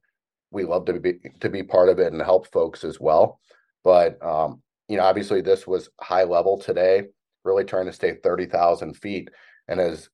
we 0.49 0.63
love 0.63 0.85
to 0.85 0.99
be 0.99 1.19
to 1.41 1.49
be 1.49 1.61
part 1.61 1.89
of 1.89 1.99
it 1.99 2.11
and 2.11 2.21
help 2.23 2.51
folks 2.51 2.83
as 2.83 2.99
well. 2.99 3.39
But 3.83 4.17
um, 4.25 4.63
you 4.87 4.97
know, 4.97 5.03
obviously, 5.03 5.41
this 5.41 5.67
was 5.67 5.89
high 5.99 6.23
level 6.23 6.57
today 6.57 7.03
really 7.43 7.63
trying 7.63 7.85
to 7.85 7.93
stay 7.93 8.15
30,000 8.15 8.95
feet. 8.95 9.29
And 9.67 9.79
as 9.79 10.09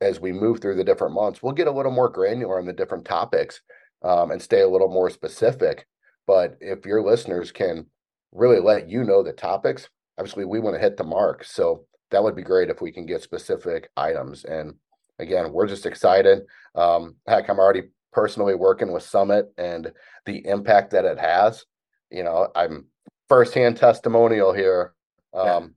as 0.00 0.20
we 0.20 0.30
move 0.30 0.60
through 0.60 0.76
the 0.76 0.84
different 0.84 1.14
months, 1.14 1.42
we'll 1.42 1.52
get 1.52 1.66
a 1.66 1.72
little 1.72 1.90
more 1.90 2.08
granular 2.08 2.58
on 2.58 2.66
the 2.66 2.72
different 2.72 3.04
topics 3.04 3.60
um, 4.04 4.30
and 4.30 4.40
stay 4.40 4.60
a 4.60 4.68
little 4.68 4.88
more 4.88 5.10
specific. 5.10 5.88
But 6.26 6.56
if 6.60 6.86
your 6.86 7.02
listeners 7.02 7.50
can 7.50 7.86
really 8.32 8.60
let 8.60 8.88
you 8.88 9.02
know 9.02 9.22
the 9.22 9.32
topics, 9.32 9.88
obviously 10.16 10.44
we 10.44 10.60
want 10.60 10.76
to 10.76 10.80
hit 10.80 10.96
the 10.96 11.04
mark. 11.04 11.44
So 11.44 11.86
that 12.10 12.22
would 12.22 12.36
be 12.36 12.42
great 12.42 12.70
if 12.70 12.80
we 12.80 12.92
can 12.92 13.06
get 13.06 13.22
specific 13.22 13.90
items. 13.96 14.44
And 14.44 14.74
again, 15.18 15.52
we're 15.52 15.66
just 15.66 15.86
excited. 15.86 16.42
Um, 16.74 17.16
heck, 17.26 17.48
I'm 17.48 17.58
already 17.58 17.88
personally 18.12 18.54
working 18.54 18.92
with 18.92 19.02
Summit 19.02 19.52
and 19.58 19.92
the 20.26 20.46
impact 20.46 20.92
that 20.92 21.04
it 21.04 21.18
has. 21.18 21.64
You 22.10 22.24
know, 22.24 22.48
I'm 22.54 22.86
firsthand 23.28 23.76
testimonial 23.76 24.52
here. 24.52 24.94
Um, 25.34 25.74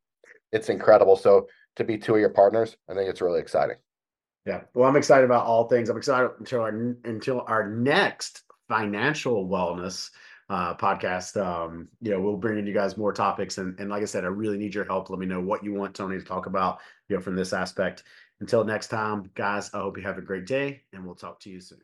it's 0.52 0.70
incredible. 0.70 1.16
So 1.16 1.48
to 1.76 1.84
be 1.84 1.98
two 1.98 2.16
of 2.16 2.20
your 2.20 2.30
partners, 2.30 2.76
I 2.90 2.94
think 2.94 3.10
it's 3.10 3.22
really 3.22 3.40
exciting. 3.40 3.78
Yeah. 4.46 4.62
Well, 4.74 4.90
I'm 4.90 4.96
excited 4.96 5.26
about 5.26 5.46
all 5.46 5.68
things. 5.68 5.90
I'm 5.90 5.98
excited 5.98 6.32
until 6.40 6.62
our 6.62 6.96
until 7.06 7.44
our 7.48 7.70
next 7.70 8.42
financial 8.68 9.48
wellness 9.48 10.10
uh, 10.50 10.76
podcast. 10.76 11.40
Um, 11.40 11.88
you 12.02 12.12
know, 12.12 12.20
we'll 12.20 12.38
bring 12.38 12.58
in 12.58 12.68
you 12.68 12.74
guys 12.74 12.98
more 12.98 13.14
topics. 13.14 13.58
And, 13.58 13.80
and 13.80 13.90
like 13.90 14.02
I 14.02 14.06
said, 14.06 14.26
I 14.26 14.28
really 14.28 14.58
need 14.58 14.76
your 14.76 14.86
help. 14.86 15.10
Let 15.10 15.20
me 15.20 15.26
know 15.26 15.40
what 15.40 15.64
you 15.64 15.74
want 15.74 15.96
Tony 15.96 16.18
to 16.18 16.26
talk 16.26 16.46
about, 16.46 16.80
you 17.08 17.16
know, 17.16 17.22
from 17.22 17.36
this 17.36 17.54
aspect. 17.54 18.04
Until 18.42 18.64
next 18.64 18.88
time, 18.88 19.30
guys, 19.36 19.72
I 19.74 19.80
hope 19.80 19.98
you 19.98 20.04
have 20.04 20.18
a 20.18 20.22
great 20.22 20.48
day 20.48 20.82
and 20.92 21.06
we'll 21.06 21.16
talk 21.16 21.40
to 21.42 21.50
you 21.50 21.62
soon. 21.62 21.80